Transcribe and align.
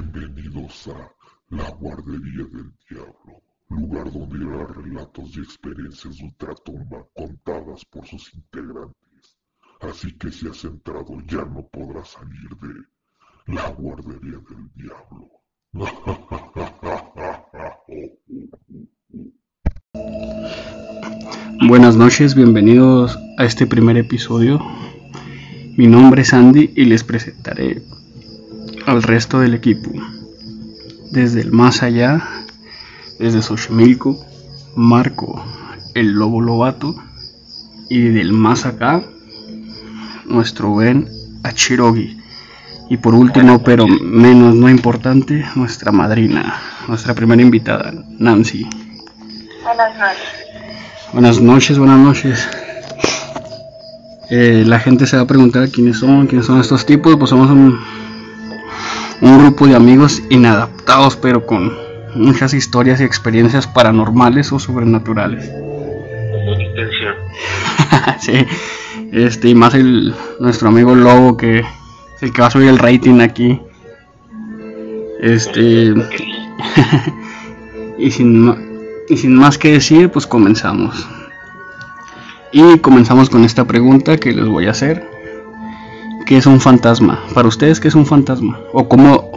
Bienvenidos 0.00 0.86
a 0.94 1.12
la 1.56 1.70
Guardería 1.70 2.44
del 2.52 2.72
Diablo, 2.88 3.42
lugar 3.68 4.12
donde 4.12 4.38
irá 4.38 4.64
relatos 4.68 5.36
y 5.36 5.40
experiencias 5.40 6.18
de 6.18 6.24
ultratumba 6.26 7.04
contadas 7.16 7.84
por 7.86 8.06
sus 8.06 8.32
integrantes. 8.32 9.36
Así 9.80 10.12
que 10.12 10.30
si 10.30 10.46
has 10.46 10.64
entrado 10.64 11.20
ya 11.26 11.44
no 11.44 11.66
podrás 11.66 12.10
salir 12.10 12.48
de 12.62 13.52
la 13.52 13.70
Guardería 13.70 14.38
del 14.48 14.70
Diablo. 14.76 15.30
Buenas 21.66 21.96
noches, 21.96 22.36
bienvenidos 22.36 23.18
a 23.36 23.44
este 23.44 23.66
primer 23.66 23.96
episodio. 23.96 24.60
Mi 25.76 25.88
nombre 25.88 26.22
es 26.22 26.32
Andy 26.32 26.72
y 26.76 26.84
les 26.84 27.02
presentaré 27.02 27.82
al 28.88 29.02
resto 29.02 29.40
del 29.40 29.52
equipo. 29.52 29.90
Desde 31.10 31.42
el 31.42 31.52
más 31.52 31.82
allá, 31.82 32.26
desde 33.18 33.42
Xochimilco, 33.42 34.18
Marco, 34.76 35.44
el 35.94 36.12
Lobo 36.12 36.40
Lobato, 36.40 36.94
y 37.90 38.00
del 38.08 38.32
más 38.32 38.64
acá, 38.64 39.02
nuestro 40.24 40.70
buen 40.70 41.06
Achirogi. 41.42 42.18
Y 42.88 42.96
por 42.96 43.14
último, 43.14 43.62
pero 43.62 43.86
menos 43.86 44.54
no 44.54 44.70
importante, 44.70 45.44
nuestra 45.54 45.92
madrina, 45.92 46.54
nuestra 46.88 47.12
primera 47.12 47.42
invitada, 47.42 47.92
Nancy. 48.18 48.66
Buenas 49.64 49.98
noches. 49.98 50.28
Buenas 51.12 51.40
noches, 51.42 51.78
buenas 51.78 51.98
noches. 51.98 52.48
Eh, 54.30 54.64
la 54.66 54.80
gente 54.80 55.06
se 55.06 55.16
va 55.16 55.24
a 55.24 55.26
preguntar 55.26 55.68
quiénes 55.68 55.98
son, 55.98 56.26
quiénes 56.26 56.46
son 56.46 56.60
estos 56.60 56.86
tipos. 56.86 57.16
Pues 57.16 57.30
somos 57.30 57.50
un, 57.50 57.78
un 59.20 59.38
grupo 59.38 59.66
de 59.66 59.74
amigos 59.74 60.22
inadaptados, 60.30 61.16
pero 61.16 61.44
con 61.46 61.72
muchas 62.14 62.54
historias 62.54 63.00
y 63.00 63.04
experiencias 63.04 63.66
paranormales 63.66 64.52
o 64.52 64.58
sobrenaturales. 64.58 65.50
sí, 68.20 68.46
este, 69.12 69.48
y 69.48 69.54
más 69.54 69.74
el, 69.74 70.14
nuestro 70.40 70.68
amigo 70.68 70.94
Lobo 70.94 71.36
que 71.36 71.60
es 71.60 72.22
el 72.22 72.32
que 72.32 72.40
va 72.40 72.48
a 72.48 72.50
subir 72.50 72.68
el 72.68 72.78
rating 72.78 73.20
aquí. 73.20 73.60
Este, 75.20 75.94
y 77.98 78.10
sin, 78.10 78.54
y 79.08 79.16
sin 79.16 79.34
más 79.34 79.58
que 79.58 79.72
decir, 79.72 80.10
pues 80.10 80.26
comenzamos. 80.26 81.06
Y 82.52 82.78
comenzamos 82.78 83.28
con 83.28 83.44
esta 83.44 83.66
pregunta 83.66 84.16
que 84.16 84.32
les 84.32 84.46
voy 84.46 84.66
a 84.66 84.70
hacer. 84.70 85.17
¿Qué 86.28 86.36
es 86.36 86.44
un 86.44 86.60
fantasma? 86.60 87.24
Para 87.32 87.48
ustedes, 87.48 87.80
¿qué 87.80 87.88
es 87.88 87.94
un 87.94 88.04
fantasma? 88.04 88.60
¿O 88.74 88.86
cómo, 88.86 89.32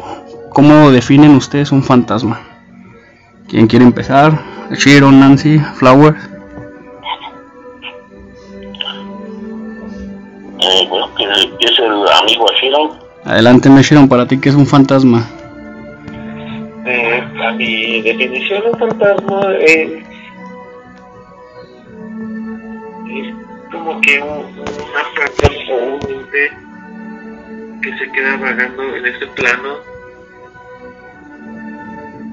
cómo 0.49 0.91
definen 0.91 1.35
ustedes 1.35 1.71
un 1.71 1.81
fantasma? 1.81 2.41
¿Quién 3.47 3.67
quiere 3.67 3.85
empezar? 3.85 4.37
Shiro, 4.71 5.09
Nancy, 5.09 5.57
Flower. 5.75 6.13
Eh, 10.59 10.85
bueno, 10.89 11.15
que 11.15 11.23
es 11.65 11.79
el 11.79 12.05
amigo 12.21 12.51
Ashiro. 12.51 12.97
Adelante, 13.23 13.69
Meshiron, 13.69 14.09
para 14.09 14.27
ti, 14.27 14.37
¿qué 14.37 14.49
es 14.49 14.55
un 14.55 14.67
fantasma? 14.67 15.25
Eh, 16.85 17.23
a 17.41 17.51
mi 17.53 18.01
definición 18.01 18.63
de 18.63 18.77
fantasma 18.77 19.55
es, 19.61 19.91
es 23.07 23.33
como 23.71 24.01
que 24.01 24.21
un, 24.21 24.59
una 24.59 25.03
fantasma 25.15 25.73
o 25.73 25.95
un 25.95 26.11
ente 26.11 26.70
que 27.81 27.97
se 27.97 28.11
queda 28.11 28.37
vagando 28.37 28.95
en 28.95 29.05
este 29.05 29.27
plano 29.27 29.77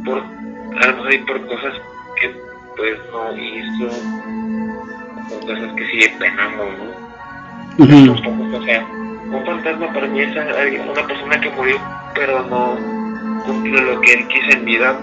por 0.05 0.19
a 0.19 0.87
lo 0.87 0.97
mejor 0.97 1.15
y 1.15 1.19
por 1.19 1.47
cosas 1.47 1.75
que 2.21 2.35
pues 2.77 2.99
no 3.11 3.37
hizo 3.37 3.87
o 5.31 5.41
cosas 5.41 5.73
que 5.75 5.87
sí 5.87 6.09
penamos, 6.19 6.67
¿no? 6.79 7.85
Ujú, 7.85 8.13
O 8.13 8.63
sea, 8.63 8.85
un 8.85 9.45
fantasma 9.45 9.93
para 9.93 10.07
mí 10.07 10.21
es 10.21 10.31
una 10.35 11.07
persona 11.07 11.41
que 11.41 11.51
murió, 11.51 11.77
pero 12.15 12.43
no 12.45 12.77
cumple 13.45 13.83
lo 13.83 14.01
que 14.01 14.15
él 14.15 14.29
quiso 14.29 14.51
en 14.51 14.65
vida, 14.65 14.99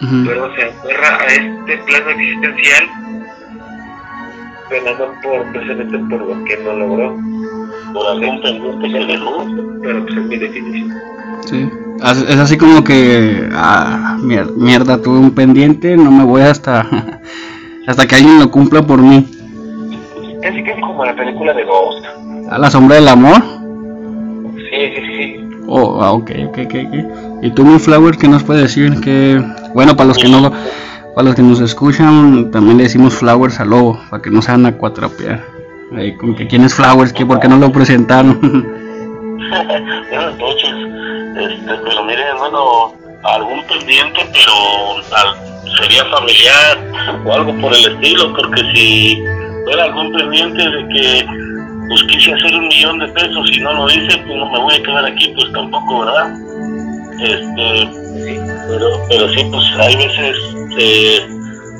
ujú. 0.00 0.24
pero 0.26 0.54
se 0.54 0.64
aferra 0.64 1.18
a 1.20 1.26
este 1.26 1.78
plano 1.78 2.10
existencial, 2.10 2.84
penando 4.68 5.14
por, 5.22 5.52
precisamente 5.52 5.98
por 5.98 6.20
lo 6.20 6.44
que 6.44 6.56
no 6.58 6.72
logró. 6.74 7.37
Por 7.92 8.06
algún 8.06 8.40
pendiente 8.42 8.88
que 8.88 9.04
dejó, 9.06 9.44
pero 9.82 10.02
pues 10.04 10.16
es 10.18 10.24
mi 10.24 10.36
definición. 10.36 10.94
Sí. 11.46 11.68
As- 12.02 12.22
Es 12.28 12.36
así 12.38 12.56
como 12.56 12.84
que, 12.84 13.48
ah, 13.52 14.16
mier- 14.20 14.52
mierda, 14.54 15.00
tuve 15.02 15.18
un 15.18 15.30
pendiente, 15.32 15.96
no 15.96 16.10
me 16.10 16.24
voy 16.24 16.42
hasta, 16.42 16.86
hasta 17.86 18.06
que 18.06 18.16
alguien 18.16 18.38
lo 18.38 18.50
cumpla 18.50 18.82
por 18.86 19.00
mí. 19.02 19.26
Casi 20.42 20.62
casi 20.62 20.80
como 20.80 21.04
la 21.04 21.16
película 21.16 21.52
de 21.54 21.64
Ghost. 21.64 22.04
¿A 22.50 22.58
la 22.58 22.70
sombra 22.70 22.96
del 22.96 23.08
amor? 23.08 23.42
Sí, 24.70 24.92
sí, 24.94 25.02
sí. 25.16 25.44
Oh, 25.66 26.00
ah, 26.02 26.12
ok, 26.12 26.30
ok, 26.48 26.58
ok. 26.66 27.42
¿Y 27.42 27.50
tú, 27.50 27.64
mi 27.64 27.78
Flower, 27.78 28.16
qué 28.16 28.28
nos 28.28 28.42
puedes 28.44 28.62
decir? 28.62 29.00
Que, 29.00 29.42
bueno, 29.74 29.96
para 29.96 30.08
los 30.08 30.18
que 30.18 30.28
no, 30.28 30.50
para 31.14 31.24
los 31.26 31.34
que 31.34 31.42
nos 31.42 31.60
escuchan, 31.60 32.50
también 32.50 32.76
le 32.78 32.84
decimos 32.84 33.14
Flowers 33.14 33.60
al 33.60 33.70
lobo, 33.70 33.98
para 34.08 34.22
que 34.22 34.30
no 34.30 34.40
se 34.40 34.50
van 34.52 34.64
a 34.66 34.72
cuatrapear. 34.72 35.44
Que 35.90 36.46
quién 36.48 36.64
es 36.64 36.74
Flowers, 36.74 37.12
que 37.12 37.24
por 37.24 37.40
qué 37.40 37.48
no 37.48 37.56
lo 37.56 37.72
presentaron. 37.72 38.38
Buenas 40.10 40.38
noches. 40.38 40.74
Este, 41.38 41.74
pero 41.84 42.04
miren, 42.04 42.36
bueno, 42.38 42.92
algún 43.24 43.62
pendiente, 43.66 44.20
pero 44.32 44.98
al- 45.16 45.36
sería 45.80 46.04
familiar 46.06 46.78
o 47.24 47.32
algo 47.32 47.54
por 47.60 47.72
el 47.74 47.84
estilo, 47.94 48.34
porque 48.34 48.60
si 48.74 49.22
fuera 49.64 49.84
algún 49.84 50.12
pendiente 50.12 50.62
de 50.62 50.88
que 50.88 51.26
pues 51.88 52.02
quise 52.04 52.34
hacer 52.34 52.54
un 52.54 52.68
millón 52.68 52.98
de 52.98 53.08
pesos 53.08 53.50
y 53.56 53.60
no 53.60 53.72
lo 53.72 53.88
hice, 53.88 54.18
pues 54.18 54.36
no 54.36 54.50
me 54.50 54.58
voy 54.58 54.74
a 54.74 54.82
quedar 54.82 55.04
aquí, 55.06 55.32
pues 55.34 55.50
tampoco, 55.52 56.00
¿verdad? 56.00 56.34
Este, 57.22 57.88
pero, 58.68 58.88
pero 59.08 59.28
sí, 59.30 59.44
pues 59.50 59.64
hay 59.78 59.96
veces 59.96 60.36
eh, 60.78 61.28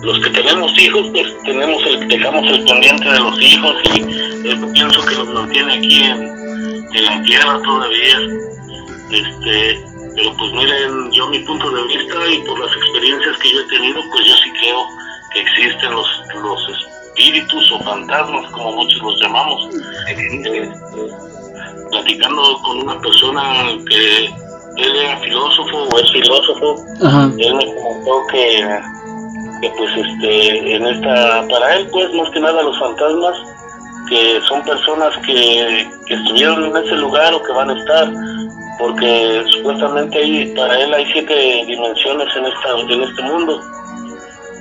los 0.03 0.19
que 0.20 0.31
tenemos 0.31 0.78
hijos, 0.78 1.09
pues 1.12 1.26
tenemos 1.44 1.84
el, 1.86 2.09
dejamos 2.09 2.47
el 2.50 2.64
pendiente 2.64 3.09
de 3.09 3.19
los 3.19 3.42
hijos 3.42 3.75
y 3.94 4.48
eh, 4.48 4.56
pienso 4.72 5.04
que 5.04 5.14
los 5.14 5.28
mantiene 5.28 5.75
aquí 5.75 6.03
en, 6.03 6.22
en 6.94 7.04
la 7.04 7.22
tierra 7.22 7.60
todavía. 7.62 8.19
Este, 9.10 9.81
pero 10.14 10.37
pues 10.37 10.53
miren, 10.53 11.10
yo 11.12 11.28
mi 11.28 11.38
punto 11.41 11.70
de 11.70 11.82
vista 11.84 12.14
y 12.31 12.38
por 12.47 12.58
las 12.58 12.76
experiencias 12.76 13.38
que 13.38 13.53
yo 13.53 13.60
he 13.60 13.69
tenido, 13.69 14.00
pues 14.12 14.26
yo 14.26 14.34
sí 14.37 14.50
creo 14.60 14.87
que 15.32 15.41
existen 15.41 15.92
los, 15.92 16.06
los 16.42 16.60
espíritus 16.69 17.72
o 17.72 17.81
fantasmas, 17.84 18.50
como 18.53 18.72
muchos 18.72 19.00
los 19.03 19.20
llamamos. 19.20 19.69
Este, 20.08 20.70
platicando 21.91 22.58
con 22.62 22.82
una 22.82 23.00
persona 23.00 23.64
que 23.88 24.25
él 24.26 24.97
era 24.97 25.19
filósofo 25.20 25.88
o 25.92 25.98
es 25.98 26.10
filósofo, 26.12 26.76
Ajá. 27.03 27.31
él 27.38 27.54
me 27.54 27.66
comentó 27.66 28.26
que, 28.31 28.81
que 29.60 29.70
pues 29.76 29.91
este 29.96 30.74
en 30.74 30.86
esta 30.86 31.46
para 31.48 31.76
él 31.76 31.88
pues 31.92 32.12
más 32.14 32.30
que 32.30 32.41
nada 32.41 32.62
los 32.62 32.78
fantasmas 32.78 33.36
que 34.08 34.41
son 34.48 34.62
personas 34.64 35.14
que, 35.26 35.91
que 36.06 36.14
estuvieron 36.14 36.64
en 36.64 36.76
ese 36.84 36.96
lugar 36.96 37.34
o 37.34 37.42
que 37.42 37.52
van 37.52 37.70
a 37.70 37.78
estar 37.78 38.12
porque 38.78 39.44
supuestamente 39.56 40.19
ahí 40.19 40.54
para 40.56 40.80
él 40.80 40.94
hay 40.94 41.04
siete 41.12 41.64
dimensiones 41.66 42.28
en 42.36 42.46
esta 42.46 42.94
en 42.94 43.02
este 43.02 43.22
mundo 43.22 43.60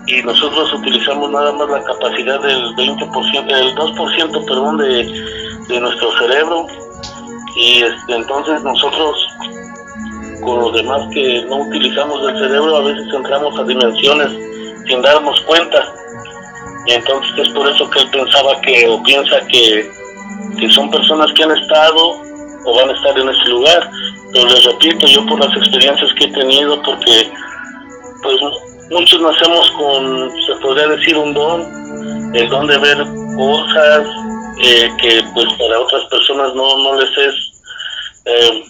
y 0.07 0.23
nosotros 0.23 0.73
utilizamos 0.73 1.29
nada 1.31 1.51
más 1.51 1.69
la 1.69 1.83
capacidad 1.83 2.41
del 2.41 2.75
20% 2.75 3.45
del 3.45 3.75
2% 3.75 4.45
perdón 4.45 4.77
de, 4.77 5.03
de 5.67 5.79
nuestro 5.79 6.17
cerebro 6.17 6.65
y 7.55 7.83
este, 7.83 8.15
entonces 8.15 8.63
nosotros 8.63 9.27
con 10.41 10.59
los 10.59 10.73
demás 10.73 11.01
que 11.13 11.43
no 11.49 11.57
utilizamos 11.57 12.29
el 12.29 12.39
cerebro, 12.39 12.77
a 12.77 12.83
veces 12.83 13.13
entramos 13.13 13.59
a 13.59 13.63
dimensiones 13.63 14.46
sin 14.87 15.01
darnos 15.01 15.39
cuenta. 15.41 15.93
Y 16.85 16.93
entonces 16.93 17.47
es 17.47 17.49
por 17.49 17.67
eso 17.67 17.89
que 17.89 17.99
él 17.99 18.09
pensaba 18.11 18.61
que, 18.61 18.87
o 18.87 19.03
piensa 19.03 19.39
que, 19.47 19.91
que 20.59 20.69
son 20.69 20.89
personas 20.89 21.31
que 21.33 21.43
han 21.43 21.51
estado 21.51 22.21
o 22.65 22.75
van 22.75 22.89
a 22.89 22.93
estar 22.93 23.17
en 23.19 23.29
ese 23.29 23.49
lugar. 23.49 23.89
Pero 24.33 24.45
les 24.47 24.63
repito, 24.63 25.07
yo 25.07 25.25
por 25.25 25.43
las 25.43 25.55
experiencias 25.57 26.13
que 26.13 26.25
he 26.25 26.33
tenido, 26.33 26.81
porque 26.83 27.31
pues 28.23 28.35
muchos 28.89 29.21
nacemos 29.21 29.71
con, 29.71 30.31
se 30.45 30.55
podría 30.61 30.87
decir, 30.87 31.17
un 31.17 31.33
don, 31.33 32.35
el 32.35 32.49
don 32.49 32.67
de 32.67 32.77
ver 32.77 32.97
cosas 33.37 34.07
eh, 34.61 34.89
que 34.99 35.23
pues 35.33 35.45
para 35.53 35.79
otras 35.79 36.03
personas 36.05 36.53
no, 36.55 36.77
no 36.77 36.99
les 36.99 37.17
es... 37.17 37.35
Eh, 38.25 38.63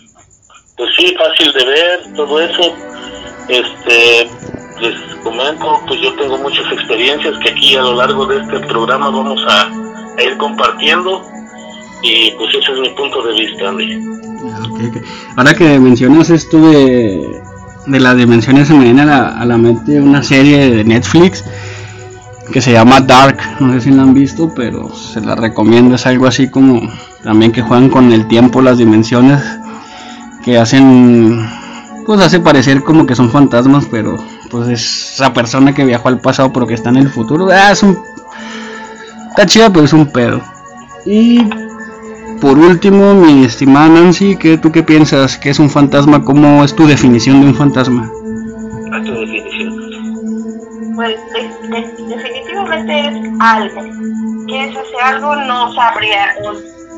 pues 0.75 0.95
sí, 0.95 1.15
fácil 1.17 1.51
de 1.53 1.65
ver, 1.65 1.99
todo 2.15 2.39
eso. 2.39 2.75
Este, 3.49 4.29
les 4.81 5.15
comento, 5.23 5.81
pues 5.87 6.01
yo 6.01 6.13
tengo 6.15 6.37
muchas 6.37 6.65
experiencias 6.71 7.35
que 7.39 7.49
aquí 7.51 7.75
a 7.75 7.81
lo 7.81 7.95
largo 7.95 8.25
de 8.25 8.41
este 8.41 8.59
programa 8.61 9.09
vamos 9.09 9.43
a, 9.47 9.69
ir 10.23 10.35
compartiendo 10.37 11.23
y 12.01 12.31
pues 12.31 12.49
ese 12.55 12.73
es 12.73 12.79
mi 12.79 12.89
punto 12.89 13.21
de 13.21 13.33
vista, 13.33 13.69
Andy. 13.69 14.03
Ahora 15.35 15.53
que 15.53 15.79
mencionas 15.79 16.31
esto 16.31 16.57
de, 16.59 17.41
de 17.85 17.99
las 17.99 18.17
dimensiones, 18.17 18.67
se 18.67 18.73
me 18.73 18.85
viene 18.85 19.03
a 19.03 19.05
la, 19.05 19.27
a 19.27 19.45
la 19.45 19.57
mente 19.57 20.01
una 20.01 20.23
serie 20.23 20.71
de 20.71 20.83
Netflix 20.83 21.43
que 22.51 22.61
se 22.61 22.71
llama 22.71 23.01
Dark, 23.01 23.37
no 23.59 23.73
sé 23.73 23.81
si 23.81 23.91
la 23.91 24.03
han 24.03 24.13
visto, 24.13 24.53
pero 24.55 24.93
se 24.95 25.21
la 25.21 25.35
recomiendo, 25.35 25.95
es 25.95 26.05
algo 26.05 26.27
así 26.27 26.49
como 26.49 26.81
también 27.23 27.51
que 27.51 27.61
juegan 27.61 27.89
con 27.89 28.11
el 28.11 28.27
tiempo, 28.27 28.61
las 28.61 28.77
dimensiones, 28.77 29.43
que 30.43 30.57
hacen, 30.57 31.45
pues 32.07 32.19
hace 32.21 32.39
parecer 32.39 32.83
como 32.83 33.05
que 33.05 33.15
son 33.15 33.29
fantasmas, 33.29 33.85
pero 33.91 34.17
pues 34.49 34.67
es 34.69 35.13
esa 35.15 35.31
persona 35.33 35.73
que 35.75 35.85
viajó 35.85 36.07
al 36.07 36.19
pasado 36.19 36.51
pero 36.51 36.65
que 36.65 36.73
está 36.73 36.89
en 36.89 36.97
el 36.97 37.09
futuro, 37.09 37.49
ah, 37.51 37.71
es 37.71 37.83
un, 37.83 37.99
está 39.29 39.45
chida 39.45 39.69
pero 39.71 39.85
es 39.85 39.93
un 39.93 40.07
pedo. 40.11 40.41
Y 41.05 41.47
por 42.41 42.57
último, 42.57 43.13
mi 43.13 43.43
estimada 43.45 43.89
Nancy, 43.89 44.35
¿qué, 44.37 44.57
¿tú 44.57 44.71
qué 44.71 44.83
piensas? 44.83 45.37
¿Qué 45.37 45.49
es 45.49 45.59
un 45.59 45.69
fantasma? 45.69 46.23
¿Cómo 46.23 46.63
es 46.63 46.75
tu 46.75 46.87
definición 46.87 47.41
de 47.41 47.47
un 47.47 47.55
fantasma? 47.55 48.09
A 48.93 49.03
tu 49.03 49.11
definición. 49.13 49.75
Pues 50.95 51.15
de- 51.33 51.67
de- 51.69 52.15
definitivamente 52.15 52.99
es 53.07 53.13
algo. 53.39 53.81
¿Qué 54.47 54.63
es 54.65 54.71
ese 54.71 54.97
algo? 55.03 55.35
No 55.35 55.73
sabría. 55.73 56.35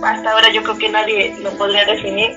Hasta 0.03 0.31
ahora 0.31 0.47
yo 0.53 0.63
creo 0.63 0.77
que 0.77 0.89
nadie 0.89 1.35
lo 1.44 1.50
podría 1.51 1.85
definir. 1.85 2.29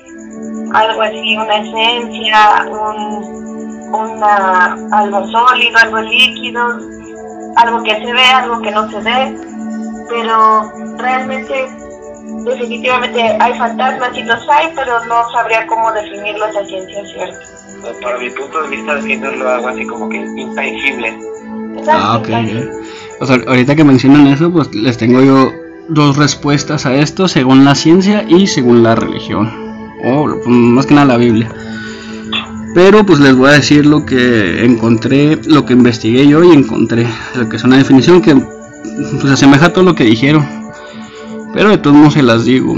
Algo 0.74 1.02
así, 1.02 1.36
una 1.36 1.56
esencia, 1.56 2.66
un, 2.70 3.92
una, 3.94 4.76
algo 4.92 5.26
sólido, 5.26 5.78
algo 5.82 6.00
líquido, 6.00 6.78
algo 7.56 7.82
que 7.82 7.94
se 7.94 8.12
ve, 8.12 8.24
algo 8.24 8.60
que 8.62 8.70
no 8.70 8.90
se 8.90 9.00
ve. 9.00 9.36
Pero 10.08 10.72
realmente, 10.98 11.66
definitivamente 12.44 13.22
hay 13.40 13.58
fantasmas 13.58 14.16
y 14.16 14.22
los 14.22 14.48
hay, 14.48 14.68
pero 14.74 15.04
no 15.06 15.30
sabría 15.32 15.66
cómo 15.66 15.92
definirlos 15.92 16.56
a 16.56 16.64
ciencia 16.64 17.02
cierta. 17.06 17.38
Para 18.02 18.18
mi 18.18 18.30
punto 18.30 18.62
de 18.62 18.68
vista, 18.68 18.94
definirlo 18.94 19.48
algo 19.48 19.68
así 19.68 19.86
como 19.86 20.08
que 20.08 20.16
intangible. 20.16 21.18
Ah, 21.88 22.18
ok. 22.18 22.28
O 23.20 23.26
sea, 23.26 23.36
ahorita 23.46 23.76
que 23.76 23.84
mencionan 23.84 24.26
eso, 24.26 24.52
pues 24.52 24.74
les 24.74 24.96
tengo 24.96 25.22
yo 25.22 25.52
dos 25.88 26.16
respuestas 26.16 26.86
a 26.86 26.94
esto 26.94 27.28
según 27.28 27.64
la 27.64 27.74
ciencia 27.74 28.24
y 28.26 28.46
según 28.46 28.82
la 28.82 28.94
religión. 28.94 29.61
O 30.02 30.26
pues, 30.26 30.46
más 30.46 30.86
que 30.86 30.94
nada 30.94 31.06
la 31.06 31.16
Biblia. 31.16 31.50
Pero 32.74 33.04
pues 33.04 33.20
les 33.20 33.36
voy 33.36 33.50
a 33.50 33.54
decir 33.54 33.84
lo 33.84 34.06
que 34.06 34.64
encontré, 34.64 35.38
lo 35.46 35.64
que 35.66 35.74
investigué 35.74 36.26
yo 36.26 36.42
y 36.42 36.50
encontré. 36.50 37.06
Lo 37.34 37.48
que 37.48 37.56
es 37.56 37.64
una 37.64 37.76
definición 37.76 38.22
que 38.22 38.34
pues 38.34 39.24
asemeja 39.24 39.66
a 39.66 39.72
todo 39.72 39.84
lo 39.84 39.94
que 39.94 40.04
dijeron. 40.04 40.46
Pero 41.52 41.70
de 41.70 41.78
todos 41.78 41.96
modos 41.96 42.14
se 42.14 42.22
las 42.22 42.44
digo. 42.44 42.74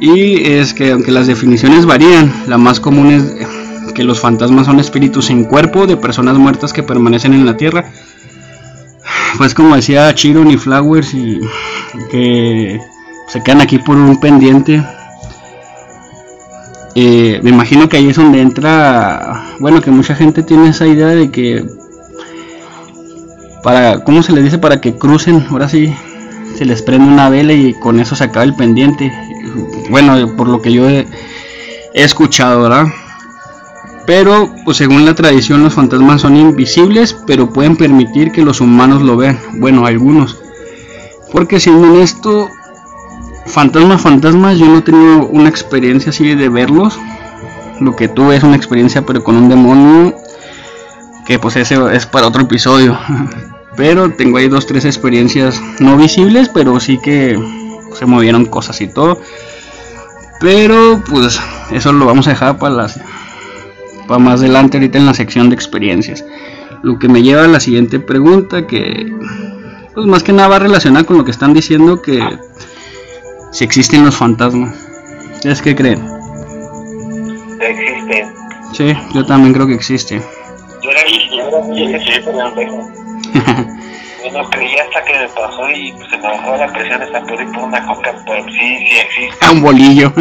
Y 0.00 0.44
es 0.44 0.74
que 0.74 0.92
aunque 0.92 1.12
las 1.12 1.26
definiciones 1.26 1.86
varían, 1.86 2.32
la 2.46 2.58
más 2.58 2.80
común 2.80 3.10
es 3.10 3.92
que 3.94 4.04
los 4.04 4.20
fantasmas 4.20 4.66
son 4.66 4.80
espíritus 4.80 5.26
sin 5.26 5.44
cuerpo 5.44 5.86
de 5.86 5.96
personas 5.96 6.36
muertas 6.36 6.72
que 6.72 6.82
permanecen 6.82 7.34
en 7.34 7.46
la 7.46 7.56
tierra 7.56 7.90
pues 9.38 9.54
como 9.54 9.76
decía 9.76 10.14
Chiron 10.14 10.50
y 10.50 10.56
Flowers 10.56 11.14
y 11.14 11.40
que 12.10 12.80
se 13.28 13.42
quedan 13.42 13.60
aquí 13.60 13.78
por 13.78 13.96
un 13.96 14.18
pendiente 14.18 14.82
Me 17.42 17.50
imagino 17.50 17.88
que 17.88 17.96
ahí 17.96 18.08
es 18.08 18.16
donde 18.16 18.40
entra 18.40 19.44
bueno 19.60 19.80
que 19.80 19.90
mucha 19.90 20.14
gente 20.14 20.42
tiene 20.42 20.70
esa 20.70 20.86
idea 20.86 21.08
de 21.08 21.30
que 21.30 21.64
para 23.62 24.02
cómo 24.04 24.22
se 24.22 24.32
les 24.32 24.44
dice 24.44 24.58
para 24.58 24.80
que 24.80 24.96
crucen 24.96 25.46
ahora 25.50 25.68
sí 25.68 25.94
se 26.56 26.64
les 26.64 26.82
prende 26.82 27.06
una 27.12 27.28
vela 27.28 27.52
y 27.52 27.74
con 27.74 28.00
eso 28.00 28.16
se 28.16 28.24
acaba 28.24 28.44
el 28.44 28.54
pendiente 28.54 29.12
bueno 29.90 30.36
por 30.36 30.48
lo 30.48 30.60
que 30.60 30.72
yo 30.72 30.88
he, 30.88 31.06
he 31.94 32.02
escuchado 32.02 32.62
verdad 32.62 32.86
pero, 34.08 34.50
pues 34.64 34.78
según 34.78 35.04
la 35.04 35.14
tradición, 35.14 35.62
los 35.62 35.74
fantasmas 35.74 36.22
son 36.22 36.34
invisibles, 36.34 37.14
pero 37.26 37.52
pueden 37.52 37.76
permitir 37.76 38.32
que 38.32 38.40
los 38.40 38.62
humanos 38.62 39.02
lo 39.02 39.18
vean. 39.18 39.38
Bueno, 39.58 39.84
algunos. 39.84 40.38
Porque 41.30 41.60
siendo 41.60 41.92
honesto, 41.92 42.48
fantasmas, 43.48 44.00
fantasmas, 44.00 44.58
yo 44.58 44.66
no 44.66 44.78
he 44.78 44.82
tenido 44.82 45.26
una 45.26 45.48
experiencia 45.48 46.10
así 46.10 46.34
de 46.34 46.48
verlos. 46.48 46.98
Lo 47.80 47.96
que 47.96 48.08
tuve 48.08 48.36
es 48.36 48.42
una 48.42 48.56
experiencia, 48.56 49.04
pero 49.04 49.22
con 49.22 49.36
un 49.36 49.48
demonio. 49.48 50.14
Que 51.26 51.38
pues 51.38 51.56
ese 51.56 51.76
es 51.94 52.06
para 52.06 52.26
otro 52.26 52.42
episodio. 52.42 52.98
Pero 53.76 54.10
tengo 54.10 54.38
ahí 54.38 54.48
dos, 54.48 54.66
tres 54.66 54.84
experiencias 54.84 55.62
no 55.78 55.96
visibles, 55.96 56.48
pero 56.48 56.80
sí 56.80 56.98
que 57.00 57.38
se 57.94 58.06
movieron 58.06 58.46
cosas 58.46 58.80
y 58.80 58.88
todo. 58.88 59.20
Pero 60.40 61.00
pues 61.08 61.40
eso 61.70 61.92
lo 61.92 62.06
vamos 62.06 62.26
a 62.26 62.30
dejar 62.30 62.58
para 62.58 62.74
las 62.74 63.00
para 64.08 64.18
más 64.18 64.40
adelante 64.40 64.78
ahorita 64.78 64.98
en 64.98 65.06
la 65.06 65.14
sección 65.14 65.48
de 65.48 65.54
experiencias. 65.54 66.24
Lo 66.82 66.98
que 66.98 67.08
me 67.08 67.22
lleva 67.22 67.44
a 67.44 67.48
la 67.48 67.60
siguiente 67.60 68.00
pregunta 68.00 68.66
que 68.66 69.14
pues 69.94 70.06
más 70.06 70.24
que 70.24 70.32
nada 70.32 70.48
va 70.48 70.58
relacionada 70.58 71.06
con 71.06 71.18
lo 71.18 71.24
que 71.24 71.30
están 71.30 71.54
diciendo 71.54 72.02
que 72.02 72.20
si 73.50 73.64
existen 73.64 74.04
los 74.04 74.16
fantasmas. 74.16 74.74
¿Ustedes 75.34 75.62
qué 75.62 75.74
creen? 75.74 76.02
Existen. 77.60 78.34
Sí, 78.72 78.94
yo 79.14 79.24
también 79.24 79.54
creo 79.54 79.66
que 79.66 79.74
existe. 79.74 80.20
Yo 80.82 80.90
era, 80.90 81.00
yo 81.74 81.88
era 81.88 82.24
pendejo. 82.24 82.90
Yo 84.24 84.32
no 84.32 84.50
creía 84.50 84.82
hasta 84.82 85.04
que 85.04 85.12
me 85.16 85.28
pasó 85.28 85.70
y 85.70 85.92
pues, 85.92 86.10
se 86.10 86.16
me 86.16 86.24
bajó 86.24 86.56
la 86.56 86.72
presión 86.72 87.00
por 87.26 87.40
ir 87.40 87.52
por 87.52 87.62
una 87.62 87.86
coca, 87.86 88.14
pero 88.26 88.44
sí, 88.46 88.58
sí 88.58 88.98
existe. 88.98 89.46
A 89.46 89.50
un 89.52 89.62
bolillo. 89.62 90.12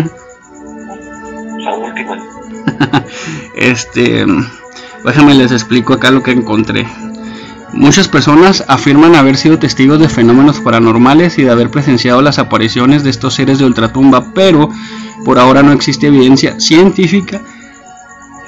La 1.57 1.73
última. 1.73 2.17
Este, 3.55 4.23
déjame 5.03 5.33
les 5.33 5.51
explico 5.51 5.93
acá 5.93 6.11
lo 6.11 6.21
que 6.21 6.31
encontré. 6.31 6.85
Muchas 7.73 8.07
personas 8.07 8.63
afirman 8.67 9.15
haber 9.15 9.37
sido 9.37 9.59
testigos 9.59 9.99
de 9.99 10.09
fenómenos 10.09 10.59
paranormales 10.59 11.37
y 11.37 11.43
de 11.43 11.51
haber 11.51 11.69
presenciado 11.69 12.21
las 12.21 12.39
apariciones 12.39 13.03
de 13.03 13.09
estos 13.09 13.35
seres 13.35 13.59
de 13.59 13.65
ultratumba, 13.65 14.33
pero 14.33 14.69
por 15.25 15.37
ahora 15.37 15.63
no 15.63 15.73
existe 15.73 16.07
evidencia 16.07 16.59
científica 16.59 17.41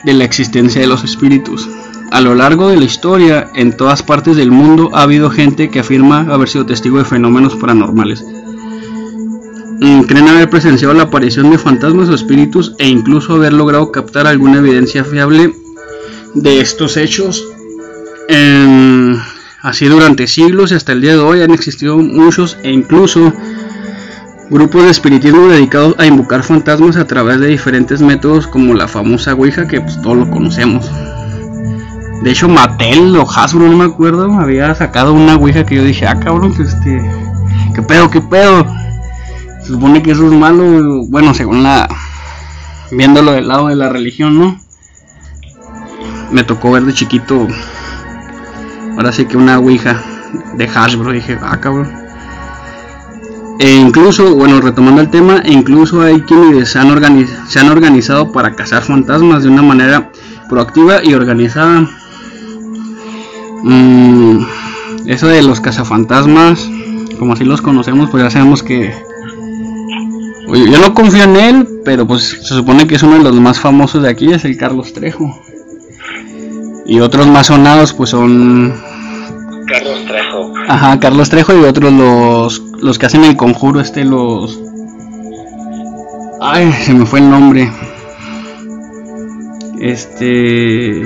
de 0.03 0.13
la 0.13 0.23
existencia 0.23 0.81
de 0.81 0.87
los 0.87 1.03
espíritus. 1.03 1.67
A 2.11 2.21
lo 2.21 2.33
largo 2.33 2.69
de 2.69 2.77
la 2.77 2.85
historia, 2.85 3.49
en 3.53 3.75
todas 3.75 4.01
partes 4.01 4.35
del 4.35 4.51
mundo 4.51 4.89
ha 4.93 5.03
habido 5.03 5.29
gente 5.29 5.69
que 5.69 5.79
afirma 5.79 6.21
haber 6.21 6.49
sido 6.49 6.65
testigo 6.65 6.97
de 6.97 7.05
fenómenos 7.05 7.55
paranormales. 7.55 8.25
Mm, 9.79 10.01
Creen 10.03 10.27
haber 10.27 10.49
presenciado 10.49 10.93
la 10.93 11.03
aparición 11.03 11.51
de 11.51 11.57
fantasmas 11.57 12.09
o 12.09 12.15
espíritus 12.15 12.73
e 12.79 12.87
incluso 12.87 13.35
haber 13.35 13.53
logrado 13.53 13.91
captar 13.91 14.27
alguna 14.27 14.57
evidencia 14.57 15.03
fiable 15.03 15.53
de 16.33 16.61
estos 16.61 16.97
hechos. 16.97 17.45
Em, 18.31 19.17
así 19.63 19.87
durante 19.87 20.27
siglos 20.27 20.71
y 20.71 20.75
hasta 20.75 20.91
el 20.91 21.01
día 21.01 21.13
de 21.13 21.17
hoy 21.17 21.41
han 21.41 21.49
existido 21.49 21.97
muchos 21.97 22.59
e 22.61 22.69
incluso 22.69 23.33
grupos 24.51 24.83
de 24.83 24.91
espiritismo 24.91 25.47
dedicados 25.47 25.95
a 25.97 26.05
invocar 26.05 26.43
fantasmas 26.43 26.95
a 26.97 27.07
través 27.07 27.39
de 27.39 27.47
diferentes 27.47 28.03
métodos 28.03 28.45
como 28.45 28.75
la 28.75 28.87
famosa 28.87 29.33
Ouija 29.33 29.67
que 29.67 29.81
pues, 29.81 29.99
todos 30.03 30.15
lo 30.15 30.29
conocemos. 30.29 30.87
De 32.21 32.29
hecho 32.29 32.47
Mattel 32.47 33.15
o 33.15 33.27
Hasbro, 33.27 33.67
no 33.67 33.77
me 33.77 33.85
acuerdo, 33.85 34.31
había 34.33 34.75
sacado 34.75 35.11
una 35.11 35.35
Ouija 35.35 35.65
que 35.65 35.77
yo 35.77 35.83
dije, 35.83 36.05
ah 36.05 36.19
cabrón, 36.19 36.53
que 36.53 36.61
este... 36.61 37.01
¿Qué 37.73 37.81
pedo, 37.81 38.11
qué 38.11 38.21
pedo? 38.21 38.63
Se 39.63 39.69
supone 39.69 40.03
que 40.03 40.11
eso 40.11 40.27
es 40.27 40.33
malo, 40.33 41.03
bueno, 41.07 41.33
según 41.33 41.63
la... 41.63 41.89
Viéndolo 42.91 43.31
del 43.31 43.47
lado 43.47 43.69
de 43.69 43.75
la 43.75 43.89
religión, 43.89 44.37
¿no? 44.37 44.59
Me 46.31 46.43
tocó 46.43 46.69
ver 46.69 46.83
de 46.83 46.93
chiquito... 46.93 47.47
Ahora 48.99 49.13
sí 49.13 49.23
que 49.23 49.37
una 49.37 49.59
Ouija 49.59 50.03
de 50.55 50.65
Hasbro, 50.67 51.13
dije, 51.13 51.37
ah 51.41 51.57
cabrón. 51.61 51.89
E 53.57 53.75
incluso, 53.77 54.35
bueno, 54.35 54.59
retomando 54.59 54.99
el 54.99 55.09
tema, 55.09 55.37
e 55.45 55.53
incluso 55.53 56.01
hay 56.01 56.19
quienes 56.23 56.67
se 56.67 56.79
han, 56.79 56.91
organizado 57.69 58.33
para 58.33 58.57
cazar 58.57 58.83
fantasmas 58.83 59.43
de 59.43 59.49
una 59.49 59.61
manera 59.61 60.11
proactiva 60.49 61.01
y 61.01 61.13
organizada. 61.13 61.87
Mm, 63.63 64.39
eso 65.05 65.27
de 65.27 65.43
los 65.43 65.61
cazafantasmas, 65.61 66.69
como 67.17 67.31
así 67.31 67.45
los 67.45 67.61
conocemos, 67.61 68.09
pues 68.09 68.23
ya 68.23 68.29
sabemos 68.29 68.63
que... 68.63 68.93
Oye, 70.49 70.69
yo 70.69 70.77
no 70.77 70.93
confío 70.93 71.23
en 71.23 71.37
él, 71.37 71.67
pero 71.85 72.05
pues 72.05 72.37
se 72.41 72.53
supone 72.53 72.85
que 72.85 72.95
es 72.95 73.03
uno 73.03 73.19
de 73.19 73.23
los 73.23 73.39
más 73.39 73.61
famosos 73.61 74.03
de 74.03 74.09
aquí, 74.09 74.33
es 74.33 74.43
el 74.43 74.57
Carlos 74.57 74.91
Trejo. 74.91 75.41
Y 76.89 77.01
otros 77.01 77.27
más 77.27 77.45
sonados 77.45 77.93
pues 77.93 78.09
son 78.09 78.73
Carlos 79.67 80.05
Trejo. 80.07 80.53
Ajá, 80.67 80.99
Carlos 80.99 81.29
Trejo 81.29 81.53
y 81.55 81.63
otros 81.63 81.93
los, 81.93 82.63
los 82.81 82.97
que 82.97 83.05
hacen 83.05 83.23
el 83.25 83.37
conjuro, 83.37 83.79
este, 83.79 84.03
los... 84.03 84.59
Ay, 86.41 86.73
se 86.83 86.95
me 86.95 87.05
fue 87.05 87.19
el 87.19 87.29
nombre. 87.29 87.71
Este... 89.79 91.03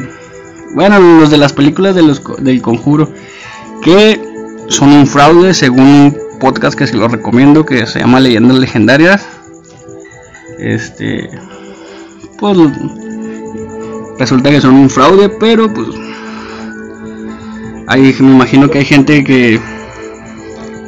Bueno, 0.73 0.99
los 0.99 1.29
de 1.29 1.37
las 1.37 1.51
películas 1.51 1.95
de 1.95 2.03
los, 2.03 2.21
del 2.39 2.61
conjuro, 2.61 3.09
que 3.83 4.21
son 4.69 4.93
un 4.93 5.05
fraude 5.05 5.53
según 5.53 5.85
un 5.85 6.17
podcast 6.39 6.77
que 6.77 6.87
se 6.87 6.95
lo 6.95 7.09
recomiendo, 7.09 7.65
que 7.65 7.85
se 7.87 7.99
llama 7.99 8.21
Leyendas 8.21 8.57
Legendarias. 8.57 9.27
Este... 10.59 11.29
pues 12.39 12.57
resulta 14.19 14.49
que 14.49 14.61
son 14.61 14.75
un 14.75 14.89
fraude, 14.89 15.29
pero 15.29 15.71
pues 15.73 15.87
ahí 17.87 18.13
me 18.19 18.31
imagino 18.31 18.69
que 18.69 18.79
hay 18.79 18.85
gente 18.85 19.23
que 19.23 19.59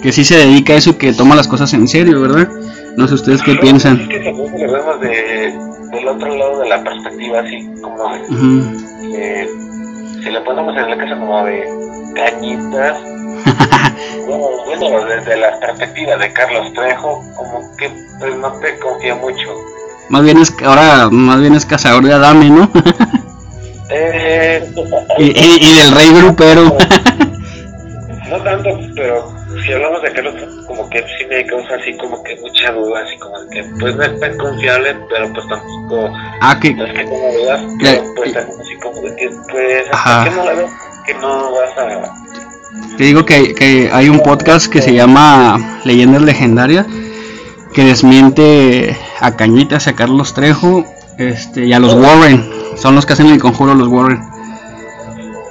que 0.05 0.11
sí 0.11 0.23
se 0.23 0.37
dedica 0.37 0.73
a 0.73 0.75
eso, 0.75 0.99
que 0.99 1.13
toma 1.13 1.35
las 1.35 1.47
cosas 1.47 1.73
en 1.73 1.87
serio, 1.87 2.21
¿verdad? 2.21 2.47
No 2.95 3.07
sé 3.07 3.15
ustedes 3.15 3.41
qué 3.41 3.55
piensan. 3.55 4.01
Es 4.01 4.07
que 4.07 4.19
también 4.19 4.67
lo 4.67 4.73
vemos 4.73 5.01
de, 5.01 5.51
del 5.91 6.07
otro 6.07 6.35
lado 6.35 6.59
de 6.59 6.69
la 6.69 6.83
perspectiva, 6.83 7.39
así 7.39 7.67
como 7.81 8.13
de, 8.13 9.49
si 10.23 10.29
le 10.29 10.41
ponemos 10.41 10.77
en 10.77 10.89
la 10.91 10.97
casa 10.97 11.17
como 11.17 11.43
de 11.45 11.63
cañitas, 12.13 13.01
bueno, 14.27 14.45
bueno, 14.65 15.05
desde 15.07 15.37
la 15.37 15.59
perspectiva 15.59 16.17
de 16.17 16.33
Carlos 16.33 16.71
Trejo, 16.73 17.23
como 17.35 17.75
que 17.77 17.89
pues 18.19 18.37
no 18.37 18.51
te 18.59 18.77
confía 18.77 19.15
mucho. 19.15 19.55
Más 20.09 20.23
bien 20.23 20.37
es 20.37 20.55
ahora 20.63 21.09
más 21.09 21.41
bien 21.41 21.55
es 21.55 21.65
cazador 21.65 22.03
de 22.03 22.13
Adame, 22.13 22.51
¿no? 22.51 22.69
Eh, 23.89 24.67
y, 25.19 25.23
y- 25.25 25.57
y 25.61 25.77
del 25.79 25.91
rey 25.91 26.09
grupero. 26.11 26.75
No 28.29 28.37
tanto, 28.43 28.69
pero 28.95 29.31
si 29.63 29.71
hablamos 29.73 30.01
de 30.01 30.11
Carlos, 30.13 30.35
como 30.67 30.89
que 30.89 30.99
sí 31.01 31.25
me 31.29 31.45
causa 31.45 31.75
así 31.75 31.95
como 31.97 32.21
que 32.23 32.35
mucha 32.41 32.71
duda, 32.71 33.01
así 33.05 33.17
como 33.19 33.35
que 33.51 33.63
pues 33.79 33.95
no 33.95 34.03
es 34.03 34.19
tan 34.19 34.37
confiable, 34.37 34.95
pero 35.09 35.31
pues 35.33 35.47
tampoco 35.47 36.09
ah, 36.41 36.59
que 36.59 36.73
no 36.73 36.85
es 36.85 36.91
que 36.93 36.97
tengo 36.99 37.31
dudas, 37.39 37.61
pero 37.79 38.03
pues 38.15 38.33
también 38.33 38.59
así 38.59 38.75
como 38.81 39.01
de 39.01 39.15
que 39.15 39.29
pues 39.51 39.85
Ajá. 39.91 40.23
que 40.23 40.29
no 40.31 40.43
la 40.45 40.53
ves, 40.53 40.71
que 41.05 41.13
no 41.15 41.51
vas 41.51 41.77
a... 41.77 42.97
Te 42.97 43.03
digo 43.03 43.23
que, 43.25 43.53
que 43.53 43.89
hay 43.93 44.09
un 44.09 44.19
podcast 44.21 44.67
que 44.71 44.81
se 44.81 44.93
llama 44.93 45.79
Leyendas 45.85 46.21
Legendarias 46.23 46.85
que 47.73 47.83
desmiente 47.83 48.97
a 49.19 49.35
Cañitas, 49.35 49.87
a 49.87 49.93
Carlos 49.93 50.33
Trejo 50.33 50.83
este, 51.17 51.65
y 51.65 51.73
a 51.73 51.79
los 51.79 51.93
Warren. 51.93 52.49
Son 52.75 52.95
los 52.95 53.05
que 53.05 53.13
hacen 53.13 53.27
el 53.27 53.39
conjuro 53.41 53.73
los 53.73 53.87
Warren. 53.87 54.21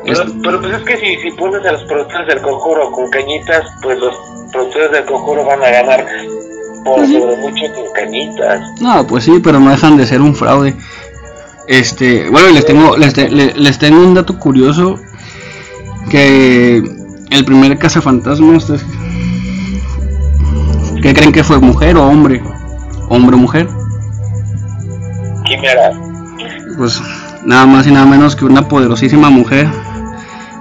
Pero, 0.05 0.23
Es- 0.25 0.33
pero 0.43 0.61
pues 0.61 0.75
es 0.75 0.83
que 0.85 0.97
si, 0.99 1.17
si 1.23 1.31
pones 1.33 1.65
a 1.67 1.73
los 1.73 1.83
productores 1.85 2.27
del 2.29 2.43
conjuro 2.43 2.91
con 2.93 3.09
cañitas, 3.11 3.65
pues 3.83 3.99
los 3.99 4.15
productores 4.53 4.91
del 4.93 5.05
conjuro 5.07 5.45
van 5.45 5.63
a 5.63 5.71
ganar 5.71 6.07
por 6.85 7.07
sobre 7.07 7.37
mucho 7.39 7.65
con 7.75 7.93
cañitas. 7.95 8.61
No, 8.81 9.07
pues 9.07 9.25
sí, 9.25 9.41
pero 9.43 9.59
no 9.59 9.71
dejan 9.71 9.97
de 9.97 10.07
ser 10.07 10.21
un 10.21 10.35
fraude. 10.35 10.75
Este, 11.67 12.29
bueno, 12.29 12.51
y 12.51 12.53
les 12.53 12.67
tengo, 12.67 12.97
les, 12.99 13.15
te- 13.15 13.31
le- 13.31 13.55
les 13.55 13.79
tengo 13.79 13.99
un 14.03 14.13
dato 14.13 14.39
curioso 14.39 14.97
que 16.11 16.83
el 17.31 17.45
primer 17.47 17.79
cazafantasmas, 17.79 18.69
¿ustedes 18.69 18.85
¿qué 21.03 21.15
creen 21.15 21.33
que 21.33 21.43
fue 21.43 21.59
mujer 21.59 21.97
o 21.97 22.07
hombre? 22.07 22.43
Hombre 23.09 23.37
o 23.37 23.39
mujer. 23.39 23.69
Quimera. 25.47 25.91
Pues 26.77 27.01
nada 27.45 27.67
más 27.67 27.87
y 27.87 27.93
nada 27.93 28.07
menos 28.07 28.37
que 28.37 28.45
una 28.45 28.69
poderosísima 28.69 29.31
mujer 29.31 29.69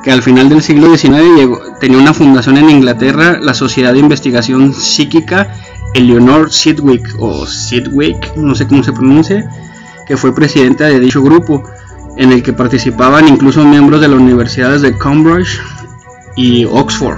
que 0.03 0.11
al 0.11 0.21
final 0.21 0.49
del 0.49 0.61
siglo 0.61 0.95
XIX 0.95 1.21
llegó, 1.35 1.61
tenía 1.79 1.97
una 1.97 2.13
fundación 2.13 2.57
en 2.57 2.69
Inglaterra, 2.69 3.39
la 3.41 3.53
Sociedad 3.53 3.93
de 3.93 3.99
Investigación 3.99 4.73
Psíquica 4.73 5.55
Eleanor 5.93 6.51
Sidwick 6.51 7.15
o 7.19 7.45
Sidwick, 7.45 8.35
no 8.35 8.55
sé 8.55 8.67
cómo 8.67 8.83
se 8.83 8.91
pronuncia, 8.91 9.49
que 10.05 10.17
fue 10.17 10.35
presidenta 10.35 10.85
de 10.85 10.99
dicho 10.99 11.21
grupo, 11.21 11.63
en 12.17 12.31
el 12.31 12.43
que 12.43 12.53
participaban 12.53 13.27
incluso 13.27 13.65
miembros 13.65 14.01
de 14.01 14.07
las 14.07 14.19
universidades 14.19 14.81
de 14.81 14.97
Cambridge 14.97 15.61
y 16.35 16.65
Oxford. 16.65 17.17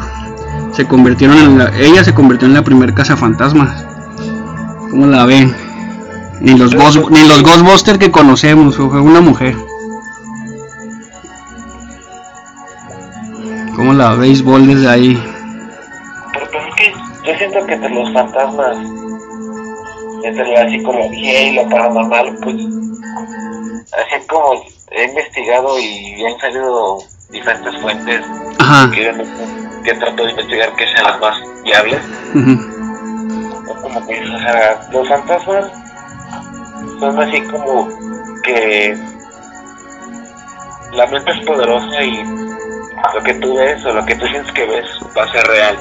Se 0.74 0.86
convirtieron 0.86 1.38
en 1.38 1.58
la, 1.58 1.78
ella 1.78 2.04
se 2.04 2.14
convirtió 2.14 2.48
en 2.48 2.54
la 2.54 2.64
primer 2.64 2.94
casa 2.94 3.16
fantasmas. 3.16 3.86
¿Cómo 4.90 5.08
la 5.08 5.26
ven? 5.26 5.65
Ni 6.42 6.54
los, 6.58 6.76
Ghost- 6.76 7.10
ni 7.10 7.28
los 7.28 7.42
Ghostbusters 7.44 7.98
que 7.98 8.12
conocemos, 8.12 8.76
fue 8.76 9.02
una 9.02 9.22
mujer. 9.22 9.56
¿Cómo 13.76 13.94
la 13.94 14.14
béisbol 14.16 14.68
desde 14.68 14.90
ahí? 14.90 15.24
Pero 16.34 16.46
pues 16.52 16.64
es 16.70 16.76
que 16.76 16.94
yo 17.32 17.38
siento 17.38 17.66
que 17.66 17.74
entre 17.74 17.90
los 17.90 18.14
fantasmas, 18.14 18.78
entre 20.24 20.52
la 20.54 20.70
psicología 20.70 21.50
y 21.50 21.56
lo 21.56 21.70
paranormal, 21.70 22.38
pues 22.42 22.56
así 22.56 24.28
como 24.30 24.64
he 24.92 25.06
investigado 25.06 25.78
y 25.80 26.24
han 26.26 26.40
salido 26.40 26.98
diferentes 27.32 27.82
fuentes 27.82 28.22
Ajá. 28.60 28.90
que, 28.92 29.12
que 29.84 29.94
trato 29.96 30.24
de 30.24 30.32
investigar 30.32 30.76
que 30.76 30.86
sean 30.88 31.04
las 31.04 31.20
más 31.20 31.38
viables, 31.64 32.00
es 33.66 33.82
como 33.82 34.08
que 34.08 34.20
o 34.22 34.40
sea, 34.40 34.88
los 34.92 35.08
fantasmas 35.10 35.66
son 37.00 37.20
así 37.20 37.42
como 37.42 37.90
que 38.44 38.96
la 40.94 41.08
mente 41.08 41.32
es 41.32 41.46
poderosa 41.46 42.04
y 42.04 42.24
lo 42.24 43.24
que 43.24 43.34
tú 43.36 43.56
ves 43.56 43.86
o 43.86 43.94
lo 43.94 44.06
que 44.06 44.16
tú 44.16 44.26
sientes 44.28 44.52
que 44.54 44.66
ves 44.66 44.86
va 45.18 45.24
a 45.24 45.32
ser 45.32 45.46
real. 45.48 45.78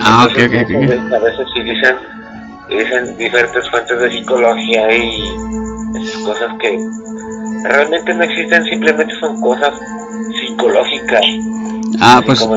Ah, 0.00 0.26
ok, 0.30 0.38
Entonces, 0.38 0.76
ok, 0.76 1.06
ok. 1.08 1.14
A 1.14 1.18
veces 1.18 1.46
dicen, 1.54 1.96
dicen 2.68 3.16
diferentes 3.18 3.70
fuentes 3.70 3.98
de 4.00 4.10
psicología 4.10 4.96
y 4.96 5.22
esas 5.96 6.22
cosas 6.22 6.48
que 6.60 6.78
realmente 7.64 8.14
no 8.14 8.22
existen, 8.24 8.64
simplemente 8.64 9.12
son 9.20 9.40
cosas 9.40 9.72
psicológicas. 10.40 11.24
Ah, 12.00 12.22
pues 12.24 12.40
como- 12.40 12.54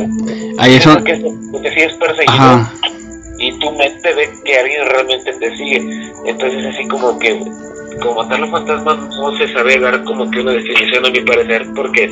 ahí 0.59 0.75
eso. 0.75 0.93
Porque, 0.93 1.33
porque 1.51 1.71
si 1.71 1.79
es 1.81 1.93
perseguido 1.97 2.33
Ajá. 2.45 2.71
Y 3.37 3.57
tu 3.59 3.71
mente 3.73 4.13
ve 4.13 4.29
que 4.43 4.57
alguien 4.59 4.85
realmente 4.87 5.33
te 5.33 5.55
sigue. 5.57 6.11
Entonces 6.25 6.65
así 6.65 6.87
como 6.87 7.17
que, 7.19 7.39
como 8.01 8.27
tal 8.27 8.41
los 8.41 8.49
fantasmas 8.51 8.97
no 8.97 9.37
se 9.37 9.51
sabe 9.53 9.79
dar 9.79 10.03
como 10.03 10.29
que 10.31 10.39
una 10.41 10.51
definición 10.53 11.05
a 11.05 11.09
mi 11.09 11.21
parecer, 11.21 11.65
porque 11.75 12.09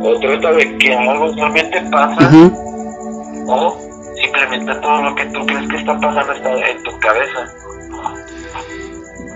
o 0.00 0.18
trata 0.20 0.52
de 0.52 0.76
que 0.78 0.94
algo 0.94 1.32
realmente 1.36 1.80
pasa, 1.90 2.30
o 3.46 3.78
simplemente 4.20 4.74
todo 4.76 5.02
lo 5.02 5.14
que 5.14 5.24
tú 5.26 5.46
crees 5.46 5.68
que 5.68 5.76
está 5.76 5.98
pasando 6.00 6.32
está 6.32 6.50
en 6.70 6.82
tu 6.82 6.98
cabeza. 6.98 7.46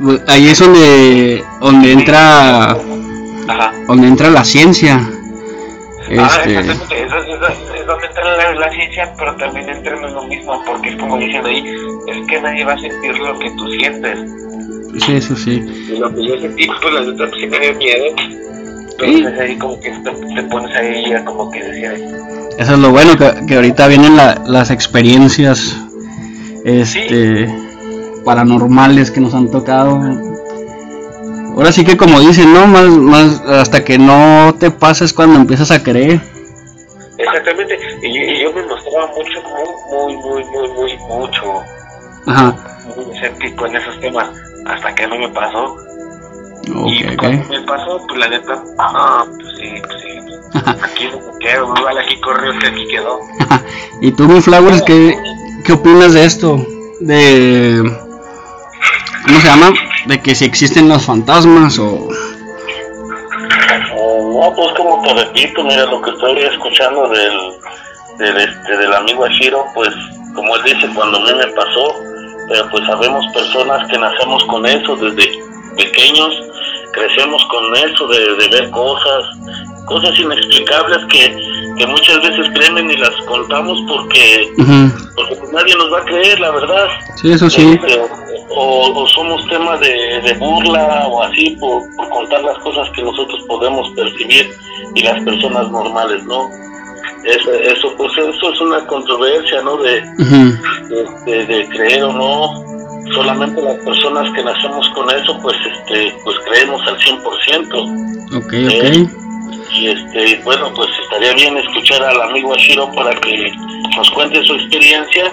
Pues, 0.02 0.20
Ahí 0.28 0.48
es 0.48 0.58
donde, 0.58 1.44
donde 1.60 1.92
entra, 1.92 2.72
Ajá. 2.72 3.72
donde 3.86 4.08
entra 4.08 4.30
la 4.30 4.44
ciencia. 4.44 5.00
Ah, 6.18 6.28
Este, 6.38 6.58
exactamente, 6.58 7.02
eso, 7.04 7.16
eso- 7.16 7.65
es 7.86 7.92
donde 7.92 8.06
entra 8.06 8.36
la, 8.36 8.54
la 8.54 8.70
ciencia, 8.72 9.12
pero 9.16 9.36
también 9.36 9.68
entra 9.68 9.94
en 9.96 10.14
lo 10.14 10.22
mismo, 10.26 10.60
porque 10.66 10.90
es 10.90 10.96
como 10.96 11.18
dicen 11.18 11.44
ahí, 11.46 11.64
es 12.08 12.26
que 12.28 12.40
nadie 12.40 12.64
va 12.64 12.72
a 12.74 12.78
sentir 12.78 13.18
lo 13.18 13.38
que 13.38 13.50
tú 13.52 13.68
sientes. 13.78 14.18
sí, 15.04 15.12
eso 15.16 15.36
sí. 15.36 15.64
Y 15.94 15.98
lo 15.98 16.12
que 16.14 16.26
yo 16.26 16.38
sentí, 16.40 16.66
pues 16.66 16.94
la 16.94 17.00
neta, 17.00 17.24
pues 17.28 17.40
sí 17.40 17.46
me 17.46 17.58
dio 17.60 17.74
miedo. 17.74 18.04
Entonces 18.98 19.40
ahí 19.40 19.56
como 19.58 19.78
que 19.80 19.90
te, 19.90 20.10
te 20.34 20.42
pones 20.44 20.74
ahí 20.76 21.12
a 21.12 21.24
como 21.24 21.50
que 21.50 21.62
decir, 21.62 21.92
Eso 22.58 22.72
es 22.74 22.78
lo 22.78 22.90
bueno, 22.90 23.16
que, 23.16 23.46
que 23.46 23.56
ahorita 23.56 23.86
vienen 23.88 24.16
la- 24.16 24.40
las 24.46 24.70
experiencias 24.70 25.76
este, 26.64 27.46
paranormales 28.24 29.10
que 29.10 29.20
nos 29.20 29.34
han 29.34 29.50
tocado. 29.50 30.00
Ahora 31.54 31.72
sí 31.72 31.84
que 31.84 31.96
como 31.96 32.20
dicen, 32.20 32.52
¿no? 32.52 32.66
Más, 32.66 32.86
más 32.88 33.40
hasta 33.48 33.84
que 33.84 33.98
no 33.98 34.54
te 34.58 34.70
pases 34.70 35.12
cuando 35.12 35.38
empiezas 35.38 35.70
a 35.70 35.82
creer. 35.82 36.20
Exactamente, 37.18 37.78
y, 38.02 38.12
yo- 38.12 38.22
y 38.32 38.40
yo 38.42 38.52
me 38.52 38.62
mostraba 38.64 39.06
mucho, 39.08 39.42
muy, 39.90 40.16
muy, 40.16 40.44
muy, 40.44 40.68
muy, 40.72 40.96
mucho, 40.98 41.62
Ajá. 42.26 42.56
muy 42.96 43.14
escéptico 43.16 43.66
en 43.66 43.76
esos 43.76 44.00
temas, 44.00 44.28
hasta 44.66 44.94
que 44.94 45.06
no 45.06 45.18
me 45.18 45.28
pasó. 45.30 45.76
Ok, 46.74 46.88
y 46.90 47.16
cuando 47.16 47.48
me 47.48 47.60
pasó, 47.62 48.04
pues 48.08 48.18
la 48.18 48.28
neta, 48.28 48.62
ah, 48.78 49.24
pues 49.26 49.48
sí, 49.58 49.82
pues 49.86 50.02
sí, 50.02 50.58
aquí 50.82 51.08
no 51.12 51.32
me 51.32 51.38
quedo, 51.38 51.74
igual 51.76 51.98
aquí 51.98 52.20
corrió 52.20 52.58
que 52.58 52.66
aquí 52.66 52.86
quedó. 52.88 53.20
¿Y 54.00 54.10
tú, 54.12 54.24
mi 54.28 54.40
Flowers, 54.40 54.82
qué, 54.82 55.16
qué 55.64 55.72
opinas 55.72 56.12
de 56.12 56.24
esto? 56.24 56.56
De... 57.00 57.82
¿Cómo 59.26 59.40
se 59.40 59.46
llama? 59.48 59.72
De 60.06 60.20
que 60.22 60.34
si 60.34 60.44
existen 60.44 60.88
los 60.88 61.04
fantasmas 61.04 61.78
o... 61.78 62.08
No, 65.06 65.14
pues 65.14 65.26
repito, 65.26 65.62
mira, 65.62 65.86
lo 65.86 66.02
que 66.02 66.10
estoy 66.10 66.36
escuchando 66.38 67.08
del, 67.08 67.52
del, 68.18 68.36
este, 68.38 68.76
del 68.76 68.92
amigo 68.92 69.24
Ashiro, 69.24 69.64
pues 69.72 69.90
como 70.34 70.56
él 70.56 70.62
dice, 70.64 70.88
cuando 70.96 71.18
a 71.18 71.20
mí 71.20 71.32
me 71.32 71.46
pasó, 71.52 71.94
pero 72.48 72.68
pues 72.70 72.84
sabemos 72.86 73.24
personas 73.32 73.86
que 73.88 73.98
nacemos 73.98 74.42
con 74.46 74.66
eso 74.66 74.96
desde 74.96 75.30
pequeños, 75.76 76.34
crecemos 76.92 77.44
con 77.44 77.76
eso 77.76 78.08
de 78.08 78.48
ver 78.50 78.70
cosas, 78.70 79.26
cosas 79.86 80.18
inexplicables 80.18 80.98
que, 81.10 81.36
que 81.78 81.86
muchas 81.86 82.20
veces 82.22 82.48
créeme 82.54 82.92
y 82.92 82.96
las 82.96 83.14
contamos 83.26 83.78
porque, 83.88 84.52
Ujú. 84.58 85.12
porque 85.14 85.36
pues 85.36 85.52
nadie 85.52 85.74
nos 85.76 85.92
va 85.92 85.98
a 86.00 86.04
creer, 86.04 86.38
la 86.40 86.50
verdad. 86.50 86.88
Sí, 87.16 87.32
eso 87.32 87.48
sí. 87.48 87.62
Este, 87.72 88.00
o, 88.50 88.92
o 89.02 89.06
somos 89.08 89.46
tema 89.48 89.76
de, 89.78 90.20
de 90.24 90.34
burla 90.34 91.06
o 91.08 91.22
así 91.22 91.56
por, 91.60 91.82
por 91.96 92.08
contar 92.10 92.42
las 92.42 92.58
cosas 92.58 92.88
que 92.94 93.02
nosotros 93.02 93.40
podemos 93.48 93.88
percibir 93.96 94.50
y 94.94 95.02
las 95.02 95.22
personas 95.24 95.70
normales 95.70 96.24
no 96.24 96.48
eso, 97.24 97.52
eso 97.52 97.92
pues 97.96 98.12
eso 98.16 98.52
es 98.52 98.60
una 98.60 98.86
controversia 98.86 99.60
no 99.62 99.76
de, 99.78 100.00
de, 100.00 101.06
de- 101.26 101.46
de 101.46 101.68
creer 101.70 102.04
o 102.04 102.12
no 102.12 102.64
solamente 103.12 103.60
las 103.62 103.76
personas 103.84 104.32
que 104.34 104.42
nacemos 104.44 104.88
con 104.90 105.10
eso, 105.10 105.36
pues 105.42 105.56
este, 105.72 106.14
pues 106.24 106.36
creemos 106.48 106.80
al 106.86 106.96
100%. 106.98 108.36
Ok, 108.36 108.52
ok. 108.66 109.25
Y 109.72 109.88
este, 109.88 110.40
bueno, 110.44 110.72
pues 110.74 110.88
estaría 111.04 111.34
bien 111.34 111.56
escuchar 111.56 112.02
al 112.02 112.20
amigo 112.22 112.54
Ashiro 112.54 112.90
para 112.92 113.14
que 113.20 113.52
nos 113.96 114.10
cuente 114.10 114.42
su 114.44 114.54
experiencia 114.54 115.32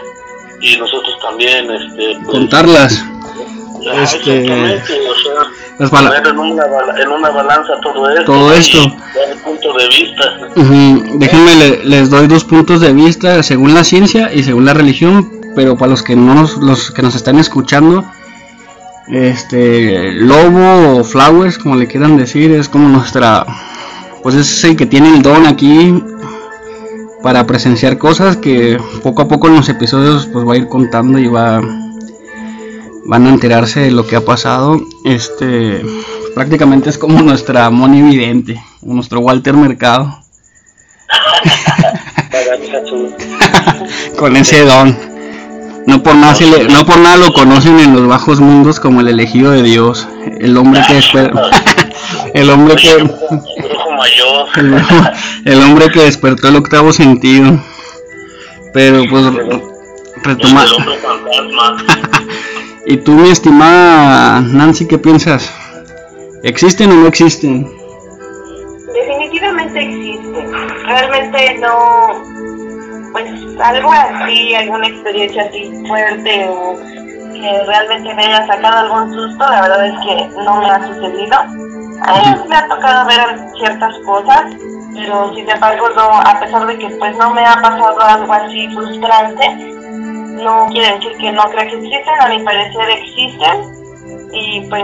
y 0.61 0.77
nosotros 0.77 1.17
también 1.21 1.69
este, 1.69 2.15
pues, 2.23 2.27
contarlas. 2.27 3.05
este, 4.01 4.81
o 5.79 5.87
sea, 5.87 5.89
poner 5.89 6.27
en 6.27 6.37
una, 6.37 6.63
en 7.01 7.09
una 7.09 7.29
balanza 7.29 7.73
todo 7.81 8.09
esto. 8.09 8.25
Todo 8.25 8.53
esto. 8.53 8.79
punto 9.43 9.73
de 9.73 9.87
vista. 9.87 10.23
Déjenme, 11.15 11.79
les 11.83 12.09
doy 12.09 12.27
dos 12.27 12.43
puntos 12.43 12.81
de 12.81 12.93
vista 12.93 13.43
según 13.43 13.73
la 13.73 13.83
ciencia 13.83 14.33
y 14.33 14.43
según 14.43 14.65
la 14.65 14.73
religión, 14.73 15.41
pero 15.55 15.77
para 15.77 15.91
los 15.91 16.03
que 16.03 16.15
no 16.15 16.33
nos, 16.33 16.57
los 16.57 16.91
que 16.91 17.01
nos 17.01 17.15
están 17.15 17.39
escuchando, 17.39 18.05
este 19.07 20.13
lobo 20.13 20.99
o 20.99 21.03
flowers, 21.03 21.57
como 21.57 21.75
le 21.75 21.87
quieran 21.87 22.17
decir, 22.17 22.51
es 22.51 22.69
como 22.69 22.87
nuestra 22.87 23.45
pues 24.23 24.35
es 24.35 24.63
el 24.63 24.77
que 24.77 24.85
tiene 24.85 25.09
el 25.09 25.21
don 25.21 25.45
aquí 25.45 26.01
para 27.21 27.45
presenciar 27.45 27.97
cosas 27.97 28.37
que 28.37 28.77
poco 29.03 29.21
a 29.21 29.27
poco 29.27 29.47
en 29.47 29.55
los 29.55 29.69
episodios 29.69 30.27
pues 30.27 30.47
va 30.47 30.53
a 30.53 30.57
ir 30.57 30.67
contando 30.67 31.19
y 31.19 31.27
va 31.27 31.61
van 33.05 33.27
a 33.27 33.29
enterarse 33.29 33.81
de 33.81 33.91
lo 33.91 34.07
que 34.07 34.15
ha 34.15 34.21
pasado. 34.21 34.79
Este 35.03 35.83
prácticamente 36.33 36.89
es 36.89 36.97
como 36.97 37.21
nuestra 37.21 37.69
Moni 37.69 38.01
Vidente, 38.01 38.63
nuestro 38.81 39.19
Walter 39.19 39.55
Mercado. 39.55 40.19
Con 44.17 44.37
ese 44.37 44.65
don. 44.65 44.97
No 45.85 46.01
por, 46.01 46.15
nada 46.15 46.33
no 46.69 46.85
por 46.85 46.97
nada 46.97 47.17
lo 47.17 47.33
conocen 47.33 47.77
en 47.77 47.93
los 47.93 48.07
bajos 48.07 48.39
mundos 48.39 48.79
como 48.79 49.01
el 49.01 49.09
elegido 49.09 49.51
de 49.51 49.63
Dios, 49.63 50.07
el 50.39 50.55
hombre 50.55 50.81
que 50.87 50.97
espera. 50.97 51.33
el 52.33 52.49
hombre 52.49 52.77
que 52.77 53.03
el, 55.45 55.61
hombre 55.61 55.89
que 55.91 56.03
despertó 56.03 56.49
el 56.49 56.57
octavo 56.57 56.93
sentido. 56.93 57.59
Pero 58.73 59.03
pues 59.09 59.25
retomar 60.23 60.67
y 62.87 62.97
tú 62.97 63.11
mi 63.11 63.29
estimada 63.29 64.41
Nancy 64.41 64.87
qué 64.87 64.97
piensas 64.97 65.53
existen 66.43 66.91
o 66.91 66.95
no 66.95 67.07
existen 67.07 67.67
definitivamente 68.93 69.79
existen. 69.79 70.51
Realmente 70.85 71.57
no 71.59 72.23
pues 73.11 73.29
algo 73.59 73.91
así 73.91 74.55
alguna 74.55 74.87
experiencia 74.87 75.43
así 75.43 75.71
fuerte 75.87 76.47
o 76.49 76.75
que 77.33 77.63
realmente 77.67 78.15
me 78.15 78.23
haya 78.23 78.47
sacado 78.47 78.79
algún 78.79 79.13
susto 79.13 79.45
la 79.45 79.61
verdad 79.61 79.87
es 79.87 79.93
que 80.05 80.15
no 80.43 80.59
me 80.59 80.65
ha 80.65 80.87
sucedido 80.87 81.37
me 82.47 82.55
ha 82.55 82.67
tocado 82.67 83.07
ver 83.07 83.39
ciertas 83.57 83.97
cosas, 83.99 84.43
pero 84.93 85.33
sin 85.33 85.49
embargo 85.49 85.89
no, 85.89 86.19
a 86.19 86.39
pesar 86.39 86.65
de 86.67 86.77
que 86.77 86.89
pues 86.89 87.15
no 87.17 87.33
me 87.33 87.45
ha 87.45 87.55
pasado 87.55 88.01
algo 88.01 88.33
así 88.33 88.67
frustrante, 88.69 89.49
no 90.43 90.67
quiere 90.67 90.95
decir 90.95 91.17
que 91.17 91.31
no 91.31 91.43
crea 91.49 91.67
que 91.67 91.75
existen, 91.75 92.21
a 92.21 92.27
mi 92.27 92.43
parecer 92.43 92.89
existen. 92.89 93.83
Y 94.33 94.61
pues 94.69 94.83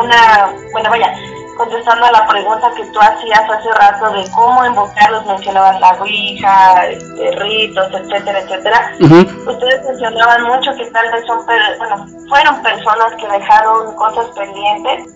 una, 0.00 0.52
bueno 0.72 0.90
vaya, 0.90 1.12
contestando 1.60 2.06
a 2.06 2.12
la 2.12 2.26
pregunta 2.26 2.72
que 2.74 2.86
tú 2.86 2.98
hacías 2.98 3.42
hace 3.50 3.70
rato 3.72 4.10
de 4.12 4.24
cómo 4.30 4.64
invocarlos, 4.64 5.26
mencionaban 5.26 5.78
la 5.78 5.90
Ouija, 6.00 6.86
este, 6.88 7.32
ritos, 7.36 7.86
etcétera, 7.92 8.40
etcétera. 8.40 8.92
Ustedes 8.98 9.84
mencionaban 9.86 10.44
mucho 10.44 10.74
que 10.76 10.86
tal 10.86 11.12
vez 11.12 11.22
son, 11.26 11.44
bueno, 11.44 12.06
fueron 12.30 12.62
personas 12.62 13.12
que 13.18 13.28
dejaron 13.28 13.94
cosas 13.94 14.26
pendientes 14.34 15.14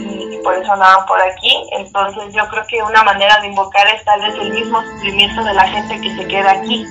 y, 0.00 0.40
por 0.42 0.54
eso 0.54 0.72
andaban 0.72 1.06
por 1.06 1.20
aquí. 1.22 1.62
Entonces 1.78 2.34
yo 2.34 2.42
creo 2.48 2.64
que 2.68 2.82
una 2.82 3.04
manera 3.04 3.40
de 3.40 3.46
invocar 3.46 3.86
es 3.94 4.04
tal 4.04 4.20
vez 4.20 4.34
el 4.40 4.52
mismo 4.52 4.82
sufrimiento 4.82 5.44
de 5.44 5.54
la 5.54 5.68
gente 5.68 6.00
que 6.00 6.16
se 6.16 6.26
queda 6.26 6.50
aquí, 6.50 6.84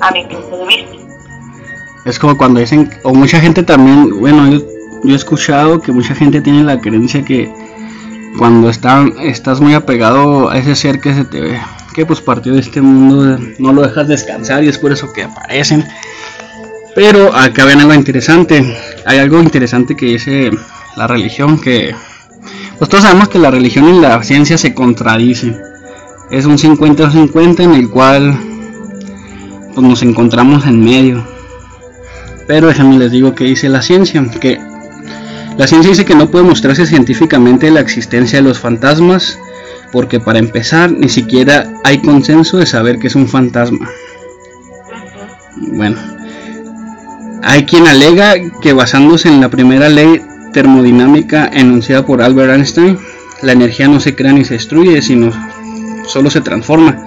a 0.00 0.10
mi 0.12 0.24
punto 0.26 0.56
de 0.56 0.66
vista. 0.66 0.96
Es 2.04 2.16
como 2.16 2.38
cuando 2.38 2.60
dicen, 2.60 2.90
o 3.02 3.12
mucha 3.12 3.40
gente 3.40 3.64
también, 3.64 4.20
bueno, 4.20 4.48
yo, 4.48 4.60
yo 5.02 5.12
he 5.12 5.16
escuchado 5.16 5.80
que 5.80 5.90
mucha 5.90 6.14
gente 6.14 6.40
tiene 6.40 6.62
la 6.62 6.80
creencia 6.80 7.24
que 7.24 7.71
cuando 8.38 8.70
estás 8.70 9.60
muy 9.60 9.74
apegado 9.74 10.50
a 10.50 10.58
ese 10.58 10.74
ser 10.74 11.00
que 11.00 11.14
se 11.14 11.24
te 11.24 11.40
ve, 11.40 11.60
que 11.94 12.06
pues 12.06 12.20
partió 12.20 12.54
de 12.54 12.60
este 12.60 12.80
mundo, 12.80 13.38
no 13.58 13.72
lo 13.72 13.82
dejas 13.82 14.08
descansar 14.08 14.64
y 14.64 14.68
es 14.68 14.78
por 14.78 14.92
eso 14.92 15.12
que 15.12 15.24
aparecen. 15.24 15.84
Pero 16.94 17.34
acá 17.34 17.64
ven 17.64 17.80
algo 17.80 17.94
interesante. 17.94 18.76
Hay 19.06 19.18
algo 19.18 19.40
interesante 19.40 19.96
que 19.96 20.06
dice 20.06 20.50
la 20.96 21.06
religión 21.06 21.58
que... 21.58 21.94
Pues 22.78 22.90
todos 22.90 23.04
sabemos 23.04 23.28
que 23.28 23.38
la 23.38 23.50
religión 23.50 23.94
y 23.94 24.00
la 24.00 24.22
ciencia 24.22 24.58
se 24.58 24.74
contradicen. 24.74 25.58
Es 26.30 26.44
un 26.46 26.58
50-50 26.58 27.60
en 27.60 27.74
el 27.74 27.88
cual 27.88 28.36
pues, 29.74 29.86
nos 29.86 30.02
encontramos 30.02 30.66
en 30.66 30.84
medio. 30.84 31.24
Pero 32.46 32.66
déjenme 32.66 32.98
les 32.98 33.12
digo 33.12 33.34
que 33.34 33.44
dice 33.44 33.68
la 33.68 33.82
ciencia, 33.82 34.24
que 34.40 34.58
la 35.58 35.66
ciencia 35.66 35.90
dice 35.90 36.04
que 36.04 36.14
no 36.14 36.30
puede 36.30 36.44
mostrarse 36.44 36.86
científicamente 36.86 37.70
la 37.70 37.80
existencia 37.80 38.38
de 38.38 38.44
los 38.44 38.58
fantasmas, 38.58 39.38
porque 39.92 40.18
para 40.18 40.38
empezar 40.38 40.90
ni 40.90 41.08
siquiera 41.08 41.70
hay 41.84 41.98
consenso 41.98 42.58
de 42.58 42.66
saber 42.66 42.98
que 42.98 43.08
es 43.08 43.14
un 43.14 43.28
fantasma. 43.28 43.90
Bueno, 45.56 45.98
hay 47.42 47.64
quien 47.64 47.86
alega 47.86 48.34
que 48.62 48.72
basándose 48.72 49.28
en 49.28 49.40
la 49.40 49.50
primera 49.50 49.88
ley 49.88 50.22
termodinámica 50.52 51.50
enunciada 51.52 52.06
por 52.06 52.22
Albert 52.22 52.54
Einstein, 52.54 52.98
la 53.42 53.52
energía 53.52 53.88
no 53.88 54.00
se 54.00 54.14
crea 54.14 54.32
ni 54.32 54.44
se 54.44 54.54
destruye, 54.54 55.02
sino 55.02 55.32
solo 56.06 56.30
se 56.30 56.40
transforma. 56.40 57.04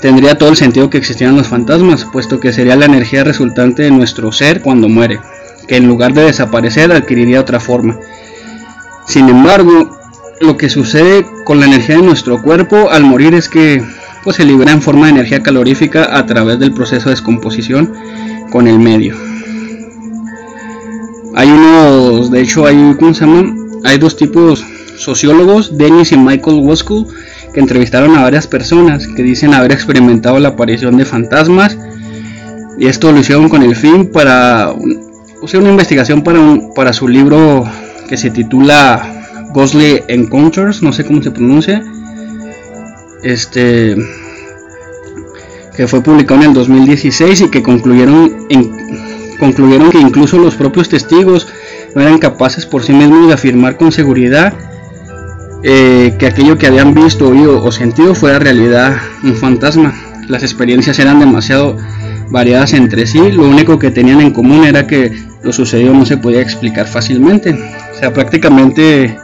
Tendría 0.00 0.36
todo 0.36 0.48
el 0.48 0.56
sentido 0.56 0.90
que 0.90 0.98
existieran 0.98 1.36
los 1.36 1.46
fantasmas, 1.46 2.04
puesto 2.04 2.40
que 2.40 2.52
sería 2.52 2.76
la 2.76 2.86
energía 2.86 3.24
resultante 3.24 3.84
de 3.84 3.90
nuestro 3.90 4.32
ser 4.32 4.62
cuando 4.62 4.88
muere 4.88 5.20
que 5.66 5.76
en 5.76 5.86
lugar 5.86 6.14
de 6.14 6.24
desaparecer 6.24 6.92
adquiriría 6.92 7.40
otra 7.40 7.60
forma. 7.60 7.98
Sin 9.06 9.28
embargo, 9.28 9.96
lo 10.40 10.56
que 10.56 10.68
sucede 10.68 11.26
con 11.44 11.60
la 11.60 11.66
energía 11.66 11.96
de 11.96 12.02
nuestro 12.02 12.42
cuerpo 12.42 12.90
al 12.90 13.04
morir 13.04 13.34
es 13.34 13.48
que 13.48 13.82
pues, 14.24 14.36
se 14.36 14.44
libera 14.44 14.72
en 14.72 14.82
forma 14.82 15.06
de 15.06 15.12
energía 15.12 15.42
calorífica 15.42 16.16
a 16.16 16.26
través 16.26 16.58
del 16.58 16.72
proceso 16.72 17.08
de 17.08 17.14
descomposición 17.14 17.92
con 18.50 18.66
el 18.66 18.78
medio. 18.78 19.16
Hay 21.34 21.50
unos, 21.50 22.30
de 22.30 22.40
hecho 22.40 22.66
hay, 22.66 22.96
¿cómo 22.98 23.12
se 23.14 23.26
Hay 23.84 23.98
dos 23.98 24.16
tipos 24.16 24.64
sociólogos, 24.96 25.76
Dennis 25.76 26.12
y 26.12 26.16
Michael 26.16 26.60
Woskul, 26.60 27.06
que 27.52 27.60
entrevistaron 27.60 28.16
a 28.16 28.22
varias 28.22 28.46
personas 28.46 29.06
que 29.06 29.22
dicen 29.22 29.54
haber 29.54 29.72
experimentado 29.72 30.38
la 30.38 30.48
aparición 30.48 30.96
de 30.96 31.04
fantasmas 31.04 31.76
y 32.78 32.86
esto 32.86 33.12
lo 33.12 33.20
hicieron 33.20 33.48
con 33.48 33.62
el 33.62 33.74
fin 33.74 34.10
para 34.10 34.74
puse 35.40 35.58
una 35.58 35.70
investigación 35.70 36.22
para, 36.22 36.40
para 36.74 36.92
su 36.92 37.08
libro 37.08 37.64
que 38.08 38.16
se 38.16 38.30
titula 38.30 39.16
Ghostly 39.52 40.02
Encounters, 40.08 40.82
no 40.82 40.92
sé 40.92 41.04
cómo 41.04 41.22
se 41.22 41.30
pronuncia. 41.30 41.82
Este 43.22 43.96
que 45.76 45.86
fue 45.86 46.02
publicado 46.02 46.40
en 46.40 46.48
el 46.48 46.54
2016 46.54 47.42
y 47.42 47.50
que 47.50 47.62
concluyeron 47.62 48.46
concluyeron 49.38 49.90
que 49.90 49.98
incluso 49.98 50.38
los 50.38 50.54
propios 50.54 50.88
testigos 50.88 51.48
no 51.94 52.02
eran 52.02 52.18
capaces 52.18 52.64
por 52.64 52.82
sí 52.82 52.92
mismos 52.92 53.28
de 53.28 53.34
afirmar 53.34 53.76
con 53.76 53.92
seguridad 53.92 54.54
eh, 55.62 56.14
que 56.18 56.26
aquello 56.26 56.58
que 56.58 56.66
habían 56.66 56.94
visto, 56.94 57.28
oído 57.28 57.62
o 57.62 57.72
sentido 57.72 58.14
fuera 58.14 58.38
realidad 58.38 58.96
un 59.22 59.34
fantasma. 59.34 59.94
Las 60.28 60.42
experiencias 60.42 60.98
eran 60.98 61.18
demasiado 61.18 61.76
variadas 62.30 62.72
entre 62.72 63.06
sí, 63.06 63.30
lo 63.32 63.44
único 63.44 63.78
que 63.78 63.90
tenían 63.90 64.20
en 64.20 64.32
común 64.32 64.64
era 64.64 64.86
que 64.86 65.12
lo 65.42 65.52
sucedido 65.52 65.94
no 65.94 66.06
se 66.06 66.16
podía 66.16 66.40
explicar 66.40 66.86
fácilmente. 66.86 67.52
O 67.94 67.98
sea, 67.98 68.12
prácticamente, 68.12 69.16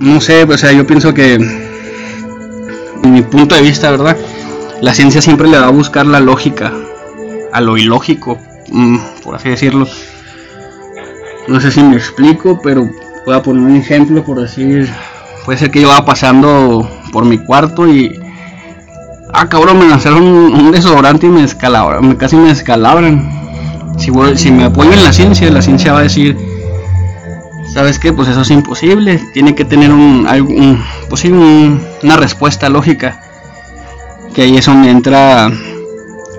no 0.00 0.20
sé, 0.20 0.44
o 0.44 0.58
sea, 0.58 0.72
yo 0.72 0.86
pienso 0.86 1.14
que, 1.14 1.34
en 1.34 3.12
mi 3.12 3.22
punto 3.22 3.54
de 3.54 3.62
vista, 3.62 3.90
¿verdad? 3.90 4.16
La 4.80 4.94
ciencia 4.94 5.20
siempre 5.20 5.48
le 5.48 5.58
va 5.58 5.66
a 5.66 5.70
buscar 5.70 6.06
la 6.06 6.20
lógica 6.20 6.72
a 7.52 7.60
lo 7.60 7.76
ilógico, 7.76 8.38
mm, 8.70 8.98
por 9.24 9.34
así 9.36 9.48
decirlo. 9.48 9.88
No 11.48 11.60
sé 11.60 11.70
si 11.70 11.82
me 11.82 11.96
explico, 11.96 12.60
pero 12.62 12.88
voy 13.24 13.34
a 13.34 13.42
poner 13.42 13.62
un 13.62 13.76
ejemplo 13.76 14.22
por 14.22 14.40
decir, 14.40 14.88
puede 15.44 15.58
ser 15.58 15.70
que 15.70 15.80
yo 15.80 15.88
vaya 15.88 16.04
pasando 16.04 16.88
por 17.10 17.24
mi 17.24 17.38
cuarto 17.38 17.88
y 17.88 18.20
ah 19.32 19.48
cabrón, 19.48 19.78
me 19.78 19.86
lanzaron 19.86 20.22
un, 20.22 20.70
desodorante 20.70 21.26
y 21.26 21.30
me 21.30 21.42
descalabran, 21.42 22.16
casi 22.16 22.36
me 22.36 22.48
descalabran. 22.48 23.36
Si, 23.98 24.12
si 24.36 24.52
me 24.52 24.64
apoyo 24.64 24.92
en 24.92 25.02
la 25.02 25.12
ciencia, 25.12 25.50
la 25.50 25.62
ciencia 25.62 25.92
va 25.92 26.00
a 26.00 26.02
decir, 26.02 26.36
¿sabes 27.72 27.98
qué? 27.98 28.12
Pues 28.12 28.28
eso 28.28 28.42
es 28.42 28.50
imposible, 28.50 29.20
tiene 29.32 29.54
que 29.54 29.64
tener 29.64 29.90
un, 29.90 30.26
un, 30.28 30.84
pues 31.08 31.24
una 31.24 32.16
respuesta 32.16 32.68
lógica. 32.68 33.20
Que 34.34 34.42
ahí 34.42 34.56
es 34.56 34.66
donde 34.66 34.90
entra, 34.90 35.50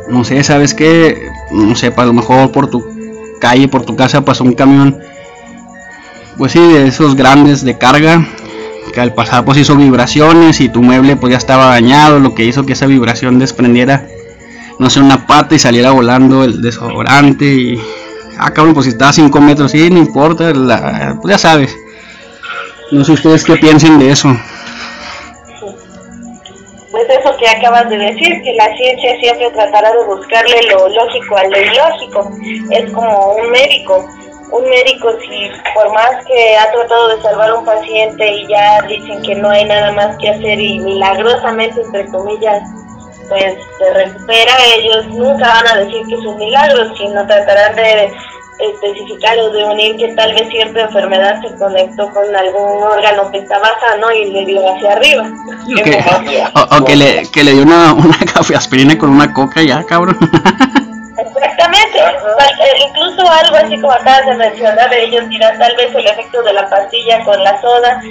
no 0.09 0.23
sé, 0.23 0.41
¿sabes 0.43 0.73
qué? 0.73 1.29
no 1.51 1.75
sé, 1.75 1.93
a 1.95 2.05
lo 2.05 2.13
mejor 2.13 2.51
por 2.51 2.69
tu 2.69 2.85
calle, 3.39 3.67
por 3.67 3.83
tu 3.83 3.95
casa 3.95 4.23
pasó 4.23 4.43
un 4.43 4.53
camión, 4.53 4.99
pues 6.37 6.51
sí, 6.51 6.59
de 6.59 6.87
esos 6.87 7.15
grandes 7.15 7.63
de 7.63 7.77
carga, 7.77 8.27
que 8.91 9.01
al 9.01 9.13
pasar 9.13 9.45
pues 9.45 9.57
hizo 9.57 9.75
vibraciones 9.75 10.59
y 10.61 10.69
tu 10.69 10.81
mueble 10.81 11.15
pues 11.15 11.31
ya 11.31 11.37
estaba 11.37 11.67
dañado, 11.67 12.19
lo 12.19 12.35
que 12.35 12.45
hizo 12.45 12.65
que 12.65 12.73
esa 12.73 12.85
vibración 12.85 13.39
desprendiera, 13.39 14.07
no 14.79 14.89
sé, 14.89 14.99
una 14.99 15.27
pata 15.27 15.55
y 15.55 15.59
saliera 15.59 15.91
volando 15.91 16.43
el 16.43 16.61
desodorante 16.61 17.45
y... 17.45 17.81
Ah, 18.41 18.51
cabrón, 18.53 18.73
pues 18.73 18.85
si 18.85 18.91
está 18.91 19.09
a 19.09 19.13
5 19.13 19.41
metros, 19.41 19.71
sí, 19.71 19.89
no 19.89 19.97
importa, 19.97 20.53
pues 21.21 21.31
ya 21.33 21.37
sabes. 21.37 21.75
No 22.91 23.03
sé 23.03 23.11
ustedes 23.11 23.43
qué 23.43 23.57
piensen 23.57 23.99
de 23.99 24.11
eso. 24.11 24.29
Pues 26.89 27.03
eso 27.09 27.35
que 27.37 27.47
acabas 27.49 27.89
de 27.89 27.97
decir, 27.97 28.41
que 28.41 28.53
la 28.53 28.75
ciencia 28.77 29.19
siempre 29.19 29.51
tratará 29.51 29.91
de 29.91 30.05
buscarle 30.05 30.61
lo 30.71 30.87
lógico 30.87 31.37
a 31.37 31.43
lo 31.43 31.61
ilógico. 31.61 32.31
Es 32.71 32.91
como 32.91 33.33
un 33.33 33.51
médico 33.51 34.09
un 34.51 34.69
médico 34.69 35.11
si 35.21 35.49
por 35.73 35.91
más 35.93 36.25
que 36.25 36.57
ha 36.57 36.71
tratado 36.71 37.09
de 37.09 37.21
salvar 37.21 37.49
a 37.49 37.55
un 37.55 37.65
paciente 37.65 38.31
y 38.31 38.47
ya 38.47 38.81
dicen 38.87 39.21
que 39.21 39.35
no 39.35 39.49
hay 39.49 39.65
nada 39.65 39.91
más 39.91 40.17
que 40.17 40.29
hacer 40.29 40.59
y 40.59 40.79
milagrosamente 40.79 41.81
entre 41.81 42.07
comillas 42.07 42.63
pues 43.27 43.55
se 43.77 43.93
recupera 43.93 44.53
ellos 44.75 45.07
nunca 45.09 45.47
van 45.47 45.67
a 45.67 45.77
decir 45.81 46.05
que 46.07 46.15
es 46.15 46.25
un 46.25 46.37
milagro 46.37 46.95
sino 46.95 47.27
tratarán 47.27 47.75
de 47.75 48.11
especificar 48.59 49.37
o 49.39 49.51
de 49.51 49.63
unir 49.63 49.95
que 49.95 50.09
tal 50.15 50.33
vez 50.33 50.49
cierta 50.49 50.81
enfermedad 50.81 51.41
se 51.41 51.55
conectó 51.55 52.09
con 52.11 52.35
algún 52.35 52.83
órgano 52.83 53.31
que 53.31 53.37
estaba 53.37 53.69
sano 53.79 54.11
y 54.11 54.31
le 54.31 54.45
dio 54.45 54.75
hacia 54.75 54.91
arriba. 54.93 55.31
O, 56.77 56.83
que, 56.83 56.95
le, 56.95 57.23
que 57.31 57.43
le 57.43 57.53
dio 57.53 57.63
una, 57.63 57.93
una 57.93 58.17
café 58.33 58.55
aspirina 58.55 58.97
con 58.97 59.11
una 59.11 59.33
coca 59.33 59.61
ya, 59.61 59.83
cabrón. 59.85 60.17
Exactamente, 61.41 61.99
eh, 61.99 62.85
incluso 62.87 63.29
algo 63.29 63.55
así 63.55 63.79
como 63.79 63.93
acabas 63.93 64.25
de 64.25 64.35
mencionar, 64.35 64.93
ellos 64.93 65.29
dirán 65.29 65.57
tal 65.57 65.73
vez 65.77 65.93
el 65.95 66.05
efecto 66.05 66.41
de 66.43 66.53
la 66.53 66.69
pastilla 66.69 67.23
con 67.23 67.41
la 67.43 67.61
soda 67.61 68.01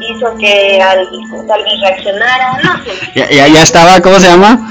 hizo 0.00 0.36
que 0.36 0.80
al, 0.80 1.08
tal 1.48 1.64
vez 1.64 1.80
reaccionara, 1.80 2.60
no 2.62 2.84
sé. 2.84 2.90
Ya, 3.14 3.48
ya, 3.48 3.62
estaba, 3.62 4.00
¿cómo 4.00 4.20
se 4.20 4.28
llama? 4.28 4.68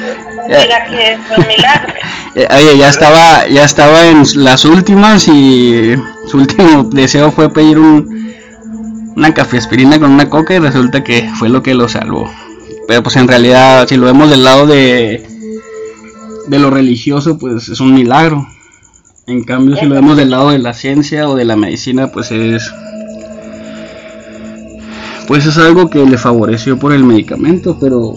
Mira 0.48 0.86
que 0.86 1.18
fue 1.28 1.38
un 1.38 1.48
milagro. 1.48 1.94
Eh, 2.38 2.46
oye, 2.54 2.78
ya 2.78 2.90
estaba, 2.90 3.48
ya 3.48 3.64
estaba 3.64 4.08
en 4.08 4.24
las 4.44 4.66
últimas 4.66 5.26
y 5.30 5.96
su 6.28 6.36
último 6.36 6.84
deseo 6.84 7.32
fue 7.32 7.50
pedir 7.50 7.80
un, 7.80 8.36
una 9.16 9.34
café 9.34 9.58
aspirina 9.58 9.98
con 10.02 10.12
una 10.12 10.30
coca 10.30 10.54
y 10.54 10.60
resulta 10.60 11.02
que 11.02 11.30
fue 11.40 11.48
lo 11.48 11.64
que 11.64 11.74
lo 11.74 11.88
salvó. 11.88 12.30
Pero 12.90 13.04
pues 13.04 13.16
en 13.16 13.30
realidad, 13.30 13.88
si 13.88 13.96
lo 13.96 14.08
vemos 14.08 14.30
del 14.30 14.44
lado 14.44 14.68
de 14.68 15.26
de 16.48 16.60
lo 16.60 16.70
religioso, 16.70 17.38
pues 17.38 17.70
es 17.70 17.80
un 17.80 17.94
milagro. 17.94 18.48
En 19.28 19.44
cambio, 19.44 19.76
si 19.76 19.86
lo 19.86 19.96
vemos 19.96 20.18
del 20.18 20.30
lado 20.30 20.52
de 20.52 20.60
la 20.60 20.74
ciencia 20.74 21.28
o 21.28 21.36
de 21.36 21.46
la 21.46 21.56
medicina, 21.56 22.12
pues 22.12 22.32
es 22.32 22.72
pues 25.28 25.46
es 25.48 25.58
algo 25.58 25.90
que 25.90 26.06
le 26.06 26.18
favoreció 26.18 26.78
por 26.78 26.94
el 26.94 27.04
medicamento, 27.04 27.78
pero 27.80 28.14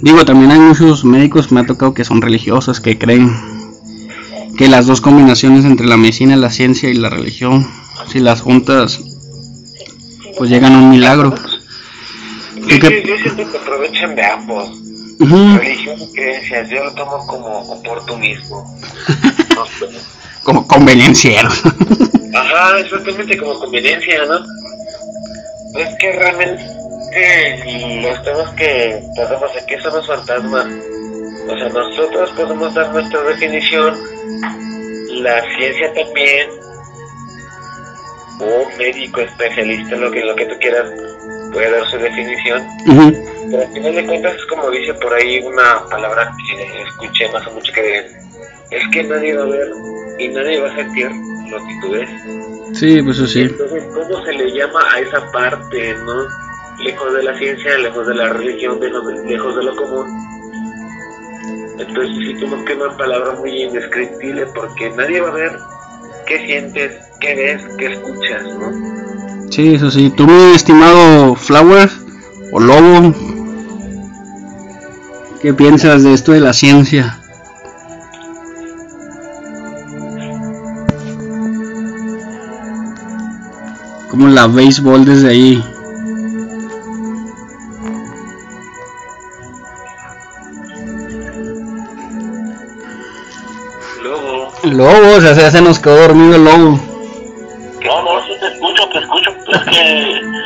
digo, 0.00 0.24
también 0.24 0.50
hay 0.50 0.58
muchos 0.58 1.04
médicos 1.04 1.52
me 1.52 1.60
ha 1.60 1.66
tocado 1.66 1.92
que 1.92 2.04
son 2.04 2.22
religiosos, 2.22 2.80
que 2.80 2.96
creen 2.96 3.30
que 4.56 4.68
las 4.68 4.86
dos 4.86 5.02
combinaciones 5.02 5.66
entre 5.66 5.86
la 5.86 5.98
medicina, 5.98 6.36
la 6.36 6.50
ciencia 6.50 6.88
y 6.88 6.94
la 6.94 7.10
religión, 7.10 7.66
si 8.08 8.20
las 8.20 8.40
juntas, 8.40 9.00
pues 10.38 10.50
llegan 10.50 10.72
a 10.72 10.78
un 10.78 10.90
milagro. 10.90 11.34
Yo, 12.56 12.88
siento 13.22 13.50
que 13.50 13.58
aprovechan 13.58 14.14
de 14.14 14.24
ambos 14.24 14.70
religión 15.20 16.00
y 16.00 16.12
creencias, 16.12 16.68
yo 16.70 16.84
lo 16.84 16.94
tomo 16.94 17.26
como 17.26 17.58
oportunismo. 17.60 18.78
como 20.42 20.66
convenienciero. 20.66 21.48
Ajá, 22.34 22.78
exactamente 22.78 23.36
como 23.36 23.58
conveniencia, 23.58 24.24
¿no? 24.24 24.38
Es 25.78 25.88
que 25.98 26.12
realmente 26.12 26.64
los 28.02 28.22
temas 28.22 28.50
que 28.54 29.02
tratamos 29.14 29.50
aquí 29.56 29.74
son 29.82 29.94
los 29.94 30.06
fantasmas. 30.06 30.66
O 31.48 31.56
sea, 31.58 31.68
nosotros 31.68 32.30
podemos 32.36 32.74
dar 32.74 32.92
nuestra 32.92 33.20
definición, 33.22 33.98
la 35.22 35.42
ciencia 35.56 35.92
también, 35.94 36.48
un 38.40 38.78
médico 38.78 39.20
especialista, 39.20 39.96
lo 39.96 40.10
que, 40.10 40.20
lo 40.20 40.36
que 40.36 40.46
tú 40.46 40.54
quieras, 40.60 40.90
puede 41.52 41.70
dar 41.70 41.86
su 41.88 41.98
definición. 41.98 42.66
Pero 43.50 43.62
al 43.62 43.72
final 43.72 43.94
de 43.94 44.06
cuentas 44.06 44.36
es 44.36 44.46
como 44.46 44.70
dice 44.70 44.94
por 44.94 45.12
ahí 45.12 45.40
una 45.40 45.84
palabra 45.90 46.32
que 46.46 46.82
escuché 46.82 47.28
más 47.32 47.46
o 47.46 47.52
mucho 47.52 47.72
que 47.72 48.06
es 48.70 48.88
que 48.92 49.02
nadie 49.02 49.36
va 49.36 49.42
a 49.42 49.46
ver 49.46 49.68
y 50.18 50.28
nadie 50.28 50.60
va 50.60 50.68
a 50.70 50.76
sentir 50.76 51.10
lo 51.50 51.58
que 51.58 51.78
tú 51.80 51.90
ves. 51.90 52.10
Sí, 52.78 53.02
pues 53.02 53.18
eso 53.18 53.26
sí. 53.26 53.40
Entonces, 53.42 53.84
¿cómo 53.92 54.24
se 54.24 54.32
le 54.32 54.52
llama 54.52 54.80
a 54.92 55.00
esa 55.00 55.30
parte, 55.32 55.94
no? 56.04 56.28
Lejos 56.84 57.12
de 57.12 57.22
la 57.24 57.36
ciencia, 57.36 57.78
lejos 57.78 58.06
de 58.06 58.14
la 58.14 58.28
religión, 58.28 58.78
lejos 58.80 59.06
de, 59.06 59.28
lejos 59.28 59.56
de 59.56 59.64
lo 59.64 59.76
común. 59.76 60.06
Entonces 61.78 62.16
sí 62.18 62.40
como 62.40 62.64
que 62.64 62.74
una 62.74 62.96
palabra 62.96 63.32
muy 63.32 63.62
indescriptible 63.62 64.46
porque 64.54 64.90
nadie 64.90 65.20
va 65.20 65.28
a 65.28 65.34
ver 65.34 65.52
qué 66.26 66.46
sientes, 66.46 66.92
qué 67.20 67.34
ves, 67.34 67.62
qué 67.78 67.86
escuchas, 67.86 68.44
¿no? 68.58 69.50
Sí, 69.50 69.74
eso 69.74 69.90
sí. 69.90 70.10
Tú, 70.10 70.26
mi 70.26 70.54
estimado 70.54 71.34
Flowers 71.34 71.98
o 72.52 72.60
Lobo, 72.60 73.12
¿Qué 75.40 75.54
piensas 75.54 76.02
de 76.02 76.12
esto 76.12 76.32
de 76.32 76.40
la 76.40 76.52
ciencia? 76.52 77.18
¿Cómo 84.10 84.28
la 84.28 84.46
béisbol 84.48 85.06
desde 85.06 85.30
ahí? 85.30 85.64
Lobo. 94.02 94.52
Lobo, 94.64 95.16
o 95.16 95.20
sea, 95.22 95.50
se 95.50 95.62
nos 95.62 95.78
quedó 95.78 95.96
dormido 96.02 96.36
el 96.36 96.44
lobo. 96.44 96.78
No, 97.82 98.02
no, 98.02 98.26
sí 98.26 98.32
te 98.38 98.46
escucho, 98.46 98.86
te 98.90 98.98
escucho. 98.98 99.30
Es 99.54 99.62
que... 99.62 100.39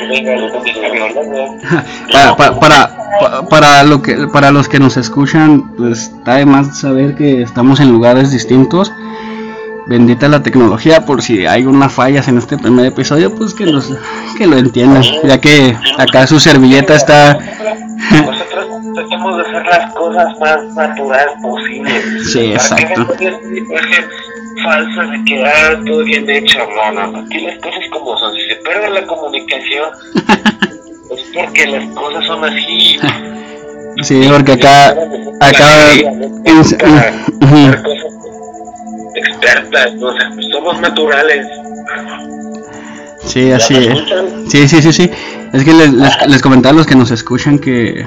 para, 2.12 2.36
para, 2.36 2.60
para, 2.60 3.48
para, 3.48 3.82
lo 3.84 4.02
que, 4.02 4.26
para 4.28 4.50
los 4.50 4.68
que 4.68 4.78
nos 4.78 4.96
escuchan, 4.96 5.74
pues 5.76 6.10
está 6.14 6.36
de 6.36 6.46
más 6.46 6.78
saber 6.78 7.14
que 7.14 7.42
estamos 7.42 7.80
en 7.80 7.90
lugares 7.90 8.30
distintos. 8.30 8.92
Bendita 9.86 10.28
la 10.28 10.42
tecnología, 10.42 11.04
por 11.04 11.20
si 11.20 11.44
hay 11.44 11.66
unas 11.66 11.92
fallas 11.92 12.26
en 12.28 12.38
este 12.38 12.56
primer 12.56 12.86
episodio, 12.86 13.34
pues 13.34 13.52
que, 13.52 13.66
los, 13.66 13.92
que 14.38 14.46
lo 14.46 14.56
entiendan, 14.56 15.02
ya 15.24 15.38
que 15.40 15.76
acá 15.98 16.26
su 16.26 16.40
servilleta 16.40 16.94
está... 16.94 17.38
Nosotros 18.10 18.66
tratamos 18.94 19.36
de 19.36 19.42
hacer 19.42 19.66
las 19.66 19.94
cosas 19.94 20.38
más 20.40 20.74
naturales 20.74 21.34
posibles. 21.42 22.32
Sí, 22.32 22.52
exacto. 22.52 23.14
Que 23.18 23.28
falsa 24.62 25.02
de 25.02 25.24
que 25.24 25.44
ah, 25.44 25.80
todo 25.86 26.04
bien 26.04 26.28
hecho. 26.28 26.58
No, 26.76 26.92
no, 26.92 27.10
no. 27.12 27.18
Aquí 27.20 27.40
las 27.40 27.58
cosas 27.58 27.82
como 27.90 28.16
son. 28.18 28.34
Si 28.34 28.40
se 28.48 28.56
pierde 28.56 28.90
la 28.90 29.06
comunicación, 29.06 29.90
es 31.10 31.22
porque 31.34 31.66
las 31.66 31.86
cosas 31.94 32.24
son 32.26 32.44
así. 32.44 32.98
Sí, 34.02 34.26
porque 34.30 34.52
acá, 34.52 34.90
acá, 35.40 35.92
expertas, 39.14 39.94
¿no? 39.94 40.08
o 40.08 40.12
sea, 40.18 40.30
somos 40.50 40.80
naturales. 40.80 41.46
Sí, 43.24 43.52
así 43.52 43.76
es. 43.76 43.98
Sí, 44.50 44.68
sí, 44.68 44.82
sí, 44.82 44.92
sí. 44.92 45.10
Es 45.52 45.64
que 45.64 45.72
les, 45.72 45.92
les, 45.92 46.28
les 46.28 46.42
comentaba 46.42 46.74
a 46.74 46.78
los 46.78 46.86
que 46.86 46.96
nos 46.96 47.10
escuchan 47.10 47.58
que 47.58 48.04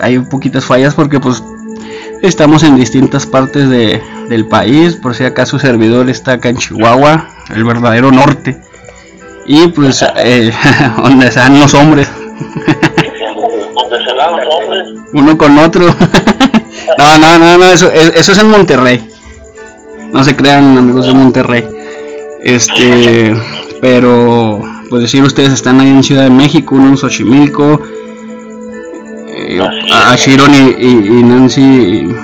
hay 0.00 0.18
poquitas 0.18 0.64
fallas 0.64 0.94
porque 0.94 1.18
pues 1.18 1.42
estamos 2.22 2.62
en 2.62 2.76
distintas 2.76 3.26
partes 3.26 3.68
de, 3.68 4.02
del 4.28 4.46
país, 4.46 4.96
por 4.96 5.14
si 5.14 5.24
acaso 5.24 5.58
su 5.58 5.66
servidor 5.66 6.08
está 6.08 6.32
acá 6.32 6.48
en 6.48 6.56
Chihuahua, 6.56 7.28
el 7.54 7.64
verdadero 7.64 8.10
norte, 8.10 8.60
y 9.46 9.68
pues 9.68 10.04
eh, 10.16 10.52
donde 10.96 11.28
están 11.28 11.58
los 11.58 11.74
hombres. 11.74 12.08
Uno 15.12 15.36
con 15.36 15.58
otro. 15.58 15.86
no, 16.98 17.18
no, 17.18 17.38
no, 17.38 17.58
no, 17.58 17.64
eso, 17.64 17.90
eso 17.92 18.32
es 18.32 18.38
en 18.38 18.48
Monterrey. 18.48 19.08
No 20.12 20.24
se 20.24 20.36
crean 20.36 20.76
amigos 20.78 21.06
de 21.06 21.14
Monterrey. 21.14 21.68
Este, 22.42 23.34
pero, 23.80 24.60
pues 24.88 25.02
decir, 25.02 25.22
ustedes 25.22 25.52
están 25.52 25.80
ahí 25.80 25.88
en 25.88 26.02
Ciudad 26.02 26.24
de 26.24 26.30
México, 26.30 26.74
uno 26.74 26.88
en 26.88 26.96
Xochimilco, 26.96 27.82
eh, 29.58 29.92
a 29.92 30.14
Shiron 30.16 30.54
y, 30.54 30.58
y, 30.80 31.22
Nancy 31.22 32.14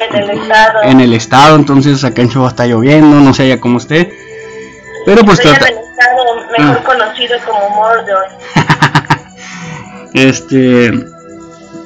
en 0.00 0.14
el 0.16 0.30
estado. 0.30 0.82
en 0.84 1.00
el 1.00 1.12
estado, 1.14 1.56
entonces 1.56 2.04
acá 2.04 2.22
en 2.22 2.28
Chihuahua 2.28 2.50
está 2.50 2.66
lloviendo, 2.66 3.20
no 3.20 3.32
sé 3.34 3.48
ya 3.48 3.60
cómo 3.60 3.78
esté. 3.78 4.12
Pero 5.06 5.24
pues 5.24 5.38
Estoy 5.38 5.52
trata... 5.52 5.68
en 5.68 5.78
el 5.78 5.84
estado 5.84 6.24
mejor 6.58 6.76
Ah. 6.78 6.84
conocido 6.84 7.36
como 7.46 7.70
Mordor. 7.70 8.24
Este, 10.14 10.92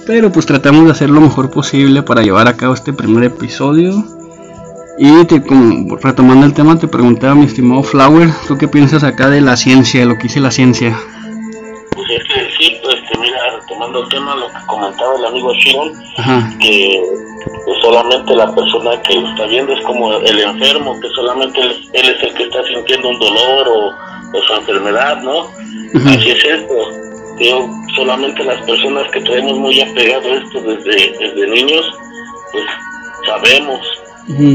pero 0.07 0.31
pues 0.31 0.45
tratamos 0.45 0.85
de 0.85 0.91
hacer 0.91 1.09
lo 1.09 1.21
mejor 1.23 1.51
posible 1.51 2.03
para 2.03 2.21
llevar 2.21 2.47
a 2.47 2.59
cabo 2.59 2.75
este 2.75 2.93
primer 2.93 3.25
episodio. 3.25 4.05
Y 4.99 5.25
te, 5.25 5.43
como, 5.43 5.97
retomando 5.97 6.45
el 6.45 6.53
tema, 6.53 6.79
te 6.79 6.89
preguntaba, 6.89 7.35
mi 7.35 7.47
estimado 7.47 7.83
Flower, 7.83 8.29
¿tú 8.47 8.59
qué 8.59 8.69
piensas 8.69 9.03
acá 9.03 9.31
de 9.31 9.41
la 9.41 9.57
ciencia, 9.57 10.01
de 10.01 10.07
lo 10.07 10.17
que 10.17 10.25
dice 10.25 10.41
la 10.41 10.51
ciencia? 10.51 10.99
Retomando 13.89 14.03
el 14.03 14.09
tema, 14.09 14.35
lo 14.37 14.47
que 14.49 14.67
comentaba 14.67 15.17
el 15.19 15.25
amigo 15.27 15.53
Shiron, 15.55 15.93
que 16.61 17.03
solamente 17.83 18.35
la 18.35 18.55
persona 18.55 19.01
que 19.03 19.15
está 19.19 19.47
viendo 19.47 19.73
es 19.73 19.81
como 19.85 20.13
el 20.15 20.41
enfermo, 20.41 20.99
que 21.01 21.09
solamente 21.11 21.61
él, 21.61 21.89
él 21.93 22.09
es 22.17 22.23
el 22.23 22.35
que 22.35 22.43
está 22.45 22.63
sintiendo 22.65 23.09
un 23.09 23.19
dolor 23.19 23.69
o, 23.69 24.37
o 24.37 24.43
su 24.43 24.55
enfermedad, 24.55 25.23
¿no? 25.23 25.47
Así 26.09 26.31
es 26.31 26.45
esto. 26.45 26.75
Yo, 27.41 27.69
solamente 27.95 28.43
las 28.45 28.61
personas 28.63 29.09
que 29.13 29.21
traemos 29.21 29.59
muy 29.59 29.81
apegado 29.81 30.33
a 30.33 30.35
esto 30.37 30.61
desde, 30.61 31.17
desde 31.19 31.47
niños, 31.49 31.87
pues 32.53 32.65
sabemos. 33.27 33.81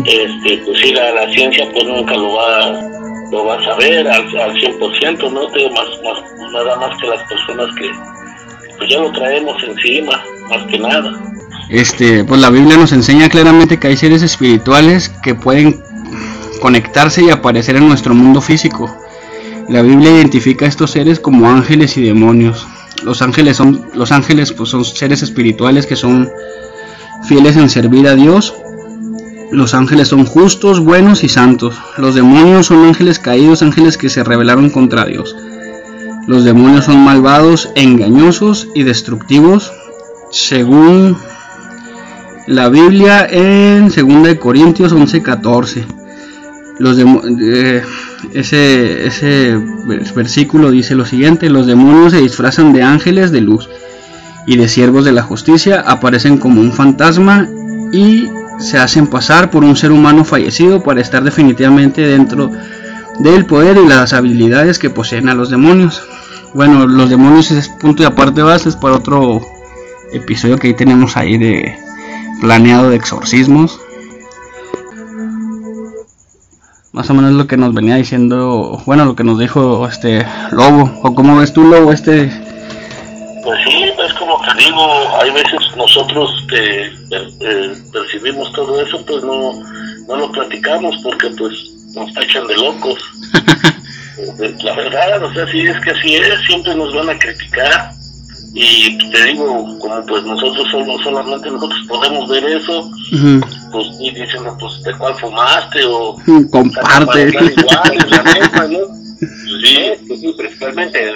Este 0.06 0.58
pues 0.66 0.78
sí 0.82 0.92
la, 0.94 1.12
la 1.14 1.32
ciencia 1.32 1.68
pues 1.74 1.84
nunca 1.86 2.16
lo 2.16 2.34
va 2.34 2.80
lo 3.32 3.46
va 3.46 3.56
a 3.56 3.64
saber 3.64 4.08
al, 4.08 4.22
al 4.38 4.54
100% 4.54 5.32
no 5.32 5.48
Te- 5.48 5.68
más, 5.72 5.88
más 6.04 6.52
nada 6.52 6.76
más 6.76 6.96
que 7.02 7.08
las 7.08 7.24
personas 7.28 7.74
que 7.80 7.90
pues 8.78 8.90
ya 8.90 9.00
lo 9.00 9.12
traemos 9.12 9.62
encima 9.64 10.24
más 10.50 10.64
que 10.68 10.80
nada 10.80 11.12
Este, 11.70 12.24
pues 12.24 12.42
la 12.42 12.50
Biblia 12.50 12.78
nos 12.78 12.92
enseña 12.92 13.30
claramente 13.30 13.80
que 13.80 13.88
hay 13.88 13.98
seres 13.98 14.22
espirituales 14.22 15.10
que 15.24 15.36
pueden 15.36 15.82
conectarse 16.62 17.24
y 17.24 17.30
aparecer 17.30 17.76
en 17.76 17.88
nuestro 17.88 18.14
mundo 18.14 18.40
físico. 18.40 18.96
La 19.68 19.82
Biblia 19.82 20.12
identifica 20.12 20.66
a 20.66 20.70
estos 20.70 20.92
seres 20.92 21.20
como 21.20 21.50
ángeles 21.50 21.98
y 21.98 22.04
demonios. 22.04 22.68
Los 23.04 23.22
ángeles 23.22 23.58
son 23.58 23.90
los 23.94 24.12
ángeles 24.12 24.54
pues 24.54 24.70
son 24.70 24.86
seres 24.86 25.24
espirituales 25.24 25.86
que 25.86 25.96
son 25.96 26.30
fieles 27.28 27.58
en 27.58 27.70
servir 27.70 28.08
a 28.08 28.16
Dios. 28.16 28.54
Los 29.52 29.74
ángeles 29.74 30.08
son 30.08 30.26
justos, 30.26 30.80
buenos 30.80 31.24
y 31.24 31.30
santos. 31.30 31.76
Los 31.98 32.16
demonios 32.16 32.68
son 32.68 32.86
ángeles 32.86 33.20
caídos, 33.20 33.62
ángeles 33.62 33.98
que 33.98 34.10
se 34.10 34.24
rebelaron 34.24 34.70
contra 34.70 35.06
Dios. 35.06 35.36
Los 36.28 36.44
demonios 36.46 36.86
son 36.86 37.00
malvados, 37.04 37.70
engañosos 37.76 38.70
y 38.74 38.84
destructivos, 38.84 39.72
según 40.32 41.18
la 42.48 42.70
Biblia 42.70 43.28
en 43.30 43.90
2 43.90 44.24
de 44.24 44.40
Corintios 44.40 44.94
11:14. 44.94 45.84
Los 46.80 46.98
eh, 47.00 47.84
ese, 48.34 49.06
ese 49.06 49.58
vers- 49.58 50.14
versículo 50.14 50.72
dice 50.72 50.96
lo 50.96 51.06
siguiente, 51.06 51.50
los 51.50 51.68
demonios 51.68 52.14
se 52.14 52.22
disfrazan 52.22 52.74
de 52.74 52.84
ángeles 52.84 53.32
de 53.32 53.42
luz 53.42 53.70
y 54.48 54.58
de 54.58 54.68
siervos 54.68 55.06
de 55.06 55.12
la 55.12 55.24
justicia, 55.24 55.82
aparecen 55.82 56.38
como 56.38 56.62
un 56.62 56.72
fantasma 56.74 57.48
y 57.92 58.28
se 58.60 58.78
hacen 58.78 59.08
pasar 59.08 59.52
por 59.52 59.64
un 59.64 59.76
ser 59.76 59.92
humano 59.92 60.24
fallecido 60.26 60.84
para 60.84 61.02
estar 61.02 61.24
definitivamente 61.24 62.02
dentro 62.02 62.50
del 63.20 63.46
poder 63.46 63.78
y 63.78 63.88
las 63.88 64.14
habilidades 64.14 64.80
que 64.80 64.90
poseen 64.90 65.30
a 65.30 65.34
los 65.34 65.50
demonios. 65.50 66.02
Bueno, 66.54 66.88
los 66.88 67.10
demonios 67.10 67.52
es 67.52 67.70
punto 67.70 68.04
de 68.04 68.10
aparte 68.10 68.42
base, 68.42 68.70
es 68.70 68.76
para 68.76 68.96
otro 68.96 69.42
episodio 70.14 70.58
que 70.58 70.68
ahí 70.68 70.74
tenemos 70.76 71.18
ahí 71.18 71.38
de 71.38 71.78
planeado 72.42 72.90
de 72.90 72.96
exorcismos. 72.96 73.80
Más 76.92 77.10
o 77.10 77.14
menos 77.16 77.32
lo 77.32 77.48
que 77.48 77.58
nos 77.58 77.74
venía 77.74 77.96
diciendo, 77.96 78.82
bueno, 78.86 79.06
lo 79.06 79.16
que 79.16 79.24
nos 79.24 79.40
dijo 79.40 79.88
este 79.88 80.26
Lobo, 80.52 80.92
o 81.02 81.16
cómo 81.16 81.38
ves 81.38 81.54
tú 81.54 81.64
Lobo, 81.64 81.92
este 81.92 82.32
pues 83.44 83.60
sí 83.68 83.84
es 83.84 84.14
como 84.14 84.40
te 84.42 84.64
digo 84.64 84.82
hay 85.22 85.30
veces 85.32 85.60
nosotros 85.76 86.32
que 86.48 86.86
eh, 86.86 87.74
percibimos 87.92 88.52
todo 88.54 88.82
eso 88.82 89.06
pues 89.06 89.22
no 89.24 89.62
no 90.08 90.16
lo 90.16 90.32
platicamos 90.32 90.96
porque 91.04 91.30
pues 91.38 91.73
nos 91.94 92.14
tachan 92.14 92.48
de 92.48 92.56
locos 92.56 93.00
Eh, 94.40 94.56
la 94.64 94.76
verdad, 94.76 95.24
o 95.24 95.34
sea, 95.34 95.46
sí 95.52 95.62
es 95.62 95.80
que 95.82 95.92
así 95.92 96.16
es, 96.16 96.40
siempre 96.48 96.76
nos 96.76 96.94
van 96.94 97.10
a 97.10 97.20
criticar 97.20 97.92
y 98.56 98.98
te 99.10 99.24
digo, 99.24 99.80
como 99.80 100.06
pues 100.06 100.24
nosotros 100.24 100.68
somos 100.70 101.02
solamente 101.02 101.50
nosotros 101.50 101.80
podemos 101.90 102.30
ver 102.30 102.44
eso, 102.46 102.92
pues 103.72 103.88
y 104.00 104.12
dicen, 104.12 104.44
pues 104.60 104.84
de 104.84 104.96
cuál 105.00 105.16
fumaste 105.16 105.84
o 105.86 106.16
comparte. 106.52 107.30
igual, 107.30 107.98
es 107.98 108.10
la 108.12 108.24
misma, 108.34 108.68
¿no? 108.68 109.04
Sí, 109.20 109.94
Pues 110.08 110.20
sí, 110.20 110.34
principalmente. 110.38 111.14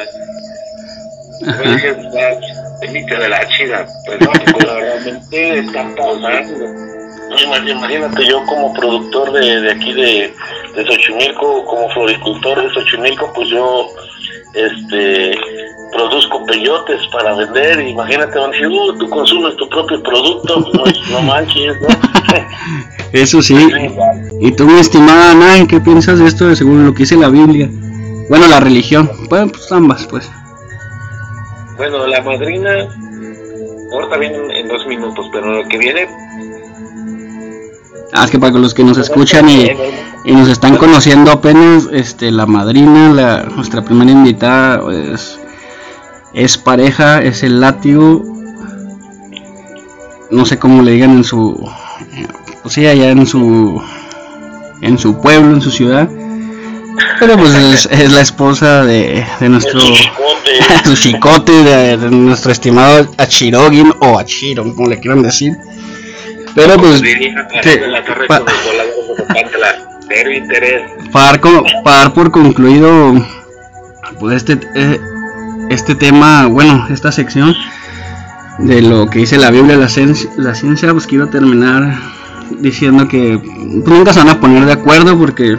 Emite 2.81 3.15
de 3.15 3.29
la 3.29 3.47
chida. 3.49 3.85
Pues 4.05 4.19
no, 4.21 4.31
realmente 4.69 5.59
están 5.59 5.93
pausando. 5.95 6.65
Imagínate 7.67 8.25
yo 8.25 8.43
como 8.45 8.73
productor 8.73 9.31
de, 9.33 9.61
de 9.61 9.71
aquí 9.71 9.93
de, 9.93 10.33
de 10.75 10.85
Xochimilco, 10.85 11.65
como 11.65 11.89
floricultor 11.89 12.61
de 12.61 12.73
Xochimilco, 12.73 13.31
pues 13.33 13.49
yo 13.49 13.89
este 14.53 15.37
produzco 15.91 16.45
peyotes 16.45 16.99
para 17.11 17.35
vender, 17.35 17.79
imagínate, 17.79 18.37
van 18.37 18.49
a 18.49 18.51
decir, 18.51 18.67
uh, 18.67 18.97
tú 18.97 19.09
consumes 19.09 19.55
tu 19.57 19.67
propio 19.69 20.01
producto, 20.03 20.59
no, 20.73 20.83
no 21.11 21.21
manches, 21.23 21.79
¿no? 21.81 21.87
Eso 23.13 23.41
sí. 23.41 23.55
Y 24.41 24.51
tú, 24.51 24.65
mi 24.65 24.79
estimada 24.79 25.33
Nan, 25.33 25.67
¿qué 25.67 25.79
piensas 25.79 26.19
de 26.19 26.27
esto 26.27 26.47
de 26.47 26.55
según 26.55 26.85
lo 26.85 26.93
que 26.93 26.99
dice 26.99 27.15
la 27.15 27.29
Biblia? 27.29 27.69
Bueno, 28.29 28.47
la 28.47 28.59
religión. 28.59 29.09
Bueno, 29.29 29.47
pues 29.47 29.71
ambas, 29.71 30.05
pues. 30.07 30.29
Bueno, 31.77 32.05
la 32.05 32.21
madrina. 32.21 32.89
Ahorita 33.93 34.17
viene 34.17 34.37
en, 34.37 34.51
en 34.51 34.67
dos 34.67 34.85
minutos, 34.85 35.29
pero 35.31 35.63
lo 35.63 35.67
que 35.69 35.77
viene. 35.77 36.09
Ah, 38.13 38.25
es 38.25 38.31
que 38.31 38.39
para 38.39 38.57
los 38.57 38.73
que 38.73 38.83
nos 38.83 38.97
escuchan 38.97 39.49
y, 39.49 39.67
y 40.25 40.31
nos 40.31 40.47
están 40.49 40.77
conociendo 40.77 41.31
apenas, 41.31 41.87
este, 41.91 42.31
la 42.31 42.45
madrina, 42.45 43.13
la, 43.13 43.43
nuestra 43.43 43.83
primera 43.83 44.11
invitada, 44.11 44.81
es, 44.91 45.39
es 46.33 46.57
pareja, 46.57 47.21
es 47.21 47.43
el 47.43 47.59
látigo. 47.59 48.23
No 50.31 50.45
sé 50.45 50.57
cómo 50.57 50.81
le 50.83 50.91
digan 50.91 51.11
en 51.11 51.23
su, 51.23 51.69
pues 52.61 52.73
sí, 52.73 52.85
allá 52.85 53.09
en 53.09 53.25
su, 53.25 53.81
en 54.81 54.97
su 54.97 55.19
pueblo, 55.21 55.53
en 55.53 55.61
su 55.61 55.71
ciudad. 55.71 56.09
Pero 57.19 57.37
pues 57.37 57.53
es, 57.53 57.85
es 57.91 58.11
la 58.11 58.21
esposa 58.21 58.83
de, 58.83 59.25
de 59.39 59.49
nuestro, 59.49 59.79
Su 59.79 59.93
chicote. 59.93 60.83
su 60.85 60.95
chicote, 61.01 61.51
de, 61.51 61.97
de 61.97 62.09
nuestro 62.09 62.51
estimado 62.51 63.07
Achirogin 63.17 63.93
o 63.99 64.17
Achiron, 64.17 64.73
como 64.73 64.89
le 64.89 64.99
quieran 64.99 65.21
decir. 65.21 65.57
Pero 66.57 66.75
pues, 66.77 67.01
Diría 67.01 67.47
sí, 67.63 67.69
en 67.69 67.91
la 67.91 68.03
torre 68.03 68.27
pa- 68.27 68.39
con 68.39 68.47
los 68.47 68.65
voladores 68.65 69.17
de 69.17 69.23
Pantla. 69.23 69.67
Cero 70.09 70.31
interés. 70.31 70.81
para 71.11 71.25
dar, 71.27 71.39
co- 71.41 71.63
para 71.83 71.97
dar 71.97 72.13
por 72.13 72.31
concluido 72.31 73.13
pues 74.19 74.37
este 74.37 74.57
eh, 74.73 74.99
este 75.69 75.95
tema 75.95 76.47
bueno 76.47 76.87
esta 76.89 77.11
sección 77.11 77.53
de 78.57 78.81
lo 78.81 79.07
que 79.09 79.19
dice 79.19 79.37
la 79.37 79.51
Biblia 79.51 79.75
la 79.75 79.89
ciencia, 79.89 80.29
la 80.37 80.55
ciencia 80.55 80.91
pues 80.93 81.07
quiero 81.07 81.27
terminar 81.27 81.93
diciendo 82.59 83.07
que 83.09 83.37
pues, 83.83 83.97
nunca 83.97 84.13
se 84.13 84.19
van 84.19 84.29
a 84.29 84.39
poner 84.39 84.63
de 84.65 84.71
acuerdo 84.71 85.17
porque 85.17 85.57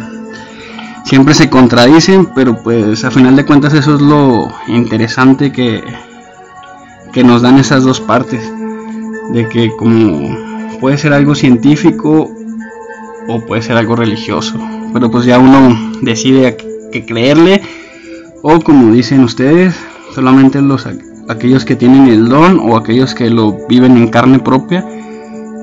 siempre 1.04 1.34
se 1.34 1.50
contradicen 1.50 2.26
pero 2.34 2.56
pues 2.62 3.04
a 3.04 3.10
final 3.10 3.36
de 3.36 3.44
cuentas 3.44 3.74
eso 3.74 3.96
es 3.96 4.00
lo 4.00 4.50
interesante 4.66 5.52
que 5.52 5.84
que 7.12 7.22
nos 7.22 7.42
dan 7.42 7.58
esas 7.58 7.84
dos 7.84 8.00
partes 8.00 8.40
de 9.32 9.46
que 9.50 9.70
como 9.76 10.47
puede 10.80 10.98
ser 10.98 11.12
algo 11.12 11.34
científico 11.34 12.30
o 13.28 13.40
puede 13.46 13.62
ser 13.62 13.76
algo 13.76 13.96
religioso. 13.96 14.58
Pero 14.92 15.10
pues 15.10 15.24
ya 15.24 15.38
uno 15.38 15.92
decide 16.02 16.46
a 16.46 16.56
qué 16.56 17.04
creerle 17.06 17.62
o 18.42 18.60
como 18.60 18.92
dicen 18.92 19.22
ustedes, 19.24 19.74
solamente 20.14 20.62
los 20.62 20.86
aquellos 21.28 21.64
que 21.64 21.76
tienen 21.76 22.08
el 22.08 22.28
don 22.28 22.58
o 22.60 22.76
aquellos 22.76 23.14
que 23.14 23.28
lo 23.28 23.66
viven 23.68 23.96
en 23.96 24.08
carne 24.08 24.38
propia 24.38 24.86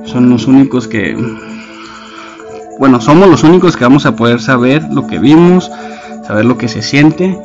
son 0.05 0.29
los 0.29 0.45
únicos 0.45 0.87
que 0.87 1.17
bueno, 2.77 2.99
somos 2.99 3.29
los 3.29 3.43
únicos 3.43 3.77
que 3.77 3.85
vamos 3.85 4.05
a 4.05 4.15
poder 4.15 4.41
saber 4.41 4.83
lo 4.91 5.07
que 5.07 5.17
vimos, 5.17 5.71
saber 6.27 6.45
lo 6.45 6.57
que 6.57 6.67
se 6.67 6.81
siente. 6.81 7.39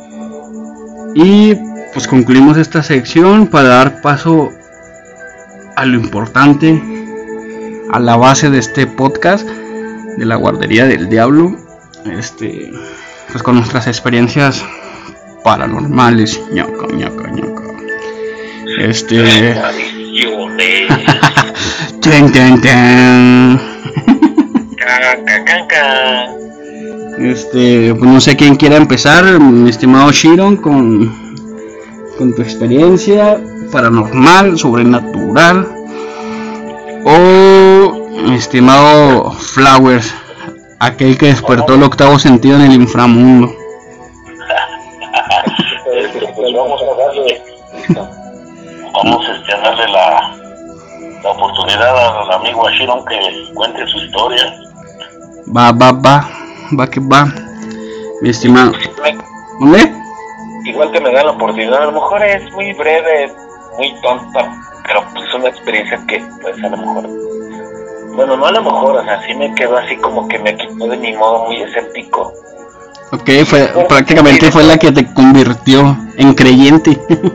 Y 1.15 1.55
pues 1.93 2.07
concluimos 2.07 2.57
esta 2.57 2.83
sección 2.83 3.47
para 3.47 3.69
dar 3.69 4.01
paso 4.01 4.49
a 5.75 5.85
lo 5.85 5.97
importante, 5.97 7.00
a 7.91 7.99
la 7.99 8.15
base 8.15 8.49
de 8.49 8.59
este 8.59 8.87
podcast 8.87 9.45
de 9.45 10.25
la 10.25 10.35
guardería 10.35 10.85
del 10.85 11.09
diablo 11.09 11.55
este 12.05 12.71
pues 13.31 13.43
con 13.43 13.55
nuestras 13.55 13.87
experiencias 13.87 14.63
paranormales 15.43 16.41
ñaca 16.53 16.87
ñaca 16.93 17.29
ñaca 17.29 17.63
este 18.79 19.55
ten, 22.01 22.31
ten, 22.31 22.61
ten. 22.61 23.59
Este 27.19 27.93
pues 27.93 28.09
no 28.09 28.21
sé 28.21 28.35
quién 28.37 28.55
quiera 28.55 28.77
empezar 28.77 29.39
mi 29.39 29.69
estimado 29.69 30.11
Shiron 30.11 30.57
con 30.57 31.13
con 32.17 32.33
tu 32.33 32.41
experiencia 32.41 33.39
paranormal 33.71 34.57
sobrenatural 34.57 35.80
o 37.05 37.91
mi 38.11 38.35
estimado 38.35 39.31
Flowers 39.31 40.13
aquel 40.79 41.17
que 41.17 41.27
despertó 41.27 41.75
el 41.75 41.83
octavo 41.83 42.17
sentido 42.17 42.55
en 42.55 42.63
el 42.63 42.73
inframundo. 42.73 43.53
Pues 46.35 46.53
vamos 46.55 46.81
a 46.81 46.97
darle, 46.97 47.41
vamos 48.93 49.25
este, 49.29 49.53
a 49.53 49.57
darle 49.61 49.87
la, 49.89 50.35
la 51.23 51.29
oportunidad 51.29 52.21
al 52.21 52.31
amigo 52.31 52.67
Ashiron 52.67 53.05
que 53.05 53.19
cuente 53.53 53.85
su 53.87 53.97
historia. 53.97 54.53
Va, 55.55 55.71
va, 55.71 55.91
va, 55.91 56.29
va 56.79 56.89
que 56.89 56.99
va. 56.99 57.31
Mi 58.21 58.29
estimado. 58.29 58.71
¿Dónde? 59.59 59.93
Igual 60.65 60.91
que 60.91 61.01
me 61.01 61.11
da 61.11 61.23
la 61.23 61.31
oportunidad, 61.31 61.83
a 61.83 61.85
lo 61.85 61.91
mejor 61.91 62.23
es 62.23 62.51
muy 62.53 62.73
breve, 62.73 63.33
muy 63.77 63.93
tonta, 64.01 64.51
pero 64.91 65.05
pues 65.13 65.25
es 65.25 65.33
una 65.35 65.47
experiencia 65.49 65.97
que 66.05 66.21
pues 66.41 66.61
a 66.61 66.67
lo 66.67 66.75
mejor, 66.77 67.07
bueno, 68.15 68.35
no 68.35 68.45
a 68.45 68.51
lo 68.51 68.61
mejor, 68.61 68.97
o 68.97 69.03
sea, 69.05 69.21
sí 69.25 69.33
me 69.35 69.53
quedó 69.55 69.77
así 69.77 69.95
como 69.97 70.27
que 70.27 70.37
me 70.37 70.55
quitó 70.57 70.85
de 70.87 70.97
mi 70.97 71.13
modo 71.15 71.45
muy 71.45 71.61
escéptico. 71.61 72.33
Ok, 73.13 73.29
fue, 73.45 73.67
prácticamente 73.87 74.51
fue 74.51 74.63
la 74.63 74.77
que 74.77 74.91
te 74.91 75.13
convirtió 75.13 75.97
en 76.17 76.33
creyente. 76.33 76.97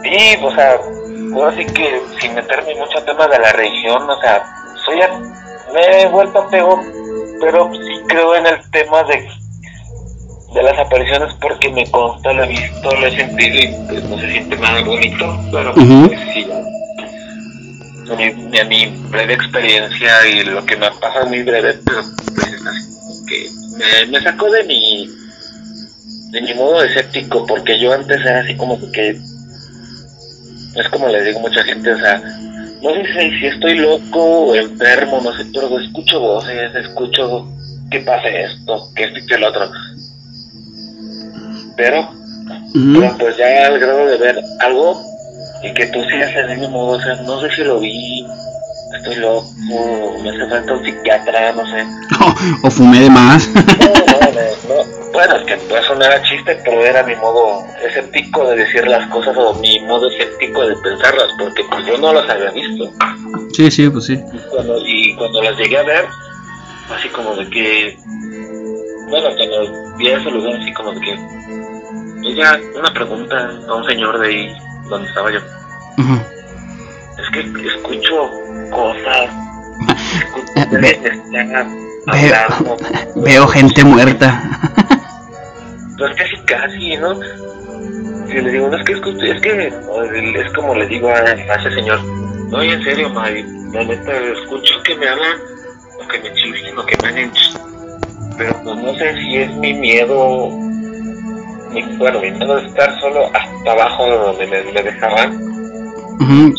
Sí, 0.00 0.38
o 0.42 0.50
sea, 0.54 0.78
ahora 1.34 1.54
sí 1.54 1.66
que 1.66 2.00
sin 2.18 2.34
meterme 2.34 2.74
mucho 2.76 2.98
en 2.98 3.04
temas 3.04 3.28
de 3.30 3.38
la 3.40 3.52
religión, 3.52 4.08
o 4.08 4.20
sea, 4.20 4.42
soy 4.86 5.02
a- 5.02 5.20
me 5.74 6.00
he 6.02 6.08
vuelto 6.08 6.38
apego, 6.38 6.80
pero 7.40 7.70
sí 7.74 8.02
creo 8.06 8.34
en 8.36 8.46
el 8.46 8.70
tema 8.70 9.02
de 9.02 9.28
de 10.54 10.62
las 10.62 10.78
apariciones 10.78 11.34
porque 11.40 11.68
me 11.70 11.88
consta, 11.90 12.32
lo 12.32 12.44
he 12.44 12.48
visto, 12.48 12.90
lo 12.90 13.06
he 13.06 13.16
sentido 13.16 13.58
y 13.58 13.86
pues 13.88 14.04
no 14.04 14.18
se 14.18 14.30
siente 14.30 14.56
nada 14.56 14.82
bonito, 14.82 15.38
pero 15.52 15.72
Ujú. 15.74 16.08
pues 16.08 16.20
sí. 16.32 16.46
Mi, 18.16 18.32
mi, 18.32 18.64
mi 18.64 18.86
breve 19.10 19.34
experiencia 19.34 20.26
y 20.26 20.44
lo 20.44 20.64
que 20.64 20.76
me 20.76 20.86
ha 20.86 20.90
pasado 20.92 21.26
muy 21.26 21.42
breve, 21.42 21.74
pero 21.84 22.00
pues 22.34 22.52
es 22.54 22.66
así 22.66 23.26
que 23.26 24.06
me, 24.06 24.12
me 24.12 24.22
sacó 24.22 24.50
de 24.50 24.64
mi 24.64 25.08
de 26.30 26.42
mi 26.42 26.54
modo 26.54 26.82
escéptico 26.82 27.46
porque 27.46 27.78
yo 27.78 27.92
antes 27.92 28.20
era 28.20 28.40
así 28.40 28.56
como 28.56 28.78
que 28.92 29.10
es 29.10 30.88
como 30.90 31.08
le 31.08 31.22
digo 31.22 31.40
a 31.40 31.42
mucha 31.42 31.62
gente, 31.64 31.92
o 31.92 31.98
sea, 31.98 32.22
no 32.82 32.94
sé 32.94 33.30
si, 33.40 33.46
estoy 33.46 33.78
loco 33.78 34.20
o 34.20 34.54
enfermo, 34.54 35.20
no 35.22 35.32
sé, 35.36 35.44
pero 35.52 35.78
escucho 35.80 36.20
voces, 36.20 36.74
escucho 36.74 37.48
que 37.90 38.00
pasa 38.00 38.28
esto, 38.28 38.90
que 38.94 39.04
esto 39.04 39.18
y 39.18 39.26
que 39.26 39.38
lo 39.38 39.48
otro. 39.48 39.68
Pero, 41.78 42.00
Ujú. 42.74 43.00
pero 43.00 43.16
pues 43.18 43.36
ya 43.36 43.66
al 43.68 43.78
grado 43.78 44.06
de 44.06 44.16
ver 44.18 44.36
algo 44.60 45.00
y 45.62 45.72
que 45.74 45.86
tú 45.86 46.02
sigas 46.10 46.30
en 46.32 46.50
el 46.50 46.58
mismo 46.58 46.70
modo, 46.70 46.98
o 46.98 47.00
sea, 47.00 47.14
no 47.22 47.40
sé 47.40 47.50
si 47.54 47.62
lo 47.62 47.78
vi, 47.78 48.26
estoy 48.98 49.14
loco, 49.16 49.46
me 50.22 50.30
hace 50.30 50.50
falta 50.50 50.72
un 50.72 50.84
psiquiatra, 50.84 51.52
no 51.52 51.64
sé. 51.66 51.86
o 52.64 52.70
fumé 52.70 53.00
de 53.00 53.10
más. 53.10 53.48
No, 53.54 53.62
no, 53.62 54.32
no, 54.32 54.74
no. 54.74 54.98
Bueno, 55.12 55.36
es 55.36 55.44
que 55.46 55.56
puede 55.68 55.82
sonar 55.84 56.12
a 56.12 56.22
chiste, 56.22 56.60
pero 56.64 56.84
era 56.84 57.02
mi 57.04 57.14
modo 57.16 57.64
escéptico 57.84 58.48
de 58.50 58.56
decir 58.56 58.86
las 58.88 59.08
cosas 59.08 59.36
o 59.36 59.54
mi 59.54 59.78
modo 59.80 60.10
escéptico 60.10 60.66
de 60.66 60.74
pensarlas, 60.76 61.28
porque 61.38 61.62
pues 61.70 61.86
yo 61.86 61.96
no 61.98 62.12
las 62.12 62.28
había 62.28 62.50
visto. 62.50 62.90
sí, 63.52 63.70
sí, 63.70 63.88
pues 63.88 64.06
sí. 64.06 64.14
Y 64.14 64.38
cuando, 64.50 64.78
y 64.84 65.14
cuando 65.16 65.42
las 65.42 65.56
llegué 65.56 65.78
a 65.78 65.82
ver, 65.84 66.04
así 66.96 67.08
como 67.08 67.34
de 67.36 67.48
que, 67.50 67.96
bueno, 69.10 69.28
cuando 69.36 69.96
vi 69.96 70.08
ese 70.08 70.30
lugar, 70.30 70.60
así 70.60 70.72
como 70.72 70.92
de 70.92 71.00
que, 71.00 71.37
ya, 72.22 72.58
una 72.78 72.92
pregunta 72.92 73.36
a 73.68 73.74
un 73.74 73.84
señor 73.86 74.18
de 74.18 74.28
ahí 74.28 74.56
donde 74.88 75.08
estaba 75.08 75.30
yo. 75.30 75.38
Es 77.18 77.30
que 77.32 77.40
escucho 77.40 78.30
cosas, 78.70 79.30
escucho 80.20 80.52
Eh, 80.56 80.66
que 80.70 80.76
ve- 80.76 81.22
Veo, 83.16 83.46
gente 83.48 83.84
muerta. 83.84 84.42
Pues 85.98 86.14
casi 86.14 86.36
casi, 86.44 86.96
¿no? 86.96 87.12
Si 88.28 88.34
le 88.40 88.52
digo, 88.52 88.68
no 88.68 88.76
es 88.76 88.84
que 88.84 88.92
escucho, 88.92 89.20
es 89.20 89.40
que 89.40 89.66
es 89.66 90.52
como 90.54 90.72
le 90.76 90.86
digo 90.86 91.08
a, 91.08 91.14
a 91.18 91.32
ese 91.32 91.72
señor, 91.74 92.00
no, 92.04 92.62
y 92.62 92.68
en 92.70 92.84
serio, 92.84 93.10
Mari, 93.10 93.42
la 93.72 93.82
neta 93.82 94.12
escucho 94.16 94.80
que 94.84 94.94
me 94.94 95.08
hablan, 95.08 95.36
o 96.00 96.06
que 96.06 96.20
me 96.20 96.32
chiflen, 96.34 96.78
o 96.78 96.86
que 96.86 96.96
me 97.02 97.08
hagan 97.08 97.32
pero 98.36 98.62
pues 98.62 98.76
no 98.76 98.94
sé 98.94 99.12
si 99.18 99.36
es 99.38 99.50
mi 99.56 99.74
miedo, 99.74 100.50
mi, 101.70 101.96
bueno, 101.96 102.20
mi 102.20 102.30
miedo 102.30 102.56
de 102.56 102.66
estar 102.66 102.98
solo 103.00 103.26
hasta 103.26 103.72
abajo 103.72 104.04
de 104.06 104.16
donde 104.18 104.46
me, 104.46 104.72
me 104.72 104.82
dejaban. 104.82 105.38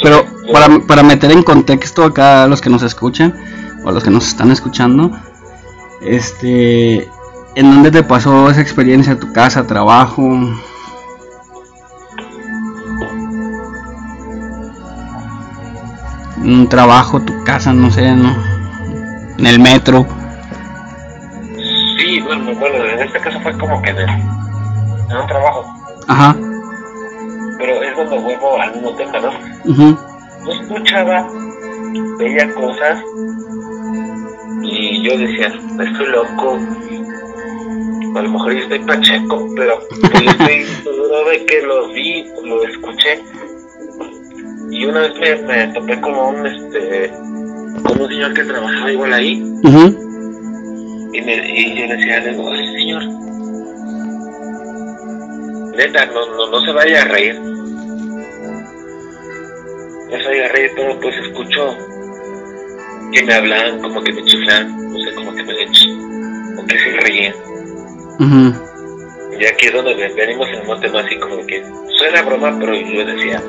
Pero 0.01 0.25
para, 0.53 0.67
para 0.87 1.03
meter 1.03 1.31
en 1.31 1.43
contexto 1.43 2.03
acá 2.03 2.43
a 2.43 2.47
los 2.47 2.61
que 2.61 2.69
nos 2.69 2.81
escuchan 2.83 3.35
o 3.83 3.89
a 3.89 3.91
los 3.91 4.03
que 4.03 4.09
nos 4.09 4.27
están 4.27 4.51
escuchando, 4.51 5.11
este, 6.01 7.07
¿en 7.55 7.71
dónde 7.73 7.91
te 7.91 8.03
pasó 8.03 8.49
esa 8.49 8.61
experiencia? 8.61 9.19
¿Tu 9.19 9.31
casa, 9.33 9.67
trabajo? 9.67 10.23
Un 16.43 16.67
trabajo, 16.69 17.19
tu 17.21 17.43
casa, 17.43 17.73
no 17.73 17.91
sé, 17.91 18.11
¿no? 18.15 18.33
En 19.37 19.45
el 19.45 19.59
metro. 19.59 20.07
Sí, 21.97 22.19
bueno, 22.21 22.53
bueno, 22.55 22.85
en 22.85 22.99
este 22.99 23.19
caso 23.19 23.39
fue 23.41 23.57
como 23.57 23.81
que 23.81 23.89
en, 23.91 23.97
el- 23.97 24.09
en 25.09 25.17
un 25.17 25.27
trabajo, 25.27 25.65
Ajá. 26.07 26.35
pero 27.57 27.83
es 27.83 27.95
donde 27.97 28.19
vuelvo 28.19 28.59
al 28.61 28.73
mismo 28.73 28.95
tema, 28.95 29.19
¿no? 29.19 29.71
ujú, 29.71 29.97
yo 30.45 30.51
escuchaba, 30.61 31.27
veía 32.19 32.53
cosas 32.53 33.01
y 34.63 35.03
yo 35.03 35.17
decía, 35.17 35.47
estoy 35.47 36.07
loco, 36.07 36.57
a 38.15 38.21
lo 38.21 38.29
mejor 38.29 38.53
yo 38.53 38.59
estoy 38.63 38.79
pacheco, 38.79 39.47
pero 39.55 39.79
pues, 40.01 40.23
yo 40.23 40.29
estoy 40.31 40.63
seguro 40.83 41.29
de 41.29 41.45
que 41.45 41.61
lo 41.61 41.87
vi, 41.89 42.25
lo 42.43 42.63
escuché. 42.67 43.23
Y 44.71 44.85
una 44.85 45.01
vez 45.01 45.13
me, 45.19 45.35
me 45.67 45.73
topé 45.73 45.99
con 46.01 46.15
un, 46.15 46.45
este, 46.45 47.11
con 47.83 48.01
un 48.01 48.07
señor 48.07 48.33
que 48.33 48.43
trabajaba 48.43 48.91
igual 48.91 49.13
ahí 49.13 49.41
ujú, 49.63 51.09
y, 51.13 51.21
me, 51.21 51.33
y 51.59 51.75
yo 51.79 51.85
le 51.87 51.95
decía, 51.97 52.19
le 52.19 52.31
digo, 52.31 52.49
"Ay, 52.51 52.67
señor, 52.77 53.03
neta, 55.85 56.05
no, 56.07 56.25
no, 56.35 56.49
no 56.51 56.61
se 56.61 56.71
vaya 56.71 57.01
a 57.01 57.05
reír. 57.05 57.39
No 60.09 60.17
se 60.17 60.27
vaya 60.27 60.45
a 60.45 60.49
reír, 60.49 60.71
pero 60.75 60.99
pues 60.99 61.15
escucho 61.17 61.75
que 63.11 63.23
me 63.23 63.33
hablan, 63.33 63.79
como 63.81 64.01
que 64.03 64.13
me 64.13 64.23
chiflan, 64.25 64.91
no 64.91 64.99
sé, 64.99 65.13
como 65.15 65.33
que 65.35 65.43
me 65.43 65.53
echan, 65.63 66.57
o 66.59 66.65
que 66.65 66.79
se 66.79 66.91
ríen. 67.01 67.33
ujú. 68.19 68.53
Y 69.39 69.45
aquí 69.45 69.67
es 69.67 69.73
donde 69.73 69.93
ve- 69.95 70.13
venimos 70.15 70.47
en 70.49 70.69
un 70.69 70.79
tema 70.81 70.99
así 70.99 71.17
como 71.19 71.45
que 71.45 71.63
suena 71.97 72.21
broma, 72.23 72.57
pero 72.59 72.73
yo 72.75 73.05
decía, 73.05 73.41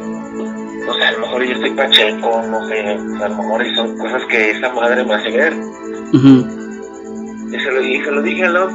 no 0.87 0.95
sé, 0.95 1.05
a 1.05 1.13
lo 1.13 1.19
mejor 1.21 1.43
yo 1.45 1.53
estoy 1.55 1.71
pacheco, 1.71 2.43
no 2.49 2.69
sé, 2.69 2.81
a 2.81 2.95
lo 3.29 3.37
mejor 3.37 3.67
y 3.67 3.75
son 3.75 3.99
cosas 3.99 4.23
que 4.27 4.51
esa 4.53 4.73
madre 4.73 5.05
me 5.05 5.15
hace 5.15 5.31
ver. 5.31 5.53
ujú. 6.13 6.47
Y 7.53 7.59
se 7.61 7.71
lo, 7.73 7.83
y 7.83 8.01
se 8.05 8.11
lo 8.13 8.23
dije, 8.23 8.47
¿no? 8.49 8.69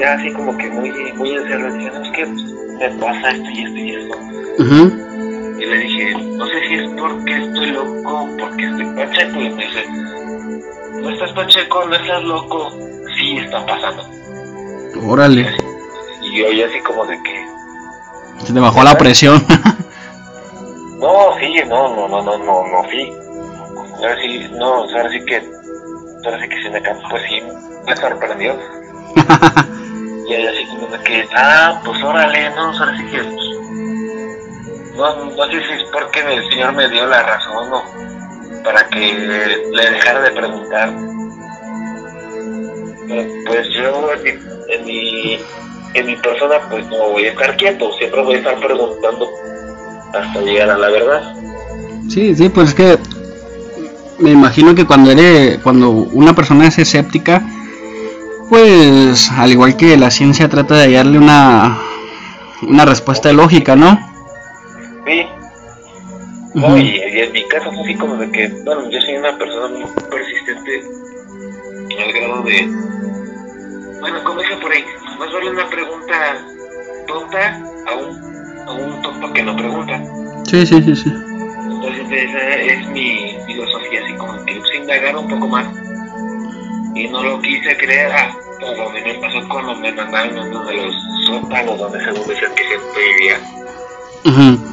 Ya 0.00 0.14
así 0.14 0.32
como 0.32 0.56
que 0.56 0.68
muy, 0.70 0.90
muy 1.14 1.34
en 1.34 1.42
serio, 1.48 1.72
dije, 1.72 1.90
no, 1.90 2.02
es 2.02 2.10
que 2.10 2.26
me 2.26 2.90
pasa 3.00 3.30
esto 3.30 3.50
y 3.50 3.64
esto 3.64 3.78
y 3.78 3.90
esto. 3.94 4.18
Y 5.58 5.66
le 5.66 5.78
dije, 5.78 6.14
no 6.36 6.46
sé 6.46 6.68
si 6.68 6.74
es 6.74 6.90
porque 6.98 7.36
estoy 7.36 7.70
loco, 7.70 8.28
porque 8.38 8.64
estoy 8.64 8.84
pacheco. 8.96 9.40
Y 9.40 9.50
me 9.50 9.66
dice, 9.66 9.86
no 11.00 11.10
estás 11.10 11.32
pacheco, 11.32 11.84
no 11.86 11.94
estás 11.94 12.22
loco. 12.24 12.72
Sí, 13.16 13.38
está 13.38 13.64
pasando. 13.66 14.04
Órale, 15.06 15.48
Y 16.22 16.38
yo 16.38 16.52
ya 16.52 16.66
así 16.66 16.80
como 16.80 17.04
de 17.06 17.20
que, 17.22 17.46
se 18.44 18.52
te 18.52 18.60
bajó 18.60 18.82
la 18.82 18.96
presión. 18.98 19.44
no, 20.98 21.38
sí, 21.38 21.54
no, 21.68 21.94
no, 21.94 22.08
no, 22.08 22.22
no, 22.22 22.38
no, 22.38 22.66
no, 22.66 22.90
sí. 22.90 23.12
Ahora 23.96 24.16
sí, 24.20 24.50
no, 24.58 24.82
ahora 24.82 25.10
sí 25.10 25.24
que, 25.24 25.42
ahora 26.24 26.40
sí 26.40 26.48
que 26.48 26.62
se 26.62 26.70
me 26.70 26.82
cambió, 26.82 27.08
pues 27.08 27.22
sí, 27.28 27.42
me 27.86 27.96
sorprendió. 27.96 28.56
Y 30.28 30.34
así 30.34 30.66
como 30.66 30.88
que, 31.02 31.28
ah, 31.34 31.80
pues 31.84 32.02
órale, 32.02 32.48
no, 32.50 32.70
ahora 32.70 32.96
sí 32.96 33.04
que, 33.04 33.18
pues, 33.22 33.52
no, 34.96 35.24
no 35.24 35.46
sé 35.46 35.52
si 35.52 35.72
es 35.74 35.90
porque 35.92 36.20
el 36.20 36.48
Señor 36.50 36.72
me 36.74 36.88
dio 36.88 37.06
la 37.06 37.22
razón 37.22 37.72
o 37.72 37.82
para 38.62 38.88
que 38.88 39.12
le 39.72 39.90
dejara 39.90 40.20
de 40.20 40.30
preguntar. 40.30 40.92
Pues 43.46 43.68
yo 43.74 44.12
en 44.12 44.22
mi, 44.22 44.30
en 44.68 44.84
mi, 44.86 45.38
en 45.94 46.06
mi 46.06 46.16
persona 46.16 46.56
pues 46.70 46.86
no 46.88 47.10
voy 47.10 47.26
a 47.26 47.32
estar 47.32 47.56
quieto, 47.56 47.92
siempre 47.98 48.22
voy 48.22 48.36
a 48.36 48.38
estar 48.38 48.58
preguntando 48.58 49.28
hasta 50.14 50.40
llegar 50.40 50.70
a 50.70 50.78
la 50.78 50.88
verdad. 50.88 51.34
Sí, 52.08 52.34
sí, 52.34 52.48
pues 52.48 52.70
es 52.70 52.74
que 52.74 52.98
me 54.18 54.30
imagino 54.30 54.74
que 54.74 54.86
cuando 54.86 55.10
eres, 55.10 55.58
cuando 55.58 55.90
una 55.90 56.34
persona 56.34 56.66
es 56.66 56.78
escéptica, 56.78 57.42
pues 58.52 59.30
al 59.30 59.50
igual 59.50 59.78
que 59.78 59.96
la 59.96 60.10
ciencia 60.10 60.46
trata 60.46 60.74
de 60.74 60.82
hallarle 60.82 61.16
una 61.16 61.78
una 62.60 62.84
respuesta 62.84 63.32
lógica, 63.32 63.74
¿no? 63.74 63.98
Sí, 65.06 65.26
no, 66.52 66.76
y, 66.76 66.82
y 66.82 67.20
en 67.20 67.32
mi 67.32 67.48
caso 67.48 67.72
fue 67.72 67.80
así 67.82 67.94
como 67.94 68.14
de 68.16 68.30
que, 68.30 68.48
bueno, 68.62 68.90
yo 68.90 69.00
soy 69.00 69.16
una 69.16 69.38
persona 69.38 69.68
muy 69.68 69.86
persistente 70.10 70.82
al 71.98 72.12
grado 72.12 72.42
de, 72.42 72.66
bueno, 74.00 74.22
como 74.22 74.42
dije 74.42 74.56
por 74.58 74.70
ahí, 74.70 74.84
más 75.18 75.32
vale 75.32 75.50
una 75.50 75.70
pregunta 75.70 76.14
tonta 77.06 77.58
a 77.86 77.94
un, 77.94 78.68
a 78.68 78.72
un 78.72 79.00
tonto 79.00 79.32
que 79.32 79.42
no 79.44 79.56
pregunta. 79.56 79.98
Sí, 80.44 80.66
sí, 80.66 80.82
sí, 80.82 80.94
sí. 80.94 81.12
Entonces 81.70 82.06
esa 82.10 82.54
es 82.56 82.86
mi 82.88 83.34
filosofía, 83.46 84.02
así 84.04 84.14
como 84.18 84.44
que 84.44 84.60
se 84.70 84.76
indagar 84.76 85.16
un 85.16 85.26
poco 85.26 85.48
más. 85.48 85.66
Y 86.94 87.08
no 87.08 87.22
lo 87.22 87.40
quise 87.40 87.76
creer, 87.78 88.12
ah, 88.12 88.34
pero 88.60 88.90
me 88.90 89.14
pasó 89.14 89.48
cuando 89.48 89.74
me 89.76 89.92
mandaron 89.92 90.38
a 90.38 90.42
uno 90.42 90.64
de 90.64 90.76
los 90.76 90.94
sótanos 91.26 91.78
donde 91.78 92.04
según 92.04 92.28
decían 92.28 92.54
que 92.54 92.64
siempre 92.64 93.02
vivía. 93.16 93.40
Ujú. 94.24 94.72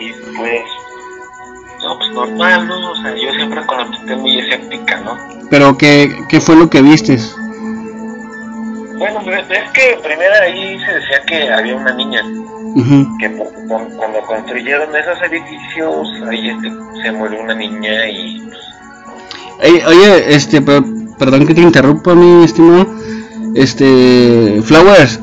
Y 0.00 0.12
pues, 0.36 0.62
no, 1.82 1.98
pues 1.98 2.10
normal, 2.12 2.68
¿no? 2.68 2.90
O 2.92 2.96
sea, 2.96 3.14
yo 3.16 3.32
siempre 3.34 3.66
con 3.66 3.78
la 3.78 3.84
mente 3.86 4.16
muy 4.16 4.38
escéptica, 4.38 5.00
¿no? 5.00 5.18
Pero 5.50 5.76
¿qué, 5.76 6.16
qué 6.28 6.40
fue 6.40 6.56
lo 6.56 6.70
que 6.70 6.82
vistes? 6.82 7.34
Bueno, 8.98 9.20
pues, 9.24 9.44
es 9.50 9.70
que 9.72 9.98
primero 10.02 10.32
ahí 10.42 10.78
se 10.78 10.92
decía 10.92 11.22
que 11.26 11.52
había 11.52 11.74
una 11.76 11.92
niña, 11.94 12.22
Ujú. 12.76 13.18
que 13.18 13.28
por- 13.30 13.52
cuando 13.68 14.20
construyeron 14.26 14.94
esos 14.94 15.20
edificios, 15.22 16.08
ahí 16.30 16.50
este, 16.50 16.70
se 17.02 17.12
murió 17.12 17.40
una 17.42 17.54
niña 17.54 18.08
y 18.08 18.40
pues, 18.40 18.58
Ey, 19.60 19.80
oye, 19.86 20.34
este, 20.34 20.60
per- 20.62 20.82
perdón 21.18 21.46
que 21.46 21.54
te 21.54 21.60
interrumpa, 21.62 22.14
mi 22.14 22.44
estimado. 22.44 22.86
Este, 23.54 24.60
Flowers. 24.62 25.20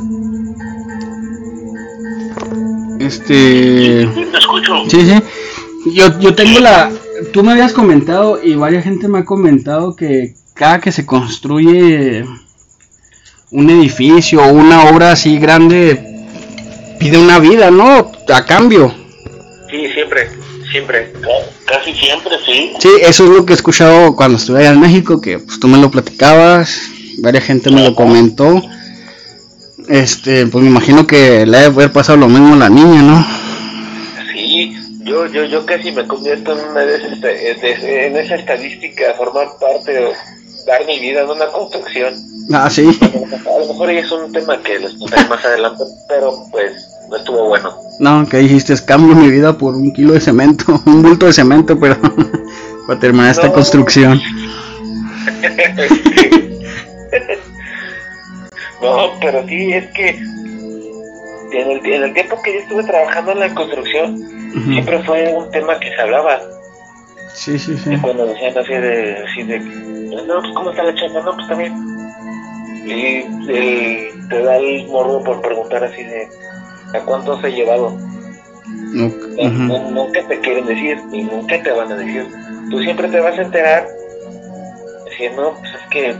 Este, 3.00 4.08
Sí, 4.14 4.26
te 4.32 4.38
escucho. 4.38 4.74
sí, 4.90 5.02
sí. 5.02 5.92
Yo, 5.94 6.20
yo 6.20 6.36
tengo 6.36 6.60
la. 6.60 6.92
Tú 7.34 7.44
me 7.44 7.52
habías 7.52 7.74
comentado 7.74 8.40
y 8.42 8.56
varias 8.56 8.84
gente 8.84 9.08
me 9.08 9.20
ha 9.20 9.26
comentado 9.26 9.96
que 9.96 10.34
cada 10.54 10.80
que 10.80 10.92
se 10.92 11.06
construye 11.06 12.24
un 13.52 13.70
edificio 13.70 14.42
o 14.44 14.52
una 14.54 14.86
obra 14.86 15.12
así 15.12 15.38
grande 15.40 16.00
pide 17.00 17.18
una 17.18 17.40
vida, 17.40 17.72
¿no? 17.72 18.12
A 18.34 18.46
cambio. 18.46 18.94
sí, 19.70 19.88
siempre, 19.94 20.30
siempre. 20.72 21.12
Casi 21.72 21.94
siempre, 21.94 22.32
sí. 22.46 22.74
Sí, 22.80 22.90
eso 23.02 23.24
es 23.24 23.30
lo 23.30 23.46
que 23.46 23.54
he 23.54 23.56
escuchado 23.56 24.16
cuando 24.16 24.38
estuve 24.38 24.60
allá 24.60 24.72
en 24.72 24.80
México, 24.82 25.22
que 25.22 25.40
pues 25.40 25.60
tú 25.60 25.68
me 25.68 25.78
lo 25.78 25.90
platicabas, 25.90 26.82
varias 27.20 27.46
gente 27.46 27.72
me 27.72 27.84
lo 27.84 27.96
comentó. 27.96 28.62
Este, 29.88 30.46
pues 30.48 30.64
me 30.64 30.70
imagino 30.70 31.08
que 31.08 31.46
le 31.46 31.58
ha 31.58 31.60
de 31.62 31.66
haber 31.68 31.92
pasado 31.92 32.18
lo 32.18 32.28
mismo 32.28 32.54
a 32.54 32.58
la 32.58 32.70
niña, 32.70 33.02
¿no? 33.02 33.26
Sí, 34.34 34.74
yo, 35.04 35.26
yo, 35.28 35.46
yo 35.46 35.66
casi 35.66 35.92
me 35.92 36.06
convierto 36.08 36.52
en 36.58 36.70
una 36.70 36.82
de 36.82 36.96
esas, 36.98 37.22
de- 37.22 38.08
en 38.08 38.18
esa 38.18 38.36
estadística, 38.36 39.14
formar 39.18 39.48
parte 39.60 39.98
o 40.06 40.12
dar 40.68 40.86
mi 40.86 41.00
vida 41.00 41.22
en 41.22 41.30
una 41.30 41.48
construcción. 41.48 42.14
Ah, 42.54 42.70
sí. 42.70 42.88
A 43.02 43.60
lo 43.60 43.68
mejor 43.68 43.90
es 43.92 44.12
un 44.12 44.32
tema 44.32 44.62
que 44.62 44.78
les 44.80 44.94
contaré 44.94 45.28
más 45.28 45.44
adelante, 45.46 45.84
pero 46.08 46.34
pues 46.52 46.74
no 47.12 47.18
estuvo 47.18 47.48
bueno. 47.50 47.76
No, 48.00 48.26
que 48.28 48.38
dijiste, 48.38 48.74
es 48.74 48.82
cambio 48.82 49.16
mi 49.16 49.30
vida 49.30 49.56
por 49.58 49.76
un 49.76 49.94
kilo 49.94 50.14
de 50.14 50.20
cemento, 50.22 50.82
un 50.86 51.04
bulto 51.04 51.28
de 51.28 51.34
cemento, 51.34 51.80
pero 51.80 51.98
para 52.88 53.00
terminar 53.00 53.30
esta 53.32 53.52
construcción. 53.54 54.20
no, 58.82 59.12
pero 59.20 59.46
sí, 59.48 59.74
es 59.74 59.86
que 59.92 60.10
en 60.10 61.70
el, 61.72 61.86
en 61.86 62.04
el 62.04 62.14
tiempo 62.14 62.42
que 62.42 62.54
yo 62.54 62.60
estuve 62.60 62.84
trabajando 62.86 63.32
en 63.34 63.40
la 63.40 63.54
construcción, 63.54 64.18
siempre 64.66 65.04
fue 65.04 65.34
un 65.34 65.52
tema 65.52 65.78
que 65.80 65.90
se 65.94 66.02
hablaba. 66.02 66.40
Sí, 67.34 67.60
sí, 67.60 67.78
sí. 67.78 67.94
Y 67.94 67.98
cuando 67.98 68.26
decían 68.26 68.58
así 68.58 68.74
de, 68.74 69.18
así 69.26 69.44
de, 69.44 69.60
no, 69.60 70.40
pues 70.42 70.54
¿cómo 70.56 70.72
está 70.72 70.84
la 70.84 70.96
chamba? 70.96 71.22
No, 71.22 71.36
pues 71.36 71.58
bien. 71.58 71.74
Y 72.86 73.26
el- 73.52 74.28
te 74.30 74.42
da 74.44 74.58
el 74.58 74.88
morbo 74.88 75.24
por 75.24 75.42
preguntar 75.42 75.84
así 75.84 76.04
de, 76.04 76.28
¿a 76.94 77.00
cuánto 77.06 77.34
has 77.34 77.44
llevado? 77.46 77.98
Nunca 78.94 80.28
te 80.28 80.40
quieren 80.40 80.66
decir 80.66 81.00
y 81.12 81.24
nunca 81.24 81.62
te 81.62 81.72
van 81.72 81.92
a 81.92 81.96
decir. 81.96 82.26
Tú 82.70 82.80
siempre 82.80 83.08
te 83.08 83.20
vas 83.20 83.38
a 83.38 83.42
enterar 83.42 83.88
diciendo, 85.10 85.56
pues 85.60 85.74
es 85.74 85.82
que 85.90 86.16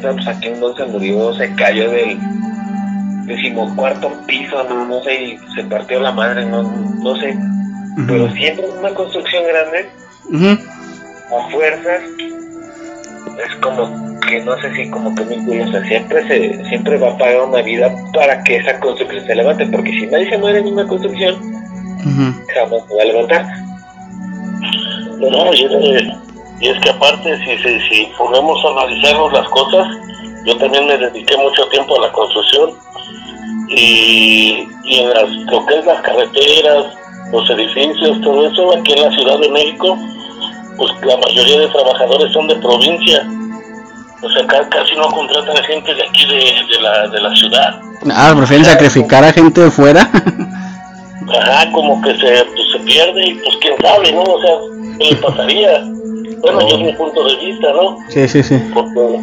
pues 0.00 0.26
aquí 0.26 0.48
un 0.48 0.60
don 0.60 0.76
se 0.76 0.84
murió, 0.84 1.32
se 1.34 1.54
cayó 1.54 1.90
del 1.90 2.18
decimocuarto 3.26 4.12
piso, 4.26 4.62
no, 4.64 4.84
no 4.86 5.02
sé, 5.02 5.14
y 5.14 5.38
se 5.54 5.64
partió 5.64 6.00
la 6.00 6.12
madre, 6.12 6.44
no, 6.44 6.62
no 6.62 7.16
sé. 7.16 7.36
Pero 8.06 8.30
siempre 8.32 8.66
en 8.66 8.78
una 8.78 8.94
construcción 8.94 9.44
grande, 9.46 9.88
a 11.30 11.50
fuerzas, 11.50 12.02
es 13.38 13.54
como 13.62 14.20
que 14.28 14.40
no 14.44 14.56
sé 14.60 14.74
si 14.74 14.90
como 14.90 15.14
que 15.14 15.24
muy 15.24 15.36
curiosa, 15.44 15.82
siempre 15.84 16.26
se, 16.28 16.64
siempre 16.68 16.96
va 16.98 17.10
a 17.10 17.18
pagar 17.18 17.42
una 17.42 17.62
vida 17.62 17.92
para 18.14 18.42
que 18.44 18.56
esa 18.56 18.78
construcción 18.80 19.24
se 19.26 19.34
levante, 19.34 19.66
porque 19.66 19.90
si 19.92 20.06
nadie 20.06 20.28
se 20.30 20.38
muere 20.38 20.58
en 20.60 20.68
una 20.72 20.86
construcción, 20.86 21.34
Ujú. 21.34 22.44
jamás 22.54 22.82
se 22.88 22.94
va 22.96 23.02
a 23.02 23.04
levantar. 23.06 23.46
No, 25.18 25.54
y 25.54 25.64
es, 25.64 25.70
que- 25.70 26.12
y 26.60 26.68
es 26.68 26.80
que 26.80 26.90
aparte, 26.90 27.36
si, 27.44 27.56
si, 27.58 27.80
si 27.88 28.12
ponemos 28.18 28.64
a 28.64 28.68
analizarnos 28.82 29.32
las 29.32 29.48
cosas, 29.48 29.86
yo 30.44 30.56
también 30.58 30.86
me 30.86 30.96
dediqué 30.98 31.36
mucho 31.36 31.66
tiempo 31.68 31.96
a 31.98 32.06
la 32.06 32.12
construcción 32.12 32.70
y, 33.68 34.66
y 34.84 34.98
en 35.00 35.08
las, 35.10 35.30
lo 35.50 35.64
que 35.66 35.78
es 35.78 35.86
las 35.86 36.00
carreteras, 36.02 36.84
los 37.32 37.48
edificios, 37.50 38.20
todo 38.20 38.46
eso, 38.46 38.76
aquí 38.76 38.92
en 38.92 39.02
la 39.02 39.10
Ciudad 39.12 39.38
de 39.38 39.48
México, 39.50 39.96
pues 40.76 40.92
la 41.02 41.16
mayoría 41.16 41.60
de 41.60 41.68
trabajadores 41.68 42.32
son 42.32 42.48
de 42.48 42.56
provincia. 42.56 43.26
O 44.22 44.30
sea, 44.30 44.46
ca- 44.46 44.68
casi 44.68 44.94
no 44.96 45.08
contratan 45.08 45.56
gente 45.64 45.94
de 45.94 46.02
aquí 46.02 46.26
de, 46.26 46.36
de, 46.36 46.80
la, 46.82 47.08
de 47.08 47.20
la 47.20 47.34
ciudad. 47.34 47.80
Ah, 48.14 48.32
prefieren 48.36 48.64
sacrificar 48.64 49.24
a 49.24 49.32
gente 49.32 49.60
de 49.62 49.70
fuera. 49.70 50.08
Ajá, 51.40 51.70
como 51.72 52.00
que 52.02 52.10
se, 52.16 52.44
pues, 52.44 52.72
se 52.72 52.78
pierde 52.80 53.28
y 53.28 53.34
pues 53.34 53.56
quién 53.60 53.74
sabe, 53.80 54.12
¿no? 54.12 54.22
O 54.22 54.40
sea, 54.40 54.52
¿qué 54.98 55.10
le 55.14 55.16
pasaría? 55.16 55.84
Bueno, 56.40 56.60
yo 56.68 56.76
es 56.76 56.82
mi 56.82 56.92
punto 56.94 57.24
de 57.24 57.36
vista, 57.36 57.72
¿no? 57.72 57.96
sí, 58.08 58.28
sí, 58.28 58.42
sí. 58.42 58.58
Porque, 58.74 59.20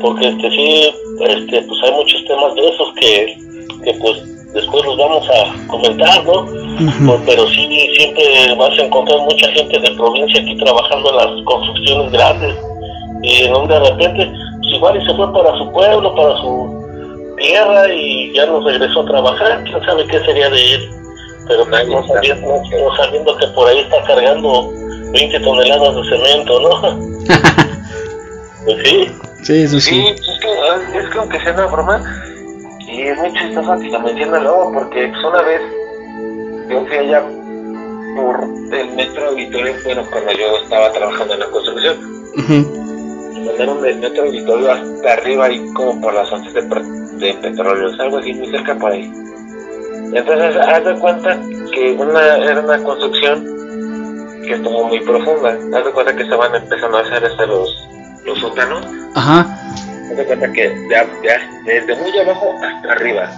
porque 0.00 0.28
este, 0.28 0.50
sí, 0.50 0.94
este, 1.20 1.62
pues 1.62 1.80
hay 1.84 1.92
muchos 1.92 2.24
temas 2.26 2.54
de 2.54 2.68
esos 2.68 2.88
que, 2.94 3.38
que 3.84 3.94
pues 4.00 4.22
después 4.54 4.84
los 4.84 4.96
vamos 4.96 5.28
a 5.28 5.66
comentar, 5.68 6.24
¿no? 6.24 6.46
Pues, 7.06 7.20
pero 7.26 7.46
sí, 7.48 7.88
siempre 7.96 8.54
vas 8.58 8.78
a 8.78 8.82
encontrar 8.82 9.18
mucha 9.20 9.48
gente 9.52 9.78
de 9.78 9.90
provincia 9.92 10.40
aquí 10.40 10.56
trabajando 10.56 11.10
en 11.10 11.16
las 11.16 11.44
construcciones 11.44 12.12
grandes 12.12 12.54
y 13.22 13.42
de 13.42 13.78
repente, 13.80 14.26
pues 14.60 14.72
igual 14.74 15.00
y 15.00 15.06
se 15.06 15.14
fue 15.14 15.32
para 15.32 15.56
su 15.58 15.70
pueblo, 15.72 16.14
para 16.14 16.36
su 16.38 17.34
tierra 17.38 17.92
y 17.92 18.32
ya 18.34 18.46
no 18.46 18.60
regresó 18.60 19.00
a 19.00 19.06
trabajar, 19.06 19.64
quién 19.64 19.84
sabe 19.84 20.06
qué 20.06 20.20
sería 20.24 20.48
de 20.50 20.74
él 20.74 20.90
pero 21.46 21.66
pues, 21.68 21.86
no, 21.88 22.06
sabiendo, 22.06 22.46
no- 22.48 22.62
no 22.88 22.96
sabiendo 22.96 23.36
que 23.36 23.46
por 23.48 23.68
ahí 23.68 23.80
está 23.80 24.02
cargando 24.04 24.70
20 25.12 25.40
toneladas 25.40 25.94
de 25.96 26.04
cemento, 26.08 26.60
¿no? 26.60 26.98
pues 28.64 28.76
sí, 28.84 29.10
Sí, 29.42 29.52
eso 29.62 29.78
Sí, 29.78 29.90
sí. 29.90 30.06
es 30.08 30.38
que, 30.40 30.98
es 30.98 31.08
que 31.10 31.18
aunque 31.18 31.38
sea 31.40 31.52
una 31.52 31.66
broma, 31.66 32.02
y 32.94 33.02
es 33.08 33.18
muy 33.18 33.32
chistoso 33.32 33.78
que 33.80 33.88
lo 33.88 34.00
menciona 34.00 34.40
luego, 34.40 34.72
porque 34.72 35.08
pues, 35.08 35.24
una 35.24 35.42
vez 35.42 35.60
yo 36.68 36.86
fui 36.86 36.96
allá 36.96 37.22
por 38.16 38.44
el 38.72 38.94
metro 38.94 39.28
auditorio, 39.28 39.74
bueno, 39.84 40.02
cuando 40.10 40.32
yo 40.32 40.56
estaba 40.62 40.92
trabajando 40.92 41.34
en 41.34 41.40
la 41.40 41.46
construcción, 41.46 41.96
Ujú. 42.36 43.34
y 43.34 43.40
mandaron 43.46 43.82
del 43.82 43.98
metro 43.98 44.24
auditorio 44.24 44.72
hasta 44.72 45.12
arriba, 45.12 45.46
ahí 45.46 45.72
como 45.74 46.00
por 46.00 46.14
las 46.14 46.30
once 46.32 46.50
de, 46.52 46.62
de 46.62 47.34
petróleo, 47.34 47.90
algo 47.98 48.18
así, 48.18 48.32
muy 48.34 48.50
cerca 48.50 48.74
por 48.76 48.92
ahí. 48.92 49.10
Entonces, 50.12 50.56
haz 50.56 50.84
de 50.84 50.94
cuenta 51.00 51.40
que 51.72 51.92
una, 51.98 52.36
era 52.36 52.60
una 52.60 52.78
construcción 52.84 53.44
que 54.46 54.54
estuvo 54.54 54.84
muy 54.86 55.00
profunda. 55.00 55.58
Haz 55.76 55.84
de 55.84 55.90
cuenta 55.90 56.14
que 56.14 56.22
estaban 56.22 56.54
empezando 56.54 56.98
a 56.98 57.00
hacer 57.00 57.24
hasta 57.24 57.46
los, 57.46 57.88
los 58.24 58.38
sótanos. 58.38 58.86
Ajá. 59.16 59.44
Haz 60.10 60.16
de 60.16 60.24
cuenta 60.26 60.52
que 60.52 60.68
de, 60.68 60.96
a- 60.96 61.04
de- 61.04 61.40
desde 61.64 61.96
muy 61.96 62.18
abajo 62.18 62.54
hasta 62.62 62.92
arriba. 62.92 63.30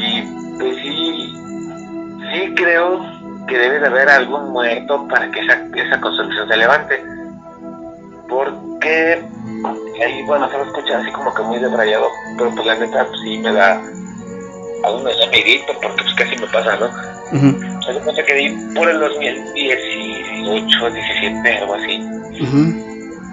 Y 0.00 0.22
pues 0.58 0.76
sí, 0.82 1.34
sí 2.32 2.54
creo 2.54 3.00
que 3.46 3.58
debe 3.58 3.80
de 3.80 3.86
haber 3.86 4.08
algún 4.08 4.50
muerto 4.52 5.06
para 5.08 5.30
que 5.30 5.40
esa, 5.40 5.54
esa 5.74 6.00
construcción 6.00 6.48
se 6.48 6.56
levante. 6.56 7.02
Porque 8.28 9.22
ahí, 10.04 10.22
bueno, 10.26 10.48
se 10.50 10.58
lo 10.58 10.64
escucha 10.64 10.98
así 10.98 11.10
como 11.12 11.32
que 11.34 11.42
muy 11.42 11.58
debrayado, 11.58 12.08
pero 12.36 12.50
pues 12.54 12.66
la 12.66 12.74
neta 12.76 13.06
pues, 13.06 13.20
sí 13.24 13.38
me 13.38 13.52
da, 13.52 13.80
aún 14.84 15.02
me 15.04 15.10
da 15.16 15.26
medito 15.30 15.72
porque 15.82 16.02
pues 16.02 16.14
casi 16.14 16.36
me 16.36 16.46
pasa, 16.48 16.76
¿no? 16.76 16.86
Ujú. 17.36 17.82
Se 17.82 17.92
da 17.94 18.00
cuenta 18.04 18.22
que 18.24 18.32
ahí 18.34 18.68
por 18.74 18.88
el 18.88 19.00
2018, 19.00 20.90
17, 20.90 21.58
algo 21.58 21.74
así. 21.74 22.00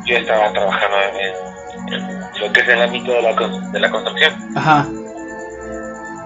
Yo 0.05 0.17
estaba 0.17 0.51
trabajando 0.53 0.97
en, 1.01 1.93
en 1.93 2.19
lo 2.41 2.51
que 2.53 2.61
es 2.61 2.67
el 2.67 2.81
ámbito 2.81 3.11
de 3.11 3.21
la, 3.21 3.33
de 3.71 3.79
la 3.79 3.89
construcción. 3.91 4.33
Ajá. 4.55 4.85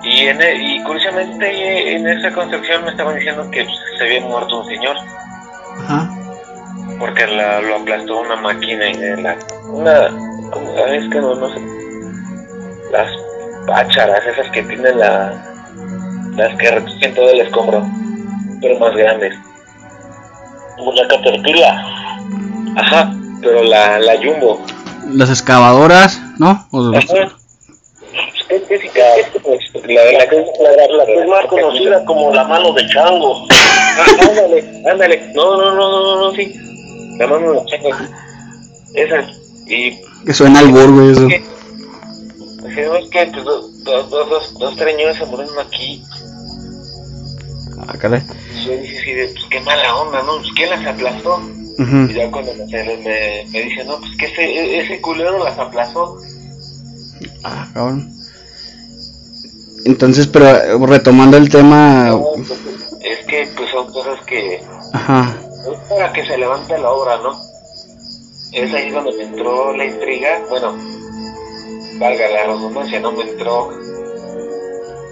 Y, 0.04 0.28
en 0.28 0.42
e- 0.42 0.56
y 0.56 0.84
curiosamente 0.84 1.96
en 1.96 2.08
esa 2.08 2.32
construcción 2.32 2.84
me 2.86 2.92
estaban 2.92 3.16
diciendo 3.16 3.50
que 3.52 3.66
se 3.98 4.04
había 4.04 4.22
muerto 4.22 4.60
un 4.62 4.66
señor. 4.68 4.96
Ajá. 5.82 6.10
porque 7.00 7.26
la, 7.28 7.62
lo 7.62 7.76
aplastó 7.78 8.20
una 8.20 8.36
máquina 8.36 8.90
y 8.90 8.94
la, 9.22 9.38
una, 9.70 10.10
¿cómo 10.52 10.76
sabes 10.76 11.10
que 11.10 11.22
no, 11.22 11.36
no 11.36 11.48
sé? 11.54 11.62
Las 12.92 13.10
pácharas, 13.66 14.26
esas 14.26 14.50
que 14.52 14.64
tienen 14.64 15.00
la, 15.00 15.34
las 16.36 16.56
que 16.58 16.72
recogen 16.72 17.16
todo 17.16 17.30
el 17.32 17.42
escombro, 17.42 17.86
pero 18.62 18.80
más 18.80 18.94
grandes. 18.96 19.34
Como 20.78 20.92
la 20.94 21.08
caterpillar. 21.08 21.76
Ajá, 22.78 23.14
pero 23.42 23.64
la, 23.64 24.00
la 24.00 24.18
jumbo. 24.18 24.62
Las 25.12 25.30
excavadoras, 25.30 26.20
¿no? 26.38 26.68
O- 26.72 26.92
Ajá. 26.96 27.36
Es 28.50 28.64
que 28.64 28.80
sí, 28.80 28.88
es 28.96 29.28
como 29.42 29.56
la, 29.88 30.04
la, 30.12 30.28
que- 30.30 30.46
la, 30.64 30.72
la, 30.76 30.98
La 30.98 31.06
que 31.06 31.20
es 31.20 31.28
más 31.28 31.46
conocida 31.46 32.04
como 32.06 32.34
la 32.34 32.44
mano 32.46 32.74
de 32.74 32.88
chango. 32.88 33.46
Ah, 33.52 34.06
ándale, 34.30 34.84
ándale. 34.92 35.32
No, 35.36 35.56
no, 35.58 35.76
no, 35.76 35.92
no, 35.92 36.02
no, 36.16 36.22
no, 36.32 36.36
sí. 36.36 36.54
La 37.20 37.28
mano 37.28 37.54
de 37.54 37.66
chango. 37.66 37.90
Esa. 38.96 39.30
Y 39.68 40.02
que 40.26 40.34
suena 40.34 40.60
al 40.60 40.70
güey, 40.72 41.12
eso. 41.12 41.28
que, 41.28 41.44
decimos 42.64 43.10
que 43.12 43.26
pues, 43.28 43.44
dos, 43.46 43.84
dos, 43.84 44.10
dos, 44.10 44.30
dos, 44.30 44.54
dos 44.60 44.76
treños 44.76 45.16
se 45.18 45.26
murieron 45.28 45.60
aquí. 45.60 46.04
Ah, 47.88 47.98
caray. 47.98 48.22
Yo 48.66 48.78
dije 48.78 49.30
pues 49.34 49.46
qué 49.50 49.60
mala 49.62 49.96
onda, 49.96 50.22
¿no? 50.24 50.38
Pues 50.38 50.50
¿quién 50.56 50.70
las 50.70 50.86
aplastó? 50.86 51.42
Y 51.78 52.14
ya 52.14 52.30
cuando 52.30 52.54
me, 52.54 52.66
me, 52.66 53.46
me, 53.52 53.62
dice, 53.64 53.86
no, 53.86 54.00
pues 54.00 54.12
que 54.18 54.26
ese, 54.26 54.80
ese 54.80 55.00
culero 55.00 55.42
las 55.42 55.58
aplastó. 55.58 56.20
Ah, 57.44 57.68
cabrón. 57.74 58.12
Entonces, 59.86 60.28
pero 60.28 60.50
eh, 60.50 60.88
retomando 60.88 61.38
el 61.38 61.50
tema, 61.50 62.10
No, 62.10 62.32
pues, 62.36 62.52
es 63.02 63.26
que 63.26 63.50
pues 63.56 63.70
son 63.72 63.92
cosas 63.94 64.20
que 64.26 64.62
ajá, 64.92 65.38
es 65.72 65.90
para 65.90 66.12
que 66.12 66.26
se 66.26 66.38
levante 66.38 66.78
la 66.78 66.92
obra, 66.92 67.18
¿no? 67.20 67.40
Es 68.52 68.74
ahí 68.74 68.90
donde 68.92 69.14
me 69.14 69.24
entró 69.24 69.76
la 69.76 69.86
intriga, 69.86 70.42
bueno, 70.50 70.76
valga 71.98 72.28
la 72.30 72.44
redundancia, 72.46 73.00
no 73.00 73.12
me 73.14 73.24
entró 73.24 73.70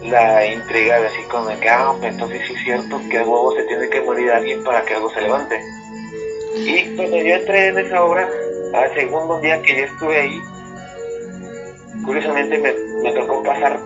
la 0.07 0.45
intriga 0.45 0.99
de 0.99 1.07
así 1.07 1.21
como 1.29 1.47
de 1.49 1.57
que, 1.59 1.69
ah, 1.69 1.93
entonces 2.01 2.41
sí 2.47 2.53
es 2.53 2.63
cierto 2.63 2.99
que 3.09 3.17
a 3.17 3.23
huevo 3.23 3.53
se 3.53 3.63
tiene 3.63 3.89
que 3.89 4.01
morir 4.01 4.31
alguien 4.31 4.63
para 4.63 4.81
que 4.83 4.93
algo 4.93 5.09
se 5.11 5.21
levante. 5.21 5.59
Y 6.55 6.95
cuando 6.95 7.17
yo 7.17 7.35
entré 7.35 7.67
en 7.67 7.79
esa 7.79 8.03
obra, 8.03 8.29
al 8.73 8.93
segundo 8.93 9.39
día 9.39 9.61
que 9.61 9.77
yo 9.77 9.83
estuve 9.85 10.19
ahí, 10.19 10.41
curiosamente 12.05 12.57
me, 12.57 12.73
me 13.03 13.11
tocó 13.13 13.43
pasar 13.43 13.79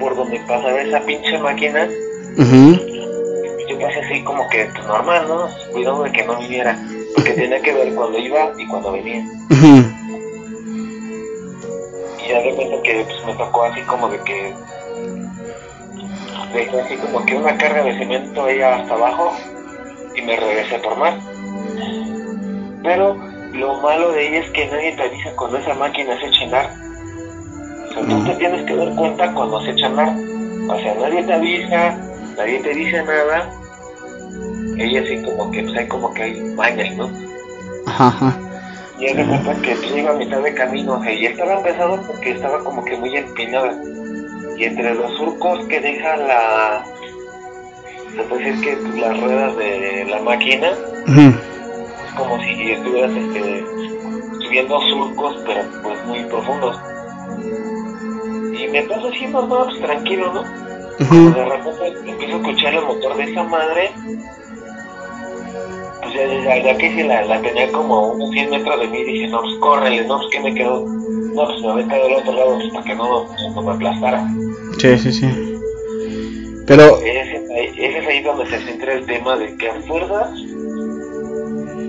por 0.00 0.14
donde 0.16 0.38
pasaba 0.40 0.80
esa 0.82 1.00
pinche 1.00 1.38
máquina 1.38 1.88
ujú, 2.36 2.78
yo 3.68 3.78
pasé 3.78 4.00
así 4.00 4.22
como 4.24 4.48
que 4.50 4.64
pues, 4.66 4.86
normal, 4.86 5.26
¿no? 5.28 5.48
Cuidado 5.72 6.02
de 6.02 6.12
que 6.12 6.24
no 6.24 6.36
viniera, 6.38 6.78
porque 7.14 7.32
tenía 7.32 7.60
que 7.60 7.72
ver 7.72 7.94
cuando 7.94 8.18
iba 8.18 8.52
y 8.58 8.66
cuando 8.66 8.92
venía. 8.92 9.24
Y 12.18 12.28
ya 12.28 12.38
de 12.38 12.80
que 12.82 13.04
pues, 13.04 13.26
me 13.26 13.34
tocó 13.34 13.64
así 13.64 13.80
como 13.82 14.08
de 14.08 14.18
que 14.20 14.52
dejé 16.54 16.80
así 16.80 16.96
como 16.96 17.24
que 17.26 17.36
una 17.36 17.56
carga 17.58 17.82
de 17.82 17.98
cemento 17.98 18.44
ahí 18.44 18.60
hasta 18.60 18.94
abajo 18.94 19.36
y 20.16 20.22
me 20.22 20.36
regresé 20.36 20.78
por 20.78 20.96
mar. 20.96 21.18
Pero 22.82 23.16
lo 23.52 23.80
malo 23.80 24.12
de 24.12 24.28
ella 24.28 24.38
es 24.40 24.50
que 24.50 24.66
nadie 24.66 24.96
te 24.96 25.02
avisa 25.02 25.36
cuando 25.36 25.58
esa 25.58 25.74
máquina 25.74 26.18
se 26.20 26.26
echa 26.26 26.40
a 26.40 26.44
andar. 26.44 26.70
O 27.88 27.92
sea, 27.92 28.02
tú 28.08 28.24
te 28.24 28.34
tienes 28.36 28.66
que 28.66 28.76
dar 28.76 28.94
cuenta 28.94 29.32
cuando 29.32 29.60
se 29.62 29.70
echa 29.70 29.86
andar. 29.86 30.16
O 30.68 30.78
sea, 30.78 30.94
nadie 30.94 31.22
te 31.24 31.32
avisa, 31.32 31.98
nadie 32.36 32.60
te 32.60 32.74
dice 32.74 33.02
nada. 33.02 33.50
Ella 34.78 35.00
así 35.02 35.22
como 35.22 35.50
que, 35.50 35.62
pues 35.62 35.76
hay 35.76 35.88
como 35.88 36.12
que 36.14 36.22
hay 36.22 36.40
mañas, 36.56 36.96
¿no? 36.96 37.08
ajá, 37.86 38.08
ajá, 38.08 38.38
Y 38.98 39.06
es 39.06 39.16
de 39.16 39.24
cuenta 39.24 39.54
que 39.62 39.74
pues, 39.76 39.96
iba 39.96 40.10
a 40.10 40.14
mitad 40.14 40.40
de 40.40 40.54
camino, 40.54 40.94
o 40.94 41.02
sea, 41.02 41.12
y 41.12 41.26
estaba 41.26 41.54
empezado 41.54 42.00
porque 42.06 42.32
estaba 42.32 42.58
como 42.64 42.84
que 42.84 42.96
muy 42.96 43.16
empinada. 43.16 43.72
Y 44.56 44.64
entre 44.64 44.94
los 44.94 45.16
surcos 45.16 45.66
que 45.66 45.80
deja 45.80 46.16
la. 46.16 46.84
Se 48.16 48.22
puede 48.24 48.44
decir 48.44 48.60
que 48.64 48.76
pues, 48.76 49.00
las 49.00 49.20
ruedas 49.20 49.56
de 49.56 50.04
la 50.08 50.20
máquina, 50.20 50.68
es 50.68 52.12
como 52.16 52.40
si 52.40 52.70
estuvieras 52.70 53.10
este, 53.10 53.64
subiendo 54.44 54.80
surcos, 54.80 55.36
pero 55.44 55.62
pues 55.82 56.04
muy 56.06 56.22
profundos. 56.24 56.78
Y 58.52 58.68
me 58.68 58.82
paso 58.84 59.08
así 59.08 59.26
normal, 59.26 59.66
pues 59.66 59.80
tranquilo, 59.80 60.32
¿no? 60.32 60.64
Ujú, 61.00 61.34
de 61.34 61.44
repente 61.44 62.10
empiezo 62.10 62.36
a 62.36 62.38
escuchar 62.38 62.74
el 62.74 62.84
motor 62.84 63.16
de 63.16 63.24
esa 63.24 63.42
madre, 63.42 63.90
pues 66.02 66.14
ya, 66.14 66.26
ya, 66.44 66.62
ya 66.62 66.78
que 66.78 66.94
si 66.94 67.02
la, 67.02 67.22
la 67.22 67.42
tenía 67.42 67.72
como 67.72 68.12
unos 68.12 68.30
100 68.30 68.50
metros 68.50 68.80
de 68.80 68.86
mí, 68.86 69.02
dije, 69.02 69.26
no, 69.26 69.40
pues 69.40 69.54
córrele, 69.58 70.06
no, 70.06 70.18
pues 70.18 70.28
que 70.30 70.40
me 70.40 70.54
quedo, 70.54 70.86
no, 71.34 71.44
pues 71.46 71.60
me 71.62 71.70
aventa 71.70 71.94
del 71.96 72.12
otro 72.14 72.32
lado, 72.32 72.54
pues 72.58 72.72
para 72.72 72.84
que 72.84 72.94
no, 72.94 73.26
no 73.54 73.62
me 73.62 73.72
aplastara. 73.72 74.28
sí, 74.78 74.98
sí, 74.98 75.12
sí. 75.12 75.26
Pero, 76.66 76.98
Ese, 76.98 77.36
es 77.36 77.50
ahí- 77.50 77.74
ese 77.86 77.98
es 77.98 78.06
ahí 78.06 78.22
donde 78.22 78.46
se 78.46 78.58
centra 78.64 78.94
el 78.94 79.04
tema 79.06 79.36
de 79.36 79.54
que 79.56 79.68
a 79.68 79.74
fuerzas 79.82 80.30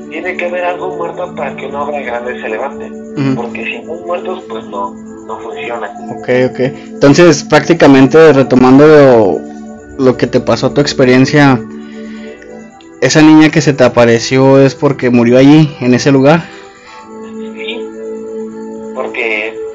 tiene 0.10 0.36
que 0.38 0.46
haber 0.46 0.64
algo 0.66 0.96
muerto 0.98 1.34
para 1.36 1.56
que 1.56 1.66
una 1.68 1.84
obra 1.84 2.00
grande 2.02 2.41
se 2.41 2.50
levante. 2.50 2.91
Porque 3.36 3.64
si 3.66 3.80
no 3.86 3.93
muertos, 4.06 4.43
pues 4.50 4.66
no, 4.66 4.93
no 4.93 5.39
funciona. 5.39 5.89
ok, 6.18 6.30
ok. 6.52 6.60
Entonces, 6.60 7.43
prácticamente 7.43 8.34
retomando 8.34 8.86
lo, 8.86 9.39
lo 10.04 10.18
que 10.18 10.28
te 10.28 10.41
pasó, 10.41 10.72
tu 10.72 10.82
experiencia, 10.82 11.60
esa 13.02 13.22
niña 13.22 13.50
que 13.50 13.62
se 13.62 13.74
te 13.74 13.84
apareció 13.86 14.60
es 14.60 14.76
porque 14.76 15.10
murió 15.10 15.38
allí, 15.38 15.74
en 15.80 15.93
ese 15.93 16.12
lugar. 16.12 16.43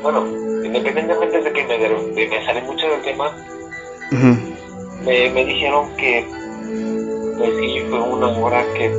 Bueno, 0.02 0.24
independientemente 0.64 1.40
de 1.40 1.52
que 1.52 1.64
me, 1.64 1.78
de 1.78 2.26
me 2.28 2.44
salí 2.44 2.60
mucho 2.62 2.86
del 2.88 3.02
tema, 3.02 3.30
me, 5.04 5.28
me 5.30 5.44
dijeron 5.44 5.94
que, 5.96 6.24
pues 7.38 7.50
sí, 7.60 7.80
fue 7.88 7.98
una 8.00 8.28
obra 8.28 8.64
que, 8.74 8.90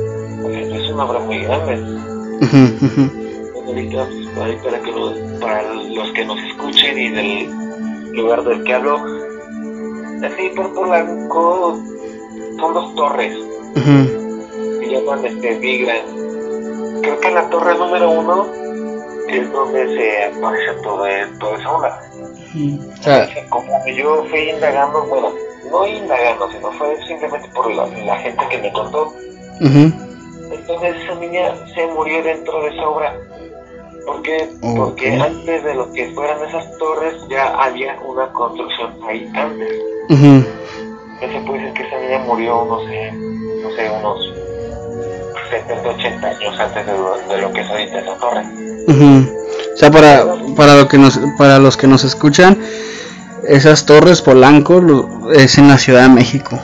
pues 0.42 0.56
es 0.72 0.90
una 0.90 1.04
obra 1.04 1.18
muy 1.20 1.38
grande. 1.42 1.74
ujú, 2.40 3.10
Bueno, 3.54 3.68
ahorita, 3.68 4.06
pues, 4.34 4.58
para, 4.64 4.80
que 4.82 4.90
lo- 4.92 5.40
para 5.40 5.62
los 5.62 6.12
que 6.12 6.24
nos 6.24 6.38
escuchen 6.40 6.98
y 6.98 7.08
del 7.10 7.50
lugar 8.14 8.42
del 8.44 8.62
que 8.64 8.74
hablo, 8.74 8.96
así 10.22 10.48
por 10.56 10.72
Polanco 10.74 11.78
son 12.58 12.74
dos 12.74 12.94
torres, 12.96 13.32
se 14.80 14.86
llaman 14.90 15.24
este, 15.24 15.54
Big 15.58 15.84
Grand. 15.84 17.02
Creo 17.02 17.18
que 17.20 17.30
la 17.30 17.48
torre 17.50 17.76
número 17.78 18.10
uno 18.10 18.46
es 19.28 19.52
donde 19.52 19.96
se 19.96 20.24
aparece 20.24 20.72
todo, 20.82 21.04
toda 21.38 21.58
esa 21.58 21.70
obra. 21.72 22.00
O 23.00 23.02
sea, 23.02 23.28
como 23.48 23.86
yo 23.88 24.24
fui 24.28 24.50
indagando, 24.50 25.04
bueno, 25.04 25.32
no 25.70 25.86
indagando, 25.86 26.50
sino 26.50 26.72
fue 26.72 26.96
simplemente 27.06 27.48
por 27.54 27.72
la, 27.74 27.86
la 27.86 28.16
gente 28.18 28.44
que 28.50 28.58
me 28.58 28.72
contó. 28.72 29.12
Entonces 29.60 30.96
esa 31.02 31.14
niña 31.14 31.54
se 31.74 31.86
murió 31.88 32.22
dentro 32.22 32.62
de 32.62 32.68
esa 32.68 32.88
obra. 32.88 33.16
¿Por 34.06 34.22
qué? 34.22 34.48
Porque 34.76 35.14
antes 35.14 35.64
de 35.64 35.74
lo 35.74 35.90
que 35.92 36.12
fueran 36.12 36.44
esas 36.46 36.76
torres 36.78 37.14
ya 37.30 37.48
había 37.62 37.98
una 38.04 38.30
construcción 38.32 38.92
ahí 39.08 39.30
antes. 39.34 39.72
ujú. 40.10 40.44
Ya 41.20 41.32
se 41.32 41.40
puede 41.46 41.60
decir 41.60 41.74
que 41.74 41.82
esa 41.84 42.00
niña 42.00 42.18
murió, 42.26 42.64
no 42.64 42.80
sé, 42.80 43.12
no 43.12 43.70
sé, 43.70 43.90
unos 43.90 44.41
70, 45.52 45.88
80 45.88 46.26
años 46.26 46.58
antes 46.60 46.86
de 46.86 46.92
lo, 46.92 47.18
de 47.28 47.40
lo 47.40 47.52
que 47.52 47.60
es 47.60 47.68
ahorita 47.70 47.98
esa 48.00 48.14
torre. 48.16 48.42
Ujú. 48.88 49.36
O 49.74 49.76
sea, 49.76 49.90
para, 49.90 50.24
para, 50.56 50.76
lo 50.76 50.88
que 50.88 50.98
nos, 50.98 51.20
para 51.38 51.58
los 51.58 51.76
que 51.76 51.86
nos 51.86 52.04
escuchan, 52.04 52.58
esas 53.48 53.86
torres 53.86 54.22
Polanco 54.22 54.80
lo- 54.80 55.30
es 55.32 55.58
en 55.58 55.68
la 55.68 55.78
Ciudad 55.78 56.02
de 56.02 56.08
México. 56.08 56.58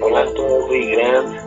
Polanco, 0.00 0.66
muy 0.68 0.86
grande. 0.90 1.38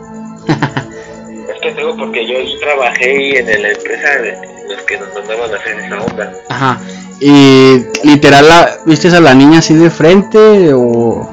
es 1.52 1.60
que 1.60 1.72
tengo 1.72 1.96
porque 1.96 2.26
yo 2.26 2.34
trabajé 2.60 3.38
en 3.38 3.62
la 3.62 3.70
empresa 3.70 4.08
de 4.20 4.38
los 4.68 4.82
que 4.82 4.98
nos 4.98 5.14
mandaban 5.14 5.52
a 5.52 5.56
hacer 5.56 5.78
esa 5.80 6.00
onda. 6.02 6.32
Ajá. 6.48 6.80
Y 7.20 7.84
literal, 8.04 8.48
la, 8.48 8.78
¿viste 8.84 9.08
a 9.08 9.20
la 9.20 9.34
niña 9.34 9.60
así 9.60 9.74
de 9.74 9.90
frente 9.90 10.72
o 10.74 11.28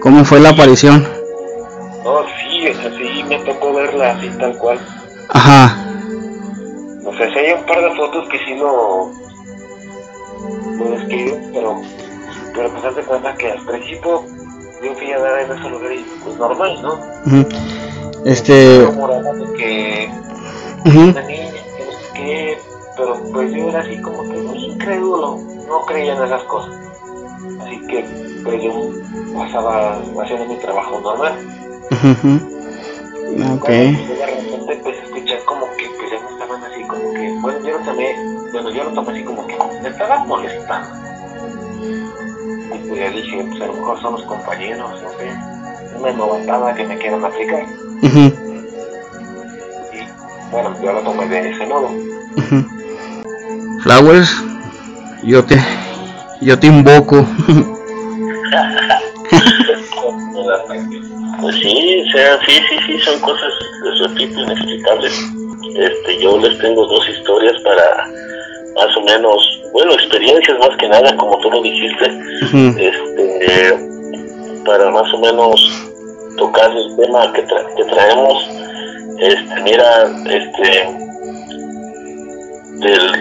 cómo 0.00 0.24
fue 0.24 0.40
la 0.40 0.50
aparición? 0.50 1.06
No, 2.04 2.20
sí, 2.40 2.68
o 2.68 2.74
sea, 2.80 2.90
sí 2.96 3.24
me 3.28 3.38
tocó 3.40 3.55
verla 3.96 4.10
así 4.18 4.28
tal 4.38 4.56
cual. 4.58 4.78
Ajá. 5.30 5.76
O 7.04 7.16
sea, 7.16 7.32
sí 7.32 7.38
hay 7.38 7.52
un 7.52 7.66
par 7.66 7.82
de 7.82 7.96
fotos 7.96 8.28
que 8.28 8.38
sí 8.38 8.54
lo, 8.56 9.10
lo 10.78 10.90
describen, 10.90 11.50
pero, 11.52 11.80
pero 12.54 12.70
pues 12.72 12.84
haz 12.84 12.96
de 12.96 13.02
cuenta 13.02 13.34
que 13.36 13.50
al 13.50 13.64
principio 13.64 14.24
yo 14.82 14.94
fui 14.94 15.12
a 15.12 15.18
dar 15.18 15.40
en 15.40 15.52
ese 15.52 15.68
lugar 15.68 15.92
y 15.92 16.04
pues 16.24 16.36
normal, 16.36 16.82
¿no? 16.82 17.00
Este. 18.24 18.52
De 18.52 19.52
que 19.56 20.10
una 20.84 21.22
niña, 21.22 21.50
que 21.76 21.84
no 21.84 21.92
sé 21.92 22.12
qué, 22.14 22.58
pero 22.96 23.22
pues 23.32 23.52
yo 23.52 23.68
era 23.68 23.80
así 23.80 24.00
como 24.00 24.22
que 24.28 24.36
muy 24.36 24.64
incrédulo, 24.64 25.38
no 25.68 25.80
creía 25.86 26.16
en 26.16 26.24
esas 26.24 26.42
cosas. 26.44 26.74
Así 27.60 27.80
que 27.86 28.04
pues 28.44 28.62
yo 28.62 28.90
pasaba 29.34 29.98
haciendo 30.22 30.46
mi 30.46 30.56
trabajo 30.56 31.00
normal. 31.00 31.34
ujú, 31.90 32.08
ujú. 32.08 32.56
Ok. 33.26 33.66
Cuando, 33.66 34.06
pues, 34.06 34.18
de 34.18 34.26
repente 34.26 34.80
pues 34.82 34.96
escuché 35.02 35.26
ya 35.26 35.44
como 35.44 35.66
que 35.76 35.86
pues 35.96 36.10
ya 36.10 36.20
me 36.20 36.30
estaban 36.32 36.64
así 36.64 36.82
como 36.86 37.12
que, 37.12 37.32
bueno, 37.40 37.58
yo 37.66 37.78
lo 37.78 37.84
tomé, 37.84 38.16
bueno, 38.52 38.70
yo 38.70 38.84
lo 38.84 38.90
tomé 38.92 39.12
así 39.12 39.24
como 39.24 39.46
que 39.46 39.56
me 39.82 39.88
estaban 39.88 40.28
molestando. 40.28 40.88
Y 42.74 42.78
pues 42.88 43.00
ya 43.00 43.10
dije, 43.10 43.44
pues 43.48 43.60
a 43.62 43.66
lo 43.66 43.72
mejor 43.74 44.00
son 44.00 44.12
los 44.12 44.22
compañeros, 44.24 45.02
no 45.02 45.10
sé, 45.18 45.30
una 45.98 46.12
novatada 46.12 46.74
que 46.74 46.84
me 46.84 46.96
quieran 46.98 47.24
aplicar. 47.24 47.64
Ujú, 48.02 48.18
Y 49.92 49.98
bueno, 50.50 50.76
yo 50.82 50.92
lo 50.92 51.00
tomé 51.00 51.26
de 51.28 51.50
ese 51.50 51.66
modo. 51.66 51.90
Flowers, 53.82 54.30
yo 55.24 55.44
te, 55.44 55.58
yo 56.40 56.58
te 56.58 56.66
invoco. 56.68 57.26
Pues 61.40 61.54
sí, 61.56 62.02
o 62.08 62.12
sea, 62.12 62.38
sí, 62.46 62.52
sí, 62.68 62.76
sí, 62.86 62.98
son 63.00 63.18
cosas, 63.20 63.52
les 63.84 63.98
repito, 64.00 64.40
inexplicables. 64.40 65.12
Este, 65.74 66.18
yo 66.22 66.38
les 66.38 66.58
tengo 66.58 66.86
dos 66.86 67.06
historias 67.08 67.60
para 67.62 68.08
más 68.76 68.96
o 68.96 69.00
menos, 69.02 69.62
bueno, 69.72 69.92
experiencias 69.92 70.58
más 70.58 70.76
que 70.78 70.88
nada, 70.88 71.14
como 71.16 71.38
tú 71.38 71.50
lo 71.50 71.62
dijiste, 71.62 72.06
este, 72.78 73.78
para 74.64 74.90
más 74.90 75.12
o 75.12 75.18
menos 75.18 75.60
tocar 76.38 76.70
el 76.70 76.96
tema 76.96 77.32
que, 77.32 77.44
tra- 77.46 77.74
que 77.76 77.84
traemos. 77.84 78.44
Este, 79.18 79.60
mira, 79.62 80.10
este, 80.28 80.88
del, 82.80 83.12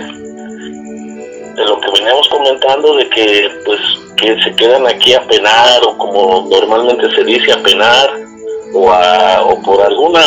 de 1.56 1.64
lo 1.66 1.80
que 1.80 1.92
veníamos 2.00 2.28
comentando, 2.30 2.96
de 2.96 3.10
que, 3.10 3.50
pues, 3.66 3.80
que 4.26 4.44
se 4.44 4.56
quedan 4.56 4.88
aquí 4.88 5.14
a 5.14 5.22
penar, 5.22 5.84
o 5.84 5.98
como 5.98 6.48
normalmente 6.50 7.10
se 7.16 7.24
dice, 7.24 7.52
a 7.52 7.62
penar, 7.62 8.10
o, 8.74 8.90
a, 8.90 9.44
o 9.44 9.62
por 9.62 9.82
alguna 9.82 10.24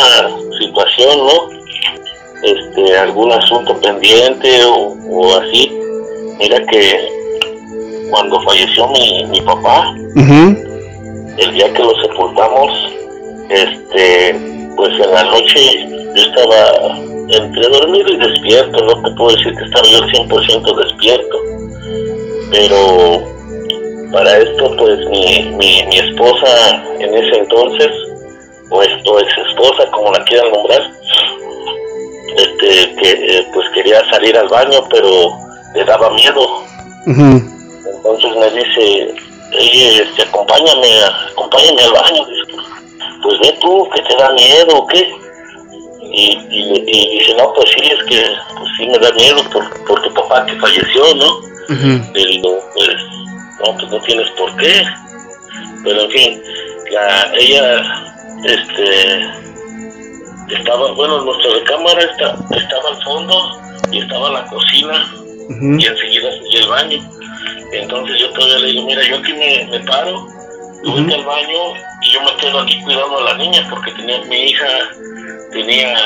situación, 0.57 1.17
¿no? 1.17 1.49
Este, 2.43 2.97
algún 2.97 3.31
asunto 3.33 3.79
pendiente 3.81 4.63
o, 4.63 4.95
o 5.11 5.35
así. 5.35 5.71
Mira 6.37 6.65
que 6.67 7.09
cuando 8.09 8.41
falleció 8.41 8.87
mi, 8.87 9.25
mi 9.25 9.41
papá, 9.41 9.93
el 11.37 11.53
día 11.53 11.73
que 11.73 11.83
lo 11.83 11.93
sepultamos, 12.01 12.71
este, 13.49 14.35
pues 14.77 14.93
en 14.93 15.11
la 15.11 15.23
noche 15.25 15.87
yo 16.15 16.21
estaba 16.21 16.97
entre 17.29 17.69
dormido 17.69 18.09
y 18.09 18.17
despierto, 18.17 18.81
no 18.85 19.01
te 19.01 19.15
puedo 19.15 19.35
decir 19.35 19.53
que 19.55 19.65
estaba 19.65 19.87
yo 19.87 19.99
100% 19.99 20.75
despierto, 20.85 21.37
pero 22.51 23.38
para 24.11 24.37
esto 24.37 24.75
pues 24.77 24.99
mi, 25.09 25.43
mi, 25.57 25.83
mi 25.85 25.99
esposa 25.99 26.83
en 26.99 27.13
ese 27.13 27.39
entonces, 27.39 27.89
o 28.69 28.77
o 28.77 29.19
ex 29.19 29.37
esposa 29.49 29.89
como 29.91 30.11
la 30.11 30.23
quieran 30.25 30.51
nombrar, 30.51 30.91
este, 32.37 32.95
que 32.95 33.09
eh, 33.11 33.47
pues 33.53 33.67
quería 33.73 34.07
salir 34.09 34.37
al 34.37 34.47
baño 34.47 34.83
pero 34.89 35.31
le 35.75 35.83
daba 35.85 36.09
miedo, 36.11 36.63
entonces 37.05 38.35
me 38.35 38.49
dice, 38.51 39.15
oye, 39.57 40.01
este, 40.03 40.23
acompáñame, 40.23 41.03
acompáñame 41.31 41.81
al 41.83 41.91
baño. 41.91 42.25
Pues, 43.21 43.39
ve 43.41 43.57
tú, 43.61 43.87
que 43.93 44.01
te 44.01 44.15
da 44.15 44.31
miedo 44.31 44.77
o 44.77 44.87
qué. 44.87 45.13
Y, 46.11 46.37
y, 46.49 46.83
y 46.87 47.19
dice, 47.19 47.35
no, 47.35 47.53
pues 47.53 47.69
sí, 47.69 47.81
es 47.85 48.03
que 48.05 48.23
pues 48.57 48.69
sí 48.77 48.87
me 48.87 48.97
da 48.97 49.11
miedo 49.11 49.43
por, 49.51 49.85
por 49.85 50.01
tu 50.01 50.13
papá 50.13 50.45
que 50.45 50.55
falleció, 50.55 51.13
¿no? 51.15 51.41
Le 52.13 52.25
digo, 52.25 52.59
pues, 52.73 52.95
no, 53.59 53.75
pues 53.75 53.91
no 53.91 53.99
tienes 54.01 54.29
por 54.31 54.55
qué. 54.57 54.83
Pero 55.83 56.01
en 56.01 56.11
fin, 56.11 56.41
la, 56.91 57.31
ella, 57.35 57.81
este, 58.45 59.29
estaba, 60.55 60.91
bueno, 60.93 61.21
nuestra 61.21 61.53
recámara 61.53 62.01
está, 62.01 62.37
estaba 62.55 62.89
al 62.89 63.03
fondo 63.03 63.61
y 63.91 63.99
estaba 63.99 64.31
la 64.31 64.45
cocina 64.45 65.13
y 65.49 65.85
enseguida 65.85 66.31
seguí 66.31 66.57
al 66.63 66.69
baño. 66.69 67.09
Entonces 67.71 68.19
yo 68.19 68.31
todavía 68.31 68.59
le 68.59 68.67
digo, 68.67 68.85
mira, 68.85 69.03
yo 69.07 69.17
aquí 69.17 69.33
me, 69.33 69.67
me 69.69 69.79
paro, 69.81 70.27
tú 70.83 70.95
vete 70.95 71.15
al 71.15 71.25
baño 71.25 71.73
y 72.01 72.11
yo 72.11 72.21
me 72.21 72.35
quedo 72.37 72.59
aquí 72.61 72.81
cuidando 72.83 73.17
a 73.19 73.23
la 73.23 73.37
niña 73.37 73.67
porque 73.69 73.91
tenía 73.93 74.21
mi 74.25 74.35
hija 74.35 74.67
tenía 75.51 75.97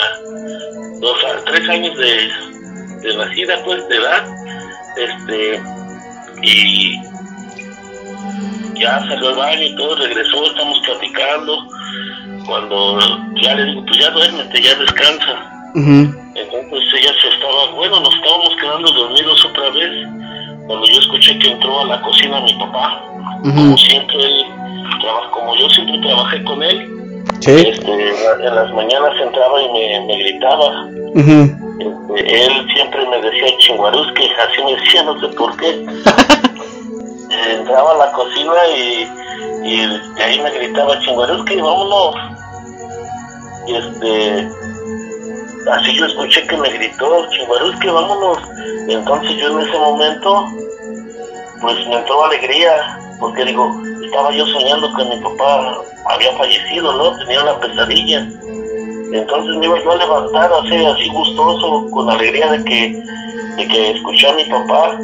dos 0.99 1.17
tres 1.45 1.69
años 1.69 1.97
de, 1.97 2.29
de 3.01 3.17
nacida 3.17 3.63
pues 3.63 3.87
de 3.87 3.97
edad 3.97 4.25
este 4.97 5.63
y 6.41 6.99
ya 8.75 8.99
salió 9.07 9.29
al 9.29 9.35
baño 9.35 9.61
y 9.63 9.75
todo 9.75 9.95
regresó 9.95 10.45
estamos 10.45 10.79
platicando 10.85 11.67
cuando 12.45 12.99
ya 13.41 13.55
le 13.55 13.65
digo 13.65 13.85
pues 13.85 13.99
ya 13.99 14.09
duérmete 14.11 14.61
ya 14.61 14.75
descansa 14.75 15.49
entonces 16.35 16.93
ella 17.01 17.11
se 17.21 17.29
estaba, 17.29 17.71
bueno, 17.75 17.99
nos 17.99 18.13
estábamos 18.15 18.55
quedando 18.59 18.91
dormidos 18.91 19.45
otra 19.45 19.69
vez 19.71 20.07
cuando 20.67 20.85
yo 20.87 20.99
escuché 20.99 21.37
que 21.39 21.51
entró 21.51 21.81
a 21.81 21.85
la 21.85 22.01
cocina 22.01 22.39
mi 22.41 22.53
papá. 22.55 23.01
Como 23.43 23.77
siempre 23.77 24.17
él 24.23 24.45
como 25.31 25.55
yo 25.55 25.69
siempre 25.69 25.97
trabajé 25.99 26.43
con 26.43 26.63
él, 26.63 26.89
Sí. 27.39 27.51
este, 27.51 27.91
en 27.91 28.55
las 28.55 28.71
mañanas 28.71 29.11
entraba 29.21 29.61
y 29.61 29.69
me, 29.73 30.05
me 30.07 30.17
gritaba. 30.17 30.87
Este, 31.15 32.45
él 32.45 32.67
siempre 32.73 33.05
me 33.09 33.21
decía 33.21 33.57
chinguarusque, 33.59 34.23
así 34.23 34.63
me 34.63 34.75
decía, 34.75 35.03
no 35.03 35.19
sé 35.19 35.27
por 35.35 35.57
qué. 35.57 35.85
Entraba 37.51 37.91
a 37.91 37.97
la 37.97 38.11
cocina 38.11 38.53
y, 38.75 39.09
y 39.63 39.87
de 40.15 40.23
ahí 40.23 40.41
me 40.41 40.51
gritaba 40.51 40.99
chinguarusque, 40.99 41.61
vámonos. 41.61 42.15
Y 43.67 43.75
este, 43.75 44.49
así 45.71 45.95
yo 45.95 46.05
escuché 46.05 46.45
que 46.47 46.57
me 46.57 46.69
gritó, 46.69 47.27
Chihuarusque, 47.29 47.89
vámonos. 47.89 48.37
Y 48.87 48.93
entonces 48.93 49.37
yo 49.37 49.47
en 49.51 49.67
ese 49.67 49.77
momento, 49.77 50.47
pues 51.61 51.87
me 51.87 51.95
entró 51.95 52.25
alegría, 52.25 52.99
porque 53.19 53.45
digo, 53.45 53.81
estaba 54.03 54.31
yo 54.31 54.45
soñando 54.47 54.93
que 54.95 55.05
mi 55.05 55.17
papá 55.21 55.81
había 56.09 56.31
fallecido, 56.37 56.91
¿no? 56.93 57.17
Tenía 57.19 57.43
una 57.43 57.59
pesadilla. 57.59 58.27
Entonces 59.13 59.55
me 59.57 59.65
iba 59.67 59.83
yo 59.83 59.91
a 59.91 59.95
levantar 59.97 60.51
así, 60.53 60.85
así 60.85 61.07
gustoso, 61.09 61.85
con 61.91 62.09
alegría 62.09 62.51
de 62.51 62.63
que, 62.63 63.03
de 63.57 63.67
que 63.67 63.91
escuché 63.91 64.27
a 64.29 64.33
mi 64.33 64.45
papá. 64.45 64.97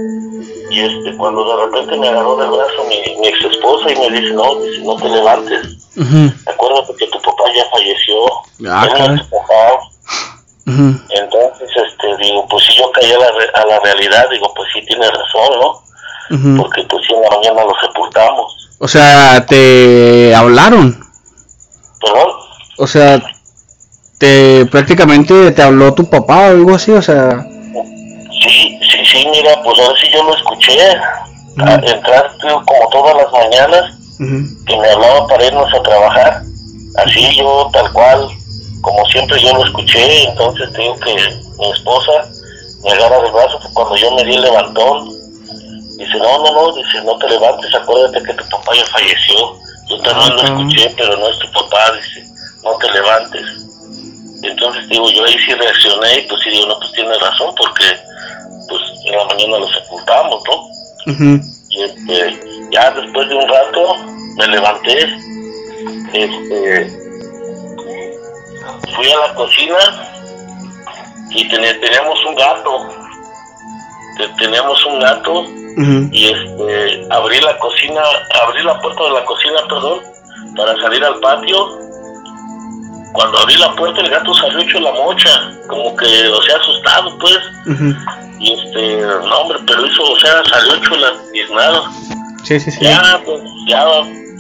Y 0.72 0.80
este, 0.82 1.16
cuando 1.18 1.44
de 1.58 1.66
repente 1.66 1.98
me 1.98 2.08
agarró 2.10 2.36
del 2.38 2.50
brazo 2.50 2.84
mi, 2.88 3.18
mi 3.20 3.28
ex 3.28 3.44
esposa 3.46 3.92
y 3.92 3.96
me 3.96 4.20
dice, 4.20 4.34
no, 4.34 4.56
dice, 4.62 4.82
no 4.84 4.96
te 4.96 5.10
levantes. 5.10 5.68
ujú. 5.98 6.32
Acuérdate 6.48 6.94
que 6.98 7.08
tu 7.08 7.20
papá 7.22 7.44
ya 7.56 7.66
falleció. 7.72 8.16
Ah, 8.70 8.88
papá. 9.32 9.80
Ujú, 10.68 11.00
Entonces, 11.10 11.70
este, 11.76 12.18
digo, 12.24 12.46
pues 12.48 12.64
si 12.66 12.78
yo 12.78 12.92
caí 12.92 13.12
a 13.12 13.18
la, 13.18 13.32
re- 13.32 13.52
a 13.56 13.66
la 13.66 13.80
realidad, 13.80 14.28
digo, 14.30 14.54
pues 14.56 14.70
sí 14.74 14.82
tiene 14.86 15.08
razón, 15.10 15.60
¿no? 15.60 15.82
Porque 16.62 16.84
pues 16.84 17.04
sí 17.08 17.14
en 17.16 17.22
la 17.24 17.30
mañana 17.32 17.64
lo 17.64 17.74
sepultamos. 17.82 18.70
O 18.80 18.88
sea, 18.88 19.44
te 19.48 20.34
hablaron. 20.36 21.00
¿Perdón? 22.00 22.30
O 22.78 22.86
sea, 22.86 23.20
te 24.20 24.66
prácticamente 24.68 25.52
te 25.52 25.62
habló 25.62 25.94
tu 25.96 26.08
papá 26.08 26.38
o 26.38 26.52
algo 26.52 26.76
así, 26.76 26.92
o 26.92 27.02
sea. 27.02 27.48
Sí, 28.44 28.80
sí, 28.92 29.06
sí, 29.12 29.28
mira, 29.32 29.60
pues 29.64 29.80
ahora 29.80 30.00
sí 30.00 30.08
yo 30.14 30.24
lo 30.24 30.36
escuché. 30.36 30.78
A 31.62 31.76
Ujú. 31.76 31.88
entrar 31.90 32.32
como 32.40 32.90
todas 32.90 33.18
las 33.18 33.32
mañanas 33.34 33.96
que 34.66 34.78
me 34.78 34.90
hablaba 34.92 35.28
para 35.28 35.46
irnos 35.46 35.74
a 35.74 35.82
trabajar. 35.84 36.42
Así 37.04 37.36
yo, 37.38 37.70
tal 37.74 37.92
cual, 37.92 38.30
como 38.82 39.06
siempre 39.08 39.42
yo 39.42 39.54
lo 39.54 39.66
escuché, 39.66 40.24
entonces 40.30 40.72
te 40.74 40.82
digo 40.82 40.96
que 41.00 41.14
mi 41.58 41.72
esposa 41.72 42.12
me 42.84 42.92
agarra 42.92 43.22
del 43.24 43.32
brazo 43.32 43.60
cuando 43.74 43.96
yo 43.98 44.12
me 44.16 44.24
di 44.24 44.36
el 44.36 44.42
levantón. 44.42 45.10
Dice, 45.98 46.18
no, 46.18 46.38
no, 46.44 46.52
no, 46.54 46.76
dice, 46.76 47.02
no 47.04 47.18
te 47.18 47.28
levantes, 47.28 47.76
acuérdate 47.76 48.24
que 48.24 48.34
tu 48.36 48.50
papá 48.50 48.72
ya 48.76 48.86
falleció. 48.86 49.36
Yo 49.90 49.98
también 50.02 50.36
lo 50.36 50.42
Ah, 50.42 50.46
escuché, 50.46 50.94
pero 50.98 51.18
no 51.18 51.28
es 51.28 51.40
tu 51.40 51.52
papá, 51.52 51.92
dice, 51.96 52.26
no 52.64 52.72
te 52.78 52.90
levantes. 52.92 53.46
Entonces 54.44 54.88
digo, 54.90 55.10
yo 55.12 55.24
ahí 55.26 55.36
sí 55.46 55.54
reaccioné 55.54 56.20
y 56.20 56.28
pues 56.28 56.42
sí 56.44 56.50
digo, 56.50 56.68
no, 56.68 56.80
pues 56.80 56.92
tiene 56.94 57.14
razón, 57.18 57.54
porque 57.56 57.84
pues 58.70 58.82
en 59.06 59.18
la 59.18 59.26
mañana 59.26 59.58
lo 59.60 59.68
sepultamos, 59.70 60.44
¿no? 60.48 61.14
Y 61.70 61.82
este, 61.84 62.40
ya 62.72 62.92
después 62.92 63.28
de 63.30 63.36
un 63.36 63.48
rato 63.50 63.96
me 64.38 64.48
levanté, 64.48 65.04
este, 66.14 66.88
fui 68.96 69.12
a 69.12 69.28
la 69.28 69.34
cocina 69.36 69.78
y 71.32 71.48
teni- 71.50 71.80
teníamos 71.80 72.26
un 72.26 72.36
gato, 72.36 72.90
Te- 74.18 74.28
teníamos 74.44 74.86
un 74.86 75.00
gato 75.00 75.46
y 76.12 76.26
este, 76.28 77.08
abrí 77.10 77.40
la 77.40 77.58
cocina, 77.60 78.02
abrí 78.44 78.62
la 78.64 78.80
puerta 78.82 79.04
de 79.04 79.12
la 79.12 79.24
cocina, 79.26 79.60
perdón, 79.70 80.02
para 80.58 80.76
salir 80.82 81.04
al 81.06 81.20
patio. 81.22 81.89
Cuando 83.14 83.38
abrí 83.40 83.56
la 83.58 83.76
puerta 83.76 84.02
el 84.02 84.10
gato 84.10 84.34
salió 84.36 84.60
hecho 84.60 84.80
la 84.80 84.92
mocha, 84.94 85.30
como 85.68 85.96
que, 85.96 86.28
o 86.30 86.42
sea, 86.44 86.58
asustado 86.58 87.18
pues. 87.20 87.40
Y 88.40 88.54
este, 88.54 89.02
no 89.02 89.36
hombre, 89.42 89.60
pero 89.68 89.86
hizo, 89.86 90.04
o 90.04 90.20
sea, 90.20 90.44
salió 90.46 90.76
hecho 90.76 90.96
la 90.96 91.12
tiznado. 91.34 91.84
Sí, 92.44 92.60
sí, 92.60 92.72
sí. 92.72 92.80
Ya, 92.82 93.20
pues, 93.26 93.42
ya 93.68 93.84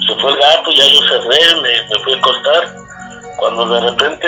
se 0.07 0.15
fue 0.21 0.31
el 0.31 0.37
gato, 0.37 0.71
ya 0.71 0.85
yo 0.85 1.01
cerré, 1.09 1.55
me, 1.61 1.69
me 1.95 2.03
fui 2.03 2.13
a 2.13 2.17
acostar. 2.17 2.75
cuando 3.37 3.65
de 3.67 3.81
repente 3.81 4.27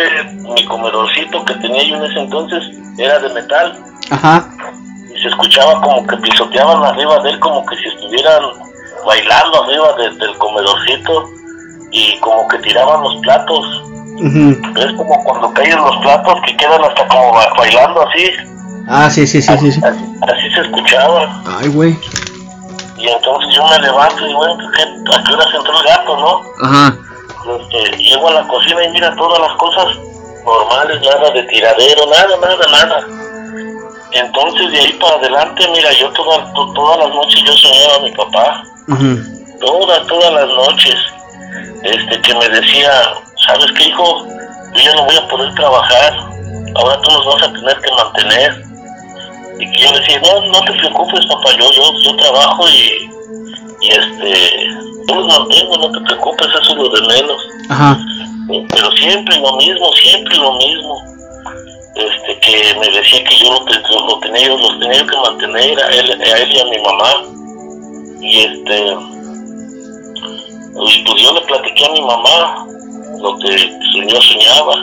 mi 0.55 0.65
comedorcito 0.65 1.43
que 1.45 1.53
tenía 1.55 1.83
yo 1.83 1.95
en 1.97 2.03
ese 2.05 2.19
entonces 2.19 2.63
era 2.97 3.19
de 3.19 3.29
metal 3.33 3.77
Ajá. 4.09 4.47
y 5.13 5.21
se 5.21 5.27
escuchaba 5.27 5.81
como 5.81 6.05
que 6.07 6.15
pisoteaban 6.17 6.83
arriba 6.83 7.19
de 7.23 7.31
él 7.31 7.39
como 7.39 7.65
que 7.65 7.75
si 7.77 7.87
estuvieran 7.89 8.41
bailando 9.05 9.63
arriba 9.63 9.93
de- 9.97 10.11
del 10.17 10.37
comedorcito 10.37 11.25
y 11.91 12.17
como 12.19 12.47
que 12.47 12.57
tiraban 12.59 13.01
los 13.03 13.15
platos. 13.21 13.83
Es 14.23 14.93
como 14.97 15.23
cuando 15.23 15.51
caen 15.53 15.75
los 15.77 15.97
platos 15.97 16.35
que 16.45 16.55
quedan 16.57 16.83
hasta 16.83 17.07
como 17.07 17.31
ba- 17.33 17.53
bailando 17.57 18.07
así. 18.07 18.29
Ah, 18.87 19.09
sí, 19.09 19.25
sí, 19.25 19.41
sí, 19.41 19.57
sí. 19.57 19.71
sí. 19.71 19.81
Así, 19.83 20.03
así 20.21 20.53
se 20.53 20.61
escuchaba. 20.61 21.41
Ay, 21.59 21.67
güey. 21.69 21.97
Y 22.97 23.07
entonces 23.07 23.55
yo 23.55 23.65
me 23.67 23.79
levanto 23.79 24.27
y 24.27 24.33
bueno, 24.33 24.55
pues, 24.57 24.69
¿qué- 24.77 25.15
¿a 25.15 25.23
qué 25.23 25.33
hora 25.33 25.49
se 25.49 25.57
entró 25.57 25.77
el 25.79 25.83
gato, 25.87 26.17
no? 26.17 26.41
Ajá. 26.67 26.95
Este, 27.59 27.97
llego 27.97 28.27
a 28.27 28.33
la 28.33 28.47
cocina 28.47 28.83
y 28.83 28.89
mira 28.91 29.15
todas 29.15 29.39
las 29.39 29.53
cosas 29.57 29.85
normales, 30.45 31.01
nada 31.01 31.31
de 31.31 31.43
tiradero, 31.43 32.05
nada, 32.07 32.37
nada, 32.39 32.67
nada. 32.71 33.07
Entonces 34.11 34.71
de 34.71 34.79
ahí 34.79 34.93
para 34.93 35.15
adelante, 35.15 35.67
mira, 35.73 35.91
yo 35.93 36.09
toda- 36.11 36.51
to- 36.53 36.73
todas 36.73 36.97
las 36.99 37.09
noches 37.09 37.41
yo 37.45 37.53
soñaba 37.53 37.95
a 37.95 37.99
mi 38.01 38.11
papá, 38.11 38.63
ujú. 38.89 39.17
todas, 39.61 40.05
todas 40.07 40.33
las 40.33 40.47
noches, 40.47 40.95
este, 41.83 42.21
que 42.21 42.35
me 42.35 42.49
decía, 42.49 42.91
¿sabes 43.47 43.71
qué 43.77 43.85
hijo? 43.89 44.25
Yo 44.73 44.81
ya 44.81 44.95
no 44.95 45.05
voy 45.05 45.15
a 45.17 45.27
poder 45.27 45.53
trabajar, 45.55 46.13
ahora 46.75 47.01
tú 47.01 47.11
nos 47.11 47.25
vas 47.25 47.43
a 47.43 47.53
tener 47.53 47.77
que 47.81 47.91
mantener. 47.91 48.63
Y 49.59 49.71
que 49.71 49.81
yo 49.83 49.91
le 49.91 49.99
decía, 49.99 50.21
no, 50.21 50.41
no 50.47 50.61
te 50.63 50.71
preocupes 50.73 51.25
papá, 51.27 51.49
yo, 51.59 51.71
yo, 51.73 51.83
yo 52.03 52.15
trabajo 52.15 52.67
y, 52.67 53.09
y 53.81 53.89
este, 53.89 54.67
yo 55.07 55.15
los 55.15 55.27
mantengo, 55.39 55.77
no 55.77 55.91
te 55.91 55.99
preocupes, 56.01 56.47
eso 56.47 56.71
es 56.71 56.77
lo 56.77 56.89
de 56.89 57.01
menos 57.07 57.37
Ajá. 57.69 57.97
pero 58.69 58.91
siempre 58.93 59.37
lo 59.37 59.55
mismo, 59.57 59.91
siempre 60.01 60.37
lo 60.37 60.53
mismo. 60.53 61.03
Este, 61.93 62.39
que 62.39 62.79
me 62.79 62.87
decía 62.89 63.23
que 63.25 63.37
yo 63.39 63.51
lo, 63.53 64.07
lo- 64.07 64.19
tenía, 64.21 64.47
los 64.47 64.79
tenía 64.79 65.05
que 65.05 65.17
mantener 65.17 65.79
a 65.83 65.87
él, 65.89 66.21
a 66.21 66.37
él 66.37 66.51
y 66.53 66.59
a 66.59 66.65
mi 66.65 66.77
mamá. 66.79 67.11
Y 68.21 68.39
este, 68.39 68.95
y 70.73 71.03
pues 71.03 71.21
yo 71.21 71.33
le 71.33 71.41
platiqué 71.41 71.85
a 71.85 71.91
mi 71.91 72.01
mamá 72.01 72.65
lo 73.19 73.37
que 73.39 73.47
pues, 73.93 74.07
yo 74.07 74.21
soñaba. 74.21 74.75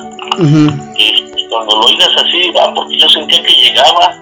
Y, 0.96 1.32
y 1.36 1.48
cuando 1.48 1.76
lo 1.76 1.86
oigas 1.86 2.10
así, 2.16 2.50
va, 2.50 2.72
porque 2.74 2.98
yo 2.98 3.08
sentía 3.08 3.42
que 3.42 3.52
llegaba. 3.52 4.14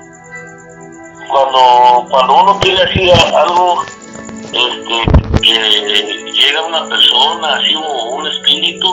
Cuando, 1.29 2.07
cuando 2.09 2.43
uno 2.43 2.59
tiene 2.61 2.81
así 2.81 3.11
algo, 3.35 3.83
este, 4.53 5.41
que 5.43 6.33
llega 6.33 6.67
una 6.67 6.89
persona, 6.89 7.57
así 7.57 7.75
o 7.75 8.05
un 8.15 8.27
espíritu, 8.29 8.89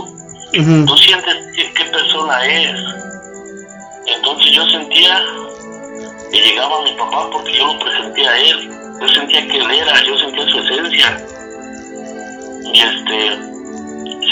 Ujú. 0.60 0.86
tú 0.86 0.98
sientes 0.98 1.36
qué, 1.56 1.74
qué 1.74 1.86
persona 1.86 2.46
es. 2.46 2.76
Entonces 4.08 4.52
yo 4.52 4.68
sentía 4.70 5.24
que 6.32 6.42
llegaba 6.42 6.82
mi 6.82 6.92
papá 6.94 7.30
porque 7.32 7.56
yo 7.56 7.68
lo 7.68 7.80
presenté 7.80 8.28
a 8.28 8.38
él. 8.38 8.72
Yo 9.00 9.08
sentía 9.10 9.48
que 9.48 9.58
él 9.58 9.72
era, 9.72 10.04
yo 10.04 10.18
sentía 10.18 10.46
su 10.48 10.60
esencia. 10.60 11.26
Y 12.72 12.80
este, 12.80 13.38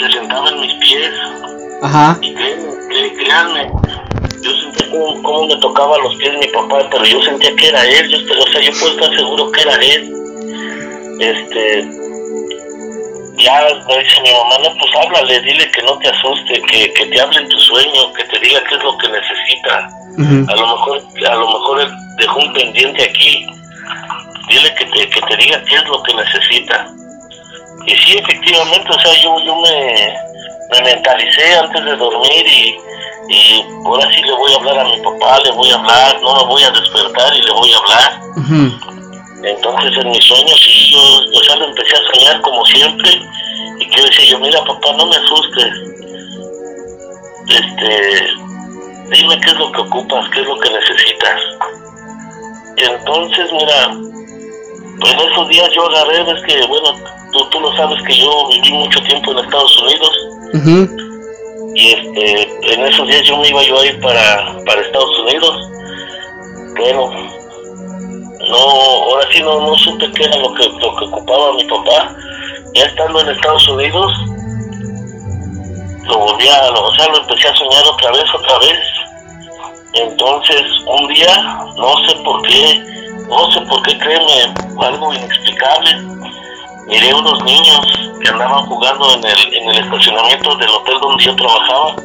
se 0.00 0.12
sentaba 0.12 0.48
en 0.48 0.60
mis 0.60 0.74
pies. 0.74 1.10
Ajá. 1.82 2.18
Y 2.22 2.34
créanme, 2.34 2.72
cré- 2.88 3.14
créanme, 3.14 3.70
yo 4.42 4.50
sentía 4.60 4.90
como, 4.90 5.22
como 5.22 5.46
me 5.46 5.56
tocaba 5.56 5.98
los 5.98 6.14
pies 6.16 6.32
mi 6.38 6.46
papá, 6.48 6.88
pero 6.90 7.04
yo 7.04 7.22
sentía 7.22 7.54
que 7.56 7.68
era 7.68 7.84
él. 7.86 8.08
Yo, 8.08 8.18
o 8.18 8.46
sea, 8.52 8.60
yo 8.60 8.70
puedo 8.78 8.92
estar 8.94 9.16
seguro 9.16 9.50
que 9.52 9.60
era 9.62 9.74
él. 9.76 10.12
Este, 11.20 11.88
ya 13.38 13.66
me 13.88 13.98
dice 14.02 14.20
mi 14.22 14.30
mamá, 14.32 14.58
no, 14.62 14.74
pues 14.78 14.92
háblale, 15.04 15.40
dile 15.40 15.70
que 15.70 15.82
no 15.82 15.98
te 15.98 16.08
asuste, 16.08 16.60
que, 16.62 16.92
que 16.94 17.06
te 17.06 17.20
hable 17.20 17.38
en 17.38 17.48
tu 17.48 17.58
sueño, 17.60 18.12
que 18.14 18.24
te 18.24 18.38
diga 18.40 18.62
qué 18.68 18.74
es 18.76 18.82
lo 18.84 18.96
que 18.98 19.08
necesita. 19.08 19.88
A 20.48 20.56
lo 20.56 20.66
mejor, 20.66 21.02
a 21.28 21.34
lo 21.36 21.46
mejor 21.46 21.80
él 21.80 21.90
dejó 22.18 22.38
un 22.40 22.52
pendiente 22.52 23.02
aquí. 23.02 23.46
Dile 24.48 24.74
que 24.74 24.84
te, 24.86 25.08
que 25.08 25.20
te 25.22 25.36
diga 25.36 25.62
qué 25.64 25.76
es 25.76 25.84
lo 25.88 26.02
que 26.02 26.14
necesita. 26.14 26.86
Y 27.86 27.96
sí, 27.96 28.16
efectivamente, 28.18 28.88
o 28.88 29.00
sea, 29.00 29.12
yo, 29.22 29.36
yo 29.44 29.56
me, 29.56 30.14
me 30.70 30.82
mentalicé 30.82 31.56
antes 31.56 31.84
de 31.84 31.96
dormir 31.96 32.46
y, 32.46 32.78
y 33.28 33.64
ahora 33.84 34.08
sí 34.12 34.22
le 34.22 34.32
voy 34.32 34.52
a 34.52 34.56
hablar 34.56 34.78
a 34.80 34.84
mi 34.84 34.96
papá, 35.00 35.40
le 35.44 35.50
voy 35.52 35.70
a 35.70 35.74
hablar, 35.74 36.20
no 36.20 36.36
me 36.36 36.44
voy 36.44 36.62
a 36.62 36.70
despertar 36.70 37.34
y 37.36 37.42
le 37.42 37.50
voy 37.52 37.72
a 37.72 37.78
hablar. 37.78 38.20
Entonces 39.44 39.92
en 39.98 40.10
mis 40.10 40.24
sueños 40.24 40.60
sí, 40.64 40.92
yo, 40.92 41.40
o 41.40 41.44
sea, 41.44 41.56
lo 41.56 41.64
empecé 41.66 41.94
a 41.96 42.14
soñar 42.14 42.40
como 42.42 42.64
siempre 42.66 43.20
y 43.80 43.88
que 43.88 44.02
decía 44.02 44.26
yo, 44.26 44.38
mira 44.38 44.64
papá, 44.64 44.92
no 44.96 45.06
me 45.06 45.16
asustes. 45.16 45.74
Este, 47.48 48.30
dime 49.10 49.40
qué 49.40 49.50
es 49.50 49.56
lo 49.56 49.72
que 49.72 49.80
ocupas, 49.80 50.28
qué 50.30 50.40
es 50.40 50.46
lo 50.46 50.58
que 50.60 50.70
necesitas. 50.70 51.40
Y 52.76 52.84
entonces, 52.84 53.52
mira, 53.52 53.90
pues 55.00 55.12
en 55.12 55.20
esos 55.20 55.48
días 55.48 55.68
yo 55.74 55.86
agarré, 55.86 56.22
ves 56.22 56.42
que, 56.46 56.66
bueno, 56.66 56.94
tú, 57.32 57.48
tú 57.50 57.60
lo 57.60 57.74
sabes 57.76 58.02
que 58.06 58.16
yo 58.16 58.48
viví 58.48 58.72
mucho 58.72 59.00
tiempo 59.00 59.32
en 59.32 59.38
Estados 59.38 59.82
Unidos 59.82 60.18
y 61.74 61.92
este, 61.92 62.74
en 62.74 62.86
esos 62.86 63.08
días 63.08 63.22
yo 63.22 63.38
me 63.38 63.48
iba 63.48 63.62
yo 63.62 63.80
a 63.80 63.86
ir 63.86 64.00
para, 64.00 64.56
para 64.66 64.80
Estados 64.82 65.18
Unidos. 65.20 65.70
Bueno, 66.76 67.10
no, 68.48 68.56
ahora 68.56 69.26
sí 69.32 69.40
no, 69.42 69.60
no 69.60 69.74
supe 69.76 70.10
qué 70.12 70.24
era 70.24 70.36
lo 70.36 70.52
que, 70.54 70.68
lo 70.68 70.96
que 70.96 71.04
ocupaba 71.04 71.54
mi 71.54 71.64
papá. 71.64 72.14
Ya 72.74 72.84
estando 72.84 73.20
en 73.20 73.28
Estados 73.28 73.68
Unidos, 73.68 74.12
lo 76.04 76.18
volví 76.18 76.48
a, 76.48 76.70
o 76.70 76.94
sea, 76.94 77.08
lo 77.08 77.18
empecé 77.18 77.48
a 77.48 77.54
soñar 77.54 77.84
otra 77.86 78.10
vez, 78.12 78.24
otra 78.34 78.58
vez. 78.58 78.78
Entonces, 79.94 80.62
un 80.86 81.06
día, 81.08 81.42
no 81.76 81.96
sé 82.06 82.16
por 82.24 82.42
qué, 82.42 82.82
no 83.28 83.50
sé 83.50 83.60
por 83.62 83.82
qué, 83.82 83.98
créeme, 83.98 84.54
algo 84.80 85.12
inexplicable, 85.12 85.90
miré 86.86 87.14
unos 87.14 87.42
niños 87.44 87.80
que 88.20 88.28
andaban 88.28 88.66
jugando 88.66 89.14
en 89.14 89.24
el, 89.24 89.54
en 89.54 89.70
el 89.70 89.84
estacionamiento 89.84 90.56
del 90.56 90.70
hotel 90.70 90.94
donde 91.00 91.24
yo 91.24 91.36
trabajaba 91.36 91.96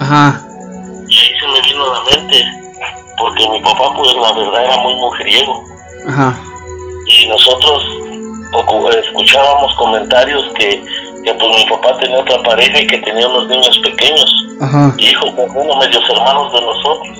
Ajá. 0.00 0.40
y 1.08 1.18
ahí 1.18 1.30
se 1.40 1.46
me 1.48 1.60
vino 1.62 1.84
a 1.84 1.94
la 1.94 2.16
mente, 2.16 2.44
porque 3.18 3.48
mi 3.48 3.60
papá, 3.60 3.94
pues 3.96 4.14
la 4.14 4.32
verdad, 4.32 4.64
era 4.64 4.76
muy 4.78 4.94
mujeriego 4.96 5.64
Ajá. 6.08 6.38
y 7.06 7.28
nosotros 7.28 7.84
escuchábamos 9.04 9.74
comentarios 9.76 10.44
que, 10.54 10.82
que 11.24 11.34
pues 11.34 11.56
mi 11.56 11.68
papá 11.68 11.96
tenía 11.98 12.18
otra 12.18 12.42
pareja 12.42 12.80
y 12.80 12.86
que 12.86 12.98
tenía 12.98 13.28
unos 13.28 13.48
niños 13.48 13.78
pequeños, 13.78 14.46
Ajá. 14.60 14.94
hijos, 14.98 15.30
unos 15.36 15.76
medios 15.76 16.02
hermanos 16.10 16.52
de 16.52 16.60
nosotros. 16.60 17.18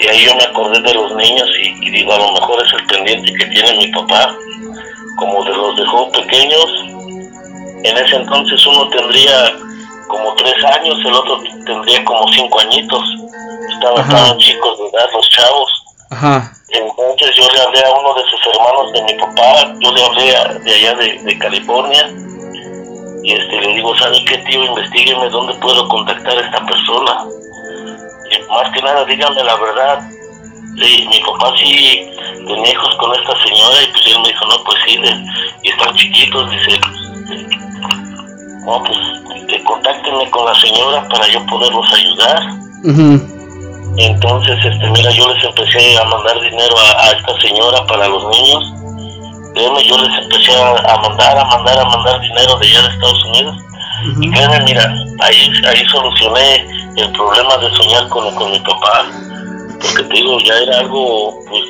Y 0.00 0.06
ahí 0.08 0.24
yo 0.24 0.34
me 0.36 0.44
acordé 0.44 0.80
de 0.80 0.94
los 0.94 1.14
niños 1.16 1.48
y, 1.60 1.86
y 1.86 1.90
digo, 1.90 2.12
a 2.12 2.18
lo 2.18 2.32
mejor 2.32 2.64
es 2.64 2.72
el 2.72 2.86
pendiente 2.86 3.32
que 3.34 3.46
tiene 3.46 3.72
mi 3.78 3.88
papá, 3.88 4.34
como 5.16 5.44
de 5.44 5.50
los 5.50 5.76
dejó 5.76 6.10
pequeños. 6.12 6.66
En 7.84 7.96
ese 7.98 8.16
entonces 8.16 8.64
uno 8.66 8.88
tendría 8.90 9.52
como 10.08 10.34
tres 10.36 10.64
años, 10.64 10.98
el 11.04 11.14
otro 11.14 11.40
tendría 11.66 12.04
como 12.04 12.26
cinco 12.32 12.60
añitos. 12.60 13.02
Estaban, 13.74 14.04
estaban 14.04 14.38
chicos 14.38 14.78
de 14.78 14.84
edad 14.88 15.08
los 15.12 15.28
chavos. 15.30 15.70
Ajá. 16.10 16.52
Entonces 16.68 17.36
yo 17.36 17.48
le 17.52 17.60
hablé 17.60 17.80
a 17.84 17.90
uno 17.98 18.14
de 18.14 18.22
sus 18.30 18.46
hermanos 18.46 18.92
de 18.92 19.02
mi 19.02 19.14
papá, 19.14 19.74
yo 19.80 19.92
le 19.92 20.04
hablé 20.04 20.36
a- 20.36 20.54
de 20.54 20.74
allá 20.74 20.94
de, 20.94 21.18
de 21.22 21.38
California 21.38 22.08
y 23.24 23.32
este 23.34 23.60
le 23.60 23.74
digo, 23.74 23.96
¿sabe 23.98 24.24
qué 24.26 24.38
tío? 24.38 24.64
Investígueme 24.64 25.28
dónde 25.30 25.54
puedo 25.54 25.86
contactar 25.88 26.36
a 26.38 26.40
esta 26.40 26.64
persona. 26.66 27.24
Y 28.30 28.42
más 28.50 28.72
que 28.72 28.82
nada 28.82 29.04
dígame 29.04 29.44
la 29.44 29.56
verdad. 29.56 30.00
Sí, 30.78 31.06
mi 31.08 31.20
papá 31.20 31.52
sí 31.58 32.10
tenía 32.46 32.72
hijos 32.72 32.94
con 32.96 33.14
esta 33.14 33.32
señora 33.44 33.82
y 33.82 33.86
pues 33.92 34.06
él 34.06 34.20
me 34.22 34.28
dijo, 34.28 34.44
no, 34.46 34.64
pues 34.64 34.78
sí, 34.86 34.96
de- 34.96 35.24
y 35.62 35.68
están 35.70 35.94
chiquitos, 35.96 36.50
dice, 36.50 36.80
no, 38.64 38.82
pues 38.84 38.98
contáctenme 39.64 40.30
con 40.30 40.44
la 40.46 40.54
señora 40.60 41.06
para 41.08 41.28
yo 41.28 41.44
poderlos 41.46 41.92
ayudar. 41.92 42.42
Ujú. 42.84 43.28
Entonces, 43.98 44.56
este, 44.64 44.86
mira, 44.90 45.10
yo 45.10 45.32
les 45.34 45.44
empecé 45.44 45.98
a 45.98 46.04
mandar 46.04 46.40
dinero 46.40 46.74
a, 46.78 47.02
a 47.02 47.10
esta 47.10 47.40
señora 47.40 47.84
para 47.86 48.08
los 48.08 48.24
niños. 48.28 48.72
Créeme, 49.54 49.84
yo 49.84 49.98
les 49.98 50.22
empecé 50.22 50.56
a, 50.56 50.70
a 50.70 50.96
mandar, 51.02 51.36
a 51.38 51.44
mandar, 51.44 51.78
a 51.78 51.84
mandar 51.84 52.20
dinero 52.22 52.56
de 52.58 52.66
allá 52.68 52.82
de 52.82 52.88
Estados 52.88 53.24
Unidos. 53.26 53.56
Y 54.20 54.30
créeme, 54.30 54.60
mira, 54.60 54.94
ahí, 55.20 55.52
ahí 55.68 55.84
solucioné 55.90 56.66
el 56.96 57.12
problema 57.12 57.56
de 57.58 57.70
soñar 57.76 58.08
con, 58.08 58.34
con 58.34 58.50
mi 58.50 58.58
papá. 58.60 59.04
Porque 59.82 60.02
te 60.04 60.14
digo, 60.14 60.38
ya 60.40 60.58
era 60.58 60.78
algo, 60.78 61.38
pues, 61.48 61.64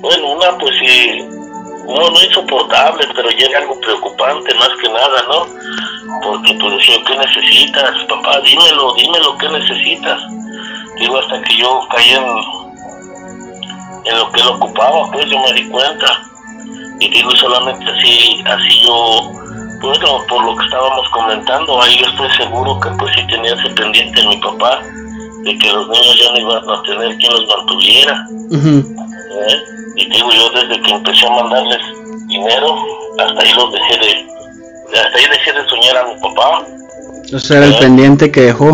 bueno, 0.00 0.32
una, 0.32 0.58
pues 0.58 0.74
sí, 0.78 1.24
no, 1.88 2.10
no 2.10 2.22
insoportable, 2.22 3.06
pero 3.14 3.30
ya 3.30 3.46
era 3.46 3.60
algo 3.60 3.80
preocupante 3.80 4.54
más 4.54 4.70
que 4.80 4.88
nada, 4.90 5.22
¿no? 5.28 5.46
Porque 6.22 6.54
pues 6.54 6.76
decía, 6.76 7.02
¿qué 7.06 7.16
necesitas, 7.16 8.04
papá? 8.08 8.40
Dímelo, 8.40 8.94
dímelo, 8.94 9.36
¿qué 9.38 9.48
necesitas? 9.48 10.20
Digo, 11.00 11.18
hasta 11.18 11.40
que 11.42 11.56
yo 11.56 11.80
caí 11.90 12.10
en, 12.10 12.26
en 14.04 14.18
lo 14.18 14.30
que 14.32 14.40
él 14.40 14.48
ocupaba, 14.48 15.10
pues 15.12 15.26
yo 15.30 15.38
me 15.38 15.52
di 15.54 15.68
cuenta. 15.68 16.22
Y 17.00 17.08
digo, 17.08 17.30
solamente 17.36 17.84
así, 17.90 18.42
así 18.44 18.82
yo 18.82 19.30
Bueno, 19.80 20.24
por 20.28 20.44
lo 20.44 20.56
que 20.56 20.64
estábamos 20.64 21.08
comentando, 21.10 21.80
ahí 21.80 21.98
yo 21.98 22.06
estoy 22.06 22.30
seguro 22.36 22.80
que 22.80 22.90
pues 22.98 23.14
sí 23.14 23.26
tenía 23.28 23.54
ese 23.54 23.70
pendiente 23.70 24.26
mi 24.26 24.36
papá, 24.38 24.82
de 25.44 25.58
que 25.58 25.72
los 25.72 25.88
niños 25.88 26.20
ya 26.20 26.32
no 26.32 26.38
iban 26.40 26.70
a 26.70 26.82
tener 26.82 27.16
quien 27.18 27.32
los 27.32 27.46
mantuviera. 27.46 28.26
¿eh? 28.52 29.62
Y 29.96 30.10
digo, 30.10 30.30
yo 30.32 30.50
desde 30.50 30.80
que 30.82 30.90
empecé 30.90 31.26
a 31.26 31.30
mandarles 31.30 31.78
dinero, 32.26 32.76
hasta 33.18 33.42
ahí 33.42 33.52
los 33.54 33.72
dejé 33.72 33.98
de, 33.98 34.26
hasta 34.98 35.18
ahí 35.18 35.24
dejé 35.30 35.52
de 35.52 35.68
soñar 35.68 35.96
a 35.96 36.06
mi 36.06 36.20
papá. 36.20 36.64
O 37.34 37.38
sea, 37.38 37.58
era 37.58 37.66
el 37.66 37.74
¿Eh? 37.74 37.78
pendiente 37.80 38.30
que 38.30 38.40
dejó. 38.42 38.68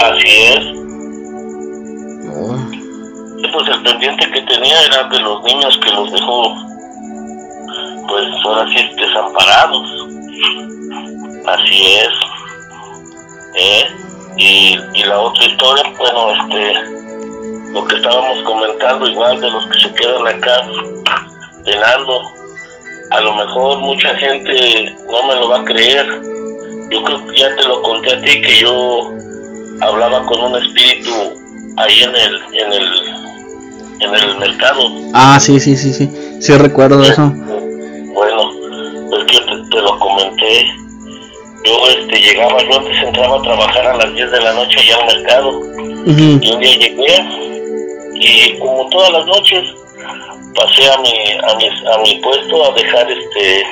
Así 0.00 0.42
es. 0.42 0.64
Oh. 2.36 2.56
Pues 3.52 3.68
el 3.68 3.82
pendiente 3.82 4.30
que 4.30 4.42
tenía 4.42 4.82
era 4.82 5.04
de 5.08 5.20
los 5.20 5.42
niños 5.44 5.78
que 5.82 5.90
los 5.90 6.12
dejó, 6.12 6.54
pues 8.08 8.26
ahora 8.44 8.66
sí, 8.70 8.90
desamparados. 8.96 9.88
Así 11.46 11.94
es. 11.94 12.08
¿Eh? 13.54 14.05
Y, 14.36 14.78
y 14.94 15.02
la 15.04 15.18
otra 15.18 15.44
historia, 15.46 15.82
bueno, 15.98 16.32
este, 16.32 16.74
lo 17.72 17.84
que 17.86 17.96
estábamos 17.96 18.42
comentando, 18.42 19.08
igual 19.08 19.40
de 19.40 19.50
los 19.50 19.66
que 19.66 19.80
se 19.80 19.94
quedan 19.94 20.26
acá 20.26 20.62
penando, 21.64 22.22
a 23.10 23.20
lo 23.20 23.34
mejor 23.34 23.78
mucha 23.78 24.14
gente 24.16 24.94
no 25.10 25.22
me 25.26 25.36
lo 25.36 25.48
va 25.48 25.60
a 25.60 25.64
creer. 25.64 26.06
Yo 26.90 27.02
creo 27.02 27.26
que 27.26 27.38
ya 27.38 27.56
te 27.56 27.64
lo 27.64 27.82
conté 27.82 28.14
a 28.14 28.20
ti 28.20 28.40
que 28.42 28.60
yo 28.60 29.10
hablaba 29.80 30.24
con 30.26 30.40
un 30.40 30.62
espíritu 30.62 31.10
ahí 31.78 32.02
en 32.02 32.14
el, 32.14 32.40
en 32.54 32.72
el, 32.72 32.92
en 34.00 34.14
el 34.14 34.38
mercado. 34.38 34.82
Ah, 35.14 35.38
sí, 35.40 35.58
sí, 35.60 35.76
sí, 35.76 35.92
sí. 35.92 36.10
Sí 36.40 36.52
recuerdo 36.56 37.02
eso. 37.02 37.32
Bueno, 38.14 38.50
es 39.18 39.24
que 39.24 39.40
te, 39.40 39.70
te 39.70 39.80
lo 39.82 39.98
comenté. 39.98 40.85
Yo 41.66 41.88
este, 41.88 42.20
llegaba, 42.20 42.58
yo 42.62 42.78
antes 42.78 43.02
entraba 43.02 43.38
a 43.38 43.42
trabajar 43.42 43.86
a 43.88 43.96
las 43.96 44.14
10 44.14 44.30
de 44.30 44.40
la 44.40 44.52
noche 44.54 44.78
allá 44.80 44.96
al 44.96 45.06
mercado. 45.16 45.60
Y 46.40 46.52
un 46.52 46.60
día 46.60 46.76
llegué 46.78 47.24
y 48.14 48.58
como 48.58 48.88
todas 48.90 49.10
las 49.12 49.26
noches 49.26 49.62
pasé 50.54 50.90
a 50.90 50.96
mi, 50.98 51.10
a 51.42 51.54
mi, 51.56 51.66
a 51.68 51.98
mi 51.98 52.20
puesto 52.22 52.64
a 52.64 52.74
dejar 52.74 53.10
este 53.10 53.64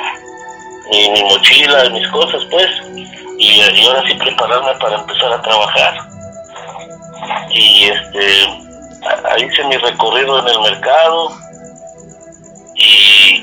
mi, 0.91 1.09
mi 1.11 1.23
mochila 1.23 1.89
mis 1.91 2.07
cosas 2.09 2.43
pues 2.51 2.67
y, 3.39 3.61
y 3.63 3.87
ahora 3.87 4.03
sí 4.07 4.15
prepararme 4.15 4.75
para 4.81 4.97
empezar 4.97 5.33
a 5.33 5.41
trabajar. 5.43 5.95
Y 7.51 7.85
este 7.85 8.45
a- 9.31 9.39
hice 9.39 9.65
mi 9.65 9.77
recorrido 9.77 10.41
en 10.41 10.49
el 10.49 10.61
mercado 10.61 11.31
y, 12.75 13.37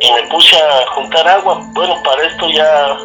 y 0.00 0.12
me 0.14 0.22
puse 0.30 0.56
a 0.56 0.86
juntar 0.94 1.26
agua. 1.26 1.60
Bueno, 1.72 2.00
para 2.04 2.26
esto 2.26 2.48
ya 2.50 2.96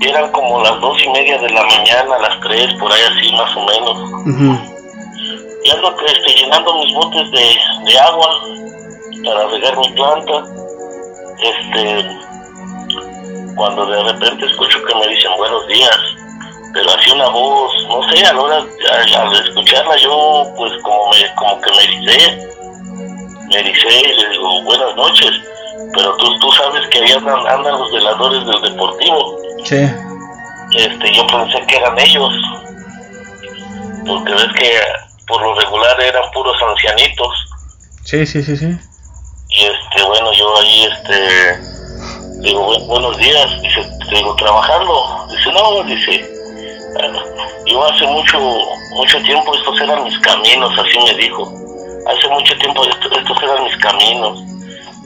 eran 0.00 0.30
como 0.32 0.62
las 0.62 0.80
dos 0.80 1.02
y 1.02 1.08
media 1.10 1.38
de 1.38 1.48
la 1.50 1.62
mañana, 1.62 2.18
las 2.18 2.40
tres, 2.40 2.72
por 2.74 2.92
ahí 2.92 3.02
así 3.02 3.32
más 3.32 3.56
o 3.56 3.64
menos. 3.64 3.98
Ujú. 4.26 4.76
Y 5.64 5.70
ando 5.70 5.96
este, 6.06 6.32
llenando 6.40 6.74
mis 6.74 6.94
botes 6.94 7.30
de, 7.30 7.58
de 7.84 7.98
agua 7.98 8.40
para 9.24 9.46
regar 9.48 9.76
mi 9.78 9.88
planta. 9.90 10.44
Este, 11.42 12.06
cuando 13.56 13.86
de 13.86 14.02
repente 14.02 14.46
escucho 14.46 14.82
que 14.84 14.94
me 14.94 15.08
dicen 15.08 15.32
buenos 15.36 15.66
días, 15.66 15.98
pero 16.72 16.90
así 16.90 17.10
una 17.10 17.28
voz, 17.28 17.72
no 17.88 18.08
sé, 18.10 18.24
a 18.24 18.32
la 18.34 18.40
hora, 18.40 18.56
al, 18.58 19.46
escucharla 19.46 19.96
yo, 19.96 20.44
pues 20.56 20.72
como 20.82 21.10
me, 21.10 21.34
como 21.34 21.60
que 21.60 21.70
me 21.72 21.84
ericé, 21.84 22.48
me 23.48 23.58
ericé 23.58 24.00
y 24.00 24.20
le 24.20 24.28
digo 24.30 24.62
buenas 24.62 24.94
noches, 24.94 25.30
pero 25.94 26.16
tú, 26.16 26.38
tú 26.38 26.52
sabes 26.52 26.86
que 26.88 26.98
ahí 27.00 27.12
andan, 27.12 27.46
andan 27.46 27.78
los 27.78 27.92
veladores 27.92 28.44
del 28.46 28.62
deportivo, 28.62 29.36
Sí. 29.64 29.76
este, 30.76 31.12
yo 31.14 31.26
pensé 31.26 31.66
que 31.66 31.76
eran 31.76 31.98
ellos, 31.98 32.32
porque 34.06 34.32
ves 34.32 34.48
que 34.58 34.70
por 35.26 35.42
lo 35.42 35.54
regular 35.54 36.00
eran 36.00 36.30
puros 36.32 36.56
ancianitos, 36.62 37.28
Sí, 38.04 38.24
sí, 38.26 38.42
sí, 38.42 38.56
sí. 38.56 38.78
y 39.48 39.64
este, 39.64 40.02
bueno, 40.06 40.32
yo 40.32 40.56
ahí, 40.58 40.84
este, 40.84 41.60
digo, 42.42 42.66
"Bu- 42.72 42.86
buenos 42.86 43.16
días, 43.18 43.60
dice, 43.62 43.82
digo, 44.10 44.34
trabajando, 44.36 45.26
dice, 45.30 45.52
no, 45.52 45.82
dice, 45.84 46.30
"ah, 47.00 47.22
yo 47.66 47.84
hace 47.84 48.06
mucho, 48.06 48.38
mucho 48.92 49.20
tiempo 49.22 49.54
estos 49.56 49.80
eran 49.80 50.04
mis 50.04 50.18
caminos, 50.20 50.72
así 50.78 50.98
me 51.00 51.14
dijo, 51.14 51.42
hace 52.06 52.28
mucho 52.28 52.56
tiempo 52.58 52.84
esto- 52.84 53.18
estos 53.18 53.42
eran 53.42 53.64
mis 53.64 53.76
caminos, 53.78 54.38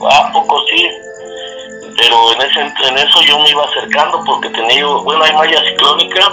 ah, 0.09 0.29
poco 0.33 0.61
sí, 0.69 0.87
pero 1.97 2.33
en 2.33 2.41
ese 2.41 2.59
en 2.61 2.97
eso 2.97 3.21
yo 3.23 3.39
me 3.39 3.49
iba 3.49 3.63
acercando 3.65 4.23
porque 4.25 4.49
tenía 4.49 4.85
bueno, 4.85 5.23
hay 5.23 5.33
malla 5.33 5.61
ciclónica 5.69 6.31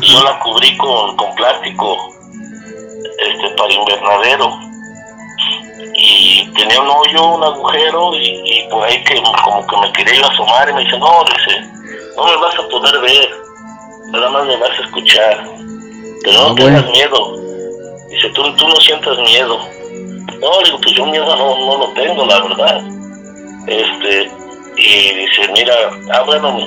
y 0.00 0.06
yo 0.12 0.22
la 0.24 0.38
cubrí 0.40 0.76
con, 0.76 1.16
con 1.16 1.34
plástico, 1.34 2.14
este, 3.18 3.50
para 3.56 3.72
invernadero. 3.72 4.50
Y 6.02 6.46
tenía 6.54 6.80
un 6.80 6.88
hoyo, 6.88 7.34
un 7.34 7.44
agujero 7.44 8.14
y, 8.14 8.42
y 8.44 8.68
por 8.70 8.84
ahí 8.84 9.02
que 9.04 9.22
como 9.44 9.66
que 9.66 9.76
me 9.78 9.92
quería 9.92 10.14
yo 10.14 10.26
asomar 10.28 10.68
y 10.68 10.72
me 10.72 10.84
dice, 10.84 10.98
no, 10.98 11.24
dice, 11.24 11.60
no 12.16 12.24
me 12.24 12.36
vas 12.36 12.54
a 12.58 12.68
poder 12.68 13.00
ver, 13.00 13.30
nada 14.12 14.30
más 14.30 14.46
me 14.46 14.56
vas 14.56 14.70
a 14.78 14.82
escuchar, 14.82 15.44
pero 16.22 16.38
Ah, 16.40 16.48
no 16.48 16.54
tengas 16.54 16.82
bueno. 16.84 16.90
miedo, 16.92 17.36
dice, 18.10 18.28
tú, 18.30 18.54
tú 18.56 18.68
no 18.68 18.76
sientas 18.76 19.18
miedo, 19.18 19.58
no, 19.58 20.58
digo, 20.64 20.78
pues 20.82 20.94
yo 20.94 21.06
miedo 21.06 21.36
no, 21.36 21.58
no 21.66 21.78
lo 21.78 21.88
tengo, 21.92 22.24
la 22.24 22.40
verdad, 22.40 22.82
este, 23.66 24.30
y 24.76 25.14
dice, 25.14 25.52
mira, 25.52 25.74
ah, 26.12 26.22
bueno, 26.22 26.58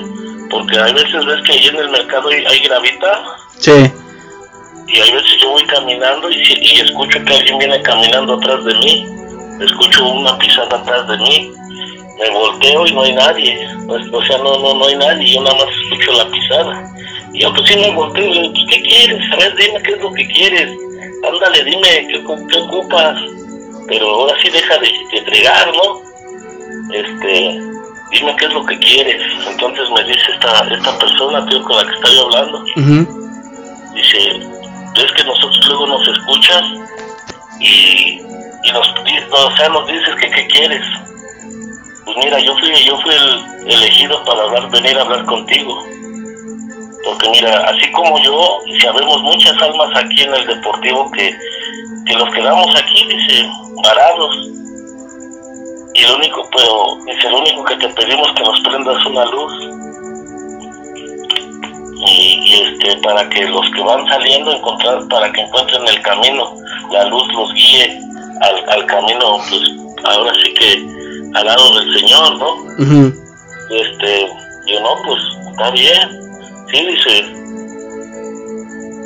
porque 0.50 0.78
hay 0.78 0.92
veces 0.92 1.24
ves 1.24 1.42
que 1.46 1.52
ahí 1.52 1.66
en 1.68 1.76
el 1.76 1.88
mercado 1.90 2.28
hay, 2.28 2.44
hay 2.44 2.60
gravita, 2.60 3.24
Sí. 3.58 3.90
y 4.88 5.00
hay 5.00 5.12
veces 5.12 5.36
yo 5.40 5.50
voy 5.50 5.64
caminando 5.66 6.30
y, 6.30 6.36
y 6.36 6.80
escucho 6.80 7.18
que 7.24 7.34
alguien 7.34 7.58
viene 7.58 7.82
caminando 7.82 8.34
atrás 8.34 8.64
de 8.64 8.74
mí, 8.74 9.06
escucho 9.60 10.06
una 10.06 10.36
pisada 10.38 10.76
atrás 10.76 11.08
de 11.08 11.18
mí, 11.18 11.52
me 12.20 12.30
volteo 12.30 12.86
y 12.86 12.92
no 12.92 13.02
hay 13.02 13.12
nadie, 13.14 13.68
Pues, 13.88 14.02
o 14.12 14.22
sea, 14.24 14.38
no, 14.38 14.58
no, 14.58 14.74
no 14.74 14.86
hay 14.86 14.96
nadie, 14.96 15.34
yo 15.34 15.42
nada 15.42 15.56
más 15.56 15.66
escucho 15.84 16.12
la 16.12 16.30
pisada. 16.30 16.90
Y 17.32 17.40
yo 17.40 17.52
pues 17.52 17.68
sí 17.68 17.76
me 17.76 17.90
volteo 17.90 18.24
y 18.24 18.34
le 18.34 18.40
digo, 18.42 18.54
¿qué 18.70 18.82
quieres? 18.82 19.32
A 19.32 19.36
ver, 19.36 19.56
dime 19.56 19.82
qué 19.82 19.92
es 19.92 20.00
lo 20.00 20.12
que 20.12 20.26
quieres, 20.28 20.70
ándale, 21.28 21.64
dime 21.64 21.88
qué, 22.08 22.22
qué 22.50 22.58
ocupas, 22.60 23.18
pero 23.88 24.08
ahora 24.08 24.36
sí 24.40 24.50
deja 24.50 24.78
de, 24.78 24.88
de 25.12 25.22
fregar, 25.24 25.72
¿no? 25.74 26.03
Este, 26.92 27.60
dime 28.10 28.36
qué 28.36 28.44
es 28.46 28.52
lo 28.52 28.64
que 28.64 28.78
quieres. 28.78 29.22
Entonces 29.48 29.88
me 29.90 30.04
dice 30.04 30.32
esta, 30.32 30.66
esta 30.74 30.98
persona, 30.98 31.46
tío, 31.46 31.62
con 31.62 31.76
la 31.76 31.84
que 31.84 31.94
estoy 31.94 32.18
hablando, 32.18 32.64
dice, 33.94 34.40
ves 34.94 35.12
que 35.12 35.24
nosotros 35.24 35.66
luego 35.68 35.86
nos 35.86 36.08
escuchas 36.08 36.62
y, 37.60 38.20
y 38.62 38.72
nos, 38.72 38.88
o 39.32 39.56
sea, 39.56 39.68
nos 39.68 39.86
dices 39.86 40.14
que 40.20 40.30
qué 40.30 40.46
quieres. 40.48 40.84
Pues 42.04 42.16
mira, 42.18 42.38
yo 42.38 42.56
fui, 42.58 42.70
yo 42.84 42.98
fui 43.00 43.14
el 43.14 43.72
elegido 43.72 44.22
para 44.24 44.42
hablar, 44.42 44.70
venir 44.70 44.96
a 44.98 45.02
hablar 45.02 45.24
contigo. 45.24 45.82
Porque 47.04 47.28
mira, 47.30 47.64
así 47.68 47.90
como 47.92 48.18
yo, 48.22 48.60
sabemos 48.80 49.22
muchas 49.22 49.60
almas 49.60 49.90
aquí 49.96 50.22
en 50.22 50.34
el 50.34 50.46
deportivo 50.46 51.10
que, 51.12 51.36
que 52.06 52.16
nos 52.16 52.32
quedamos 52.34 52.74
aquí, 52.76 53.06
dice, 53.06 53.48
varados. 53.82 54.36
Y 55.94 56.02
lo 56.02 56.16
único, 56.16 56.48
pero, 56.54 56.96
dice, 57.06 57.30
lo 57.30 57.38
único 57.38 57.64
que 57.64 57.76
te 57.76 57.88
pedimos 57.90 58.32
que 58.32 58.42
nos 58.42 58.60
prendas 58.60 59.06
una 59.06 59.24
luz. 59.26 59.52
Y, 62.06 62.40
y, 62.44 62.54
este 62.62 62.96
para 63.02 63.28
que 63.30 63.44
los 63.46 63.70
que 63.70 63.80
van 63.80 64.06
saliendo 64.08 64.52
encontrar 64.52 65.08
para 65.08 65.32
que 65.32 65.40
encuentren 65.40 65.88
el 65.88 66.02
camino 66.02 66.52
la 66.92 67.04
luz 67.06 67.22
los 67.32 67.54
guíe 67.54 67.98
al, 68.42 68.70
al 68.70 68.86
camino 68.86 69.38
pues 69.48 69.62
ahora 70.04 70.32
sí 70.44 70.52
que 70.52 70.86
al 71.34 71.46
lado 71.46 71.78
del 71.78 71.98
señor 71.98 72.38
no 72.38 72.52
Ujú. 72.78 73.14
este 73.70 74.28
yo 74.66 74.80
no 74.80 75.02
pues 75.06 75.20
está 75.50 75.70
bien. 75.70 76.10
Sí 76.70 76.84
dice 76.84 77.43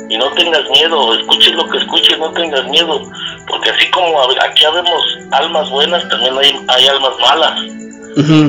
y 0.09 0.17
no 0.17 0.29
tengas 0.33 0.67
miedo 0.71 1.13
escuches 1.13 1.53
lo 1.53 1.67
que 1.69 1.77
escuches 1.77 2.17
no 2.19 2.31
tengas 2.33 2.65
miedo 2.67 3.01
porque 3.47 3.69
así 3.69 3.89
como 3.91 4.19
aquí 4.41 4.65
habemos 4.65 5.01
almas 5.31 5.69
buenas 5.69 6.07
también 6.09 6.37
hay, 6.37 6.59
hay 6.67 6.87
almas 6.87 7.13
malas 7.21 7.61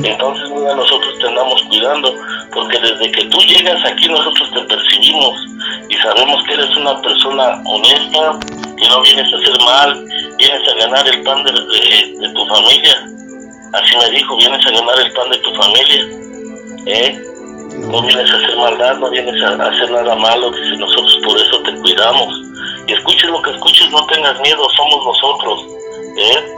entonces 0.05 0.49
mira, 0.49 0.75
nosotros 0.75 1.13
te 1.19 1.27
andamos 1.27 1.61
cuidando, 1.69 2.13
porque 2.51 2.77
desde 2.79 3.11
que 3.11 3.25
tú 3.25 3.37
llegas 3.41 3.79
aquí 3.85 4.07
nosotros 4.09 4.49
te 4.53 4.61
percibimos 4.61 5.35
y 5.87 5.95
sabemos 5.97 6.43
que 6.45 6.53
eres 6.55 6.75
una 6.75 6.99
persona 7.01 7.61
honesta, 7.65 8.39
que 8.75 8.89
no 8.89 9.01
vienes 9.01 9.31
a 9.31 9.37
hacer 9.37 9.61
mal, 9.63 10.05
vienes 10.37 10.67
a 10.67 10.73
ganar 10.77 11.07
el 11.07 11.21
pan 11.23 11.43
de, 11.43 11.51
de- 11.53 12.17
de 12.19 12.29
tu 12.33 12.45
familia. 12.47 13.07
Así 13.73 13.95
me 13.97 14.09
dijo, 14.09 14.35
vienes 14.37 14.65
a 14.65 14.71
ganar 14.71 14.99
el 14.99 15.11
pan 15.13 15.29
de 15.29 15.37
tu 15.37 15.53
familia. 15.55 16.07
¿eh? 16.87 17.21
No 17.73 18.01
vienes 18.01 18.31
a 18.31 18.35
hacer 18.37 18.57
maldad, 18.57 18.97
no 18.97 19.09
vienes 19.09 19.43
a, 19.43 19.53
hacer 19.53 19.91
nada 19.91 20.15
malo, 20.15 20.51
dice, 20.51 20.77
nosotros 20.77 21.17
por 21.23 21.37
eso 21.37 21.61
te 21.63 21.73
cuidamos. 21.75 22.41
Y 22.87 22.93
escuches 22.93 23.29
lo 23.29 23.41
que 23.41 23.51
escuches, 23.51 23.89
no 23.91 24.05
tengas 24.07 24.39
miedo, 24.41 24.67
somos 24.75 25.05
nosotros. 25.05 25.65
¿eh? 26.17 26.55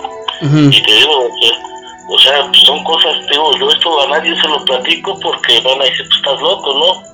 Y 0.71 0.81
te 0.81 0.91
digo 0.91 1.29
que 1.39 1.51
O 2.09 2.19
sea, 2.19 2.51
son 2.65 2.83
cosas, 2.83 3.15
digo, 3.31 3.55
yo 3.57 3.69
esto 3.69 4.01
a 4.01 4.07
nadie 4.07 4.35
se 4.41 4.47
lo 4.47 4.63
platico 4.65 5.17
porque 5.21 5.61
van 5.61 5.81
a 5.81 5.85
decir, 5.85 6.07
tú 6.09 6.15
estás 6.17 6.41
loco, 6.41 6.73
¿no? 6.73 7.13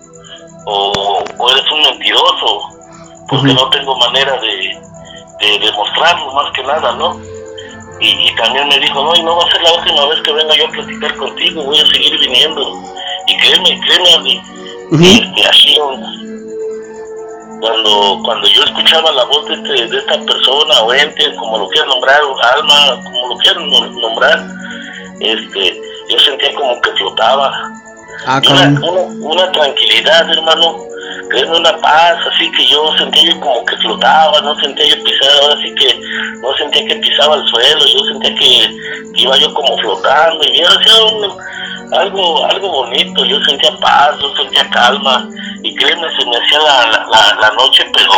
O, 0.66 1.24
o 1.38 1.50
eres 1.52 1.72
un 1.72 1.82
mentiroso, 1.82 2.70
porque 3.30 3.54
no 3.54 3.70
tengo 3.70 3.96
manera 3.98 4.40
de, 4.42 4.80
de 5.40 5.60
demostrarlo 5.60 6.34
más 6.34 6.52
que 6.54 6.64
nada, 6.64 6.94
¿no? 6.96 7.20
Y, 8.00 8.10
y 8.10 8.36
también 8.36 8.68
me 8.68 8.80
dijo, 8.80 9.04
no, 9.04 9.16
y 9.16 9.24
no 9.24 9.36
va 9.36 9.44
a 9.44 9.52
ser 9.52 9.62
la 9.62 9.74
última 9.74 10.06
vez 10.08 10.22
que 10.22 10.32
venga 10.32 10.56
yo 10.56 10.68
a 10.68 10.72
platicar 10.72 11.16
contigo, 11.18 11.64
voy 11.64 11.80
a 11.80 11.86
seguir 11.86 12.18
viniendo. 12.20 12.82
Y 13.30 13.38
créeme, 13.38 13.80
créeme 13.82 14.14
a 14.14 14.20
mí, 14.20 14.42
Ujú. 14.92 15.04
este, 15.04 15.48
así, 15.48 15.78
cuando, 17.62 18.20
cuando 18.24 18.48
yo 18.48 18.64
escuchaba 18.64 19.12
la 19.12 19.24
voz 19.26 19.46
de, 19.48 19.54
este, 19.56 19.88
de 19.88 19.98
esta 19.98 20.18
persona 20.22 20.82
o 20.82 20.94
ente, 20.94 21.36
como 21.36 21.58
lo 21.58 21.68
quieran 21.70 21.90
nombrar, 21.90 22.22
o 22.24 22.36
alma, 22.42 23.02
como 23.04 23.28
lo 23.28 23.38
quieran 23.38 23.64
nom- 23.70 24.02
nombrar, 24.02 24.48
este, 25.20 25.82
yo 26.10 26.20
sentía 26.20 26.54
como 26.56 26.80
que 26.82 26.92
flotaba. 26.92 27.52
Ah, 28.26 28.42
una, 28.50 28.80
una, 28.90 29.02
una 29.02 29.52
tranquilidad, 29.52 30.30
hermano, 30.32 30.78
créeme, 31.30 31.58
una 31.58 31.78
paz, 31.78 32.18
así 32.34 32.52
que 32.52 32.66
yo 32.68 32.92
sentía 32.98 33.34
yo 33.34 33.40
como 33.40 33.66
que 33.66 33.78
flotaba, 33.78 34.42
no 34.42 34.56
sentía 34.60 34.88
yo 34.88 35.04
pisar, 35.04 35.30
ahora 35.42 35.56
sí 35.62 35.74
que 35.76 36.00
no 36.42 36.56
sentía 36.58 36.86
que 36.86 36.96
pisaba 36.96 37.36
el 37.36 37.48
suelo, 37.48 37.86
yo 37.86 38.00
sentía 38.06 38.36
que, 38.36 38.78
que 39.14 39.22
iba 39.22 39.38
yo 39.38 39.54
como 39.54 39.78
flotando, 39.78 40.44
y 40.52 40.60
era 40.60 40.70
hacía 40.70 41.04
un- 41.04 41.38
algo, 41.92 42.46
algo 42.46 42.70
bonito, 42.70 43.26
yo 43.26 43.40
sentía 43.46 43.76
paz, 43.78 44.18
yo 44.20 44.36
sentía 44.36 44.70
calma, 44.70 45.28
y 45.64 45.76
créeme, 45.76 46.08
se 46.18 46.26
me 46.26 46.38
hacía 46.38 46.60
la, 46.60 46.86
la, 46.88 47.08
la, 47.08 47.36
la 47.42 47.52
noche, 47.52 47.86
pero 47.94 48.14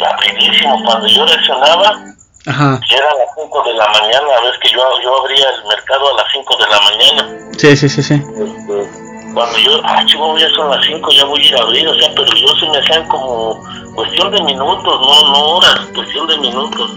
rapidísimo, 0.00 0.82
cuando 0.84 1.06
yo 1.06 1.26
reaccionaba, 1.26 2.00
Ajá. 2.46 2.80
ya 2.88 2.96
era 2.96 3.14
las 3.14 3.28
5 3.36 3.62
de 3.64 3.74
la 3.74 3.88
mañana, 3.88 4.26
ves 4.42 4.58
que 4.62 4.70
yo, 4.70 4.82
yo 5.02 5.20
abría 5.20 5.46
el 5.50 5.68
mercado 5.68 6.10
a 6.10 6.16
las 6.16 6.26
5 6.32 6.56
de 6.56 6.68
la 6.68 6.80
mañana. 6.80 7.50
Sí, 7.58 7.76
sí, 7.76 7.88
sí, 7.88 8.02
sí. 8.02 8.14
Este, 8.14 9.10
cuando 9.34 9.58
yo, 9.58 9.80
ah, 9.84 10.04
chico, 10.06 10.38
ya 10.38 10.48
son 10.50 10.70
las 10.70 10.84
5, 10.84 11.10
ya 11.12 11.24
voy 11.24 11.40
a 11.40 11.46
ir 11.46 11.56
a 11.56 11.62
abrir, 11.62 11.88
o 11.88 11.94
sea, 11.94 12.10
pero 12.14 12.34
yo 12.34 12.48
se 12.56 12.68
me 12.68 12.78
hacían 12.78 13.06
como 13.08 13.62
cuestión 13.94 14.30
de 14.30 14.42
minutos, 14.42 15.00
no, 15.00 15.32
no 15.32 15.44
horas, 15.56 15.80
cuestión 15.94 16.26
de 16.26 16.38
minutos, 16.38 16.90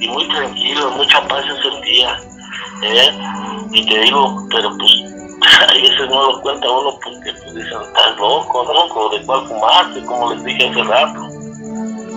y 0.00 0.08
muy 0.08 0.28
tranquilo, 0.28 0.90
mucha 0.92 1.20
paz 1.28 1.44
se 1.44 1.70
sentía, 1.70 2.16
¿eh? 2.82 3.18
Y 3.72 3.86
te 3.86 3.98
digo, 4.00 4.46
pero 4.50 4.70
pues, 4.78 4.92
a 5.68 5.74
veces 5.74 6.08
no 6.08 6.32
lo 6.32 6.40
cuenta 6.40 6.70
uno 6.70 6.98
porque 7.02 7.32
pues, 7.32 7.54
dicen, 7.54 7.80
estás 7.82 8.16
loco, 8.18 8.64
¿no? 8.72 8.88
Como 8.88 9.08
de 9.10 9.22
cuál 9.24 9.46
fumaste, 9.46 10.04
como 10.04 10.32
les 10.32 10.44
dije 10.44 10.68
hace 10.68 10.82
rato. 10.82 11.28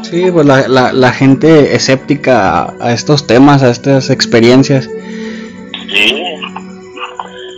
Sí, 0.03 0.32
pues 0.32 0.45
la, 0.45 0.67
la, 0.67 0.93
la 0.93 1.11
gente 1.11 1.75
escéptica 1.75 2.63
a, 2.63 2.73
a 2.80 2.93
estos 2.93 3.25
temas, 3.28 3.63
a 3.63 3.69
estas 3.69 4.09
experiencias. 4.09 4.89
Sí, 5.89 6.23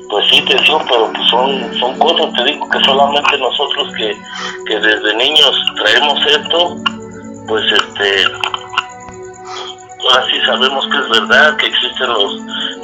pues 0.10 0.26
sí, 0.32 0.42
te 0.46 0.56
digo, 0.64 0.82
pero 0.90 1.12
pues 1.14 1.30
son, 1.30 1.80
son 1.80 1.98
cosas, 2.00 2.34
te 2.34 2.44
digo, 2.46 2.68
que 2.70 2.80
solamente 2.84 3.38
nosotros 3.38 3.94
que, 3.96 4.18
que 4.66 4.80
desde 4.80 5.16
niños 5.16 5.56
traemos 5.78 6.20
esto, 6.26 6.78
pues 7.48 7.64
este, 7.72 8.24
ahora 10.02 10.26
sí 10.32 10.38
sabemos 10.46 10.86
que 10.88 10.98
es 10.98 11.10
verdad, 11.10 11.58
que 11.58 11.68
existen 11.68 12.08
los, 12.10 12.36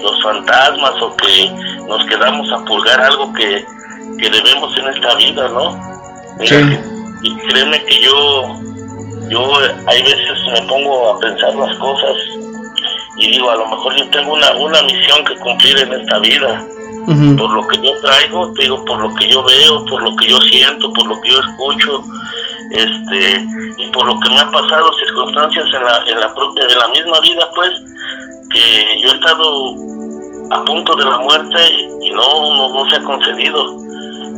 los 0.01 0.23
fantasmas 0.23 0.93
o 1.01 1.15
que 1.17 1.49
nos 1.87 2.03
quedamos 2.05 2.51
a 2.51 2.63
purgar 2.65 2.99
algo 3.01 3.31
que, 3.33 3.65
que 4.19 4.29
debemos 4.29 4.77
en 4.77 4.87
esta 4.89 5.15
vida, 5.15 5.47
¿no? 5.49 5.71
Mira, 6.39 6.59
Sí. 6.59 6.77
y 7.23 7.35
créeme 7.47 7.83
que 7.85 8.01
yo, 8.01 8.55
yo 9.29 9.53
hay 9.87 10.01
veces 10.03 10.37
me 10.53 10.61
pongo 10.67 11.11
a 11.11 11.19
pensar 11.19 11.55
las 11.55 11.77
cosas 11.77 12.15
y 13.17 13.31
digo, 13.31 13.49
a 13.49 13.55
lo 13.55 13.67
mejor 13.69 13.95
yo 13.95 14.09
tengo 14.09 14.33
una, 14.33 14.51
una 14.55 14.81
misión 14.83 15.23
que 15.25 15.35
cumplir 15.37 15.77
en 15.79 15.93
esta 15.93 16.19
vida, 16.19 16.65
por 17.37 17.51
lo 17.53 17.67
que 17.67 17.77
yo 17.77 17.91
traigo, 18.01 18.51
te 18.53 18.63
digo, 18.63 18.83
por 18.83 18.99
lo 18.99 19.13
que 19.15 19.29
yo 19.29 19.41
veo, 19.43 19.85
por 19.85 20.01
lo 20.01 20.15
que 20.17 20.27
yo 20.27 20.41
siento, 20.41 20.91
por 20.91 21.07
lo 21.07 21.21
que 21.21 21.29
yo 21.29 21.39
escucho, 21.39 22.03
este, 22.71 23.45
y 23.77 23.87
por 23.91 24.05
lo 24.05 24.19
que 24.19 24.29
me 24.29 24.39
ha 24.39 24.51
pasado, 24.51 24.91
circunstancias 24.93 25.65
en 25.73 25.83
la, 25.83 26.03
en 26.07 26.19
la 26.19 26.33
propia, 26.33 26.65
de 26.65 26.75
la 26.75 26.87
misma 26.89 27.19
vida, 27.21 27.49
pues, 27.55 27.71
que 28.51 29.01
yo 29.01 29.11
he 29.11 29.15
estado 29.15 29.75
a 30.51 30.63
punto 30.65 30.95
de 30.95 31.05
la 31.05 31.17
muerte 31.19 31.59
y 32.01 32.11
no, 32.11 32.55
no, 32.55 32.73
no 32.73 32.89
se 32.89 32.97
ha 32.97 33.03
concedido, 33.03 33.75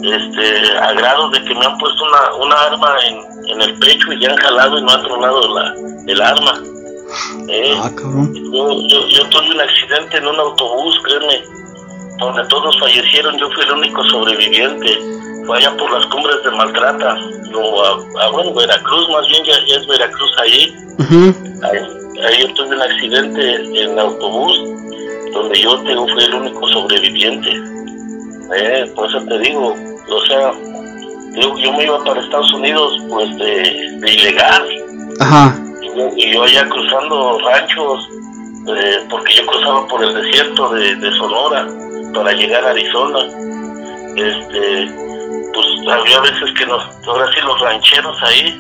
este, 0.04 0.78
a 0.78 0.94
grado 0.94 1.30
de 1.30 1.44
que 1.44 1.56
me 1.56 1.66
han 1.66 1.78
puesto 1.78 2.04
una, 2.06 2.46
una 2.46 2.56
arma 2.62 2.96
en, 3.06 3.20
en 3.52 3.62
el 3.62 3.78
pecho 3.80 4.14
y 4.14 4.22
ya 4.22 4.32
han 4.32 4.38
jalado 4.38 4.78
y 4.80 4.82
no 4.84 4.92
han 4.92 5.04
tronado 5.04 5.56
la, 5.56 5.74
el 6.08 6.22
arma. 6.22 6.54
Eh, 7.50 7.76
Ah, 7.82 7.90
cabrón. 7.96 8.34
yo, 8.36 8.82
yo, 8.88 9.08
yo 9.08 9.30
tuve 9.30 9.52
un 9.52 9.62
accidente 9.62 10.18
en 10.18 10.28
un 10.28 10.40
autobús, 10.40 11.00
créeme, 11.04 11.42
donde 12.20 12.44
todos 12.46 12.78
fallecieron, 12.80 13.38
yo 13.38 13.50
fui 13.52 13.64
el 13.64 13.72
único 13.72 14.04
sobreviviente. 14.06 15.00
Allá 15.54 15.76
por 15.78 15.91
las 15.91 16.06
cumbres 16.08 16.36
de 16.43 16.52
Maltrata, 16.52 17.16
rumbo 17.52 17.84
a, 17.84 18.26
a, 18.26 18.30
bueno, 18.32 18.54
Veracruz, 18.54 19.10
más 19.10 19.28
bien 19.28 19.43
ya, 19.45 19.54
ya 19.66 19.76
es 19.78 19.88
Veracruz 19.88 20.32
ahí. 20.39 20.76
Ujú. 21.00 21.36
ahí. 21.64 21.80
ahí 22.26 22.41
yo 22.41 22.54
tuve 22.54 22.76
un 22.76 22.82
accidente 22.82 23.56
en 23.82 23.98
autobús, 23.98 24.60
donde 25.34 25.60
yo 25.60 25.78
te 25.84 25.95
fui 25.95 26.24
el 26.24 26.34
único 26.34 26.68
sobreviviente. 26.68 27.50
Eh, 28.56 28.91
por 28.95 29.10
eso 29.10 29.24
te 29.26 29.39
digo, 29.39 29.74
o 30.10 30.26
sea, 30.26 30.52
yo, 31.36 31.58
yo 31.58 31.74
me 31.74 31.84
iba 31.86 32.04
para 32.04 32.22
Estados 32.22 32.54
Unidos, 32.54 33.02
pues 33.10 33.38
de, 33.38 33.98
de 34.00 34.14
ilegal 34.14 34.68
Ajá. 35.20 35.58
y 35.82 35.98
yo, 35.98 36.10
y 36.16 36.34
yo 36.34 36.43
allá 36.43 36.68
cruzando 36.70 37.39
ranchos, 37.39 38.10
eh, 38.68 39.06
porque 39.10 39.36
yo 39.36 39.45
cruzaba 39.45 39.88
por 39.88 40.04
el 40.04 40.14
desierto 40.14 40.70
de, 40.70 40.95
de 40.95 41.12
Sonora 41.18 41.68
para 42.14 42.32
llegar 42.34 42.66
a 42.66 42.72
Arizona. 42.72 43.20
Este, 44.16 45.07
pues 45.62 45.97
había 45.99 46.20
veces 46.22 46.49
que 46.58 46.66
nos, 46.66 46.84
ahora 47.08 47.26
sí 47.34 47.41
los 47.41 47.60
rancheros 47.62 48.18
ahí 48.24 48.60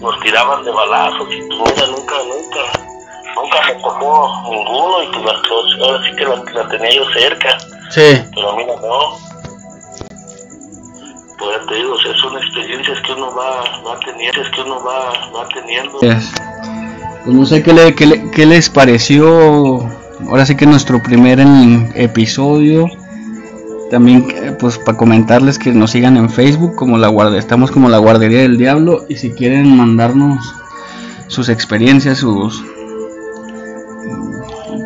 nos 0.00 0.18
tiraban 0.20 0.64
de 0.64 0.70
balazos 0.70 1.28
y 1.32 1.40
pues 1.48 1.58
mira, 1.74 1.86
nunca, 1.88 2.14
nunca, 2.24 2.60
nunca 3.36 3.58
me 3.66 3.74
tocó 3.82 4.42
ninguno 4.50 5.02
y 5.02 5.06
pues 5.08 5.24
las, 5.24 5.80
ahora 5.88 6.04
sí 6.04 6.16
que 6.16 6.24
la, 6.24 6.42
la 6.62 6.68
tenía 6.68 6.90
yo 6.94 7.04
cerca, 7.12 7.58
Sí. 7.90 8.22
pero 8.34 8.56
mira, 8.56 8.74
no. 8.80 9.28
Pues 11.38 11.50
ya 11.60 11.66
te 11.68 11.74
digo, 11.76 11.94
o 11.94 11.98
sea, 11.98 12.14
son 12.16 12.36
experiencias 12.36 12.98
que 13.02 13.12
uno 13.12 13.32
va, 13.34 13.60
va 13.86 13.98
teniendo, 14.04 14.40
es 14.42 14.50
que 14.50 14.60
uno 14.62 14.82
va, 14.84 15.10
va 15.36 15.48
teniendo. 15.54 15.98
Yes. 16.00 16.32
Pues 17.24 17.36
no 17.36 17.46
sé 17.46 17.62
qué, 17.62 17.72
le- 17.72 17.94
qué 17.94 18.06
le- 18.06 18.30
qué 18.32 18.44
les 18.46 18.68
pareció. 18.68 19.80
Ahora 20.28 20.44
sí 20.46 20.56
que 20.56 20.66
nuestro 20.66 21.00
primer 21.02 21.38
en- 21.38 21.92
episodio. 21.94 22.86
También, 23.90 24.26
eh, 24.30 24.56
pues 24.58 24.78
para 24.78 24.98
comentarles 24.98 25.58
que 25.58 25.72
nos 25.72 25.92
sigan 25.92 26.16
en 26.16 26.28
Facebook, 26.28 26.74
como 26.74 26.98
la 26.98 27.08
guardia, 27.08 27.38
estamos 27.38 27.70
como 27.70 27.88
la 27.88 27.98
guardería 27.98 28.40
del 28.40 28.58
diablo. 28.58 29.06
Y 29.08 29.16
si 29.16 29.30
quieren 29.30 29.76
mandarnos 29.76 30.54
sus 31.28 31.48
experiencias, 31.48 32.18
sus 32.18 32.62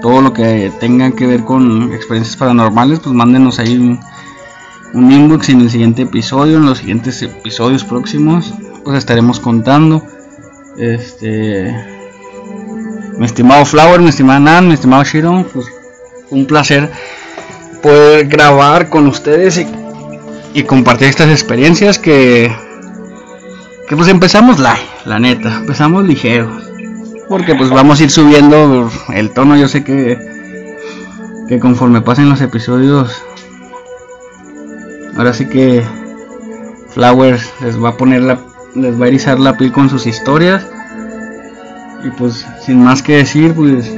todo 0.02 0.20
lo 0.20 0.32
que 0.32 0.70
tengan 0.80 1.12
que 1.12 1.26
ver 1.26 1.44
con 1.44 1.92
experiencias 1.92 2.36
paranormales, 2.36 3.00
pues 3.00 3.14
mándenos 3.14 3.58
ahí 3.58 3.76
un, 3.76 5.12
inbox 5.12 5.48
en 5.48 5.62
el 5.62 5.70
siguiente 5.70 6.02
episodio, 6.02 6.58
en 6.58 6.66
los 6.66 6.78
siguientes 6.78 7.22
episodios 7.22 7.84
próximos, 7.84 8.52
pues 8.84 8.98
estaremos 8.98 9.40
contando. 9.40 10.04
Este, 10.76 11.74
mi 13.16 13.24
estimado 13.24 13.64
Flower, 13.64 14.00
mi 14.00 14.08
estimada 14.08 14.40
Nan, 14.40 14.68
mi 14.68 14.74
estimado 14.74 15.04
Shiron, 15.04 15.44
pues 15.44 15.66
un 16.30 16.46
placer 16.46 16.90
poder 17.82 18.28
grabar 18.28 18.88
con 18.88 19.06
ustedes 19.06 19.64
y, 20.54 20.62
compartir 20.64 21.08
estas 21.08 21.30
experiencias 21.30 21.98
que, 21.98 22.54
que 23.88 23.96
pues 23.96 24.08
empezamos 24.08 24.58
la, 24.58 24.78
la 25.04 25.18
neta, 25.18 25.56
empezamos 25.58 26.04
ligeros. 26.04 26.62
Porque 27.28 27.54
pues 27.54 27.70
vamos 27.70 28.00
a 28.00 28.04
ir 28.04 28.10
subiendo 28.10 28.90
el 29.14 29.30
tono, 29.30 29.56
yo 29.56 29.68
sé 29.68 29.84
que, 29.84 30.18
que 31.48 31.58
conforme 31.58 32.02
pasen 32.02 32.28
los 32.28 32.40
episodios, 32.40 33.22
ahora 35.16 35.32
sí 35.32 35.48
que 35.48 35.82
Flowers 36.90 37.52
les 37.62 37.82
va 37.82 37.90
a 37.90 37.96
poner 37.96 38.22
la, 38.22 38.38
les 38.74 39.00
va 39.00 39.06
a 39.06 39.08
erizar 39.08 39.38
la 39.40 39.56
piel 39.56 39.72
con 39.72 39.88
sus 39.88 40.06
historias. 40.06 40.66
Y 42.04 42.10
pues 42.10 42.46
sin 42.64 42.82
más 42.82 43.02
que 43.02 43.16
decir, 43.16 43.54
pues 43.54 43.90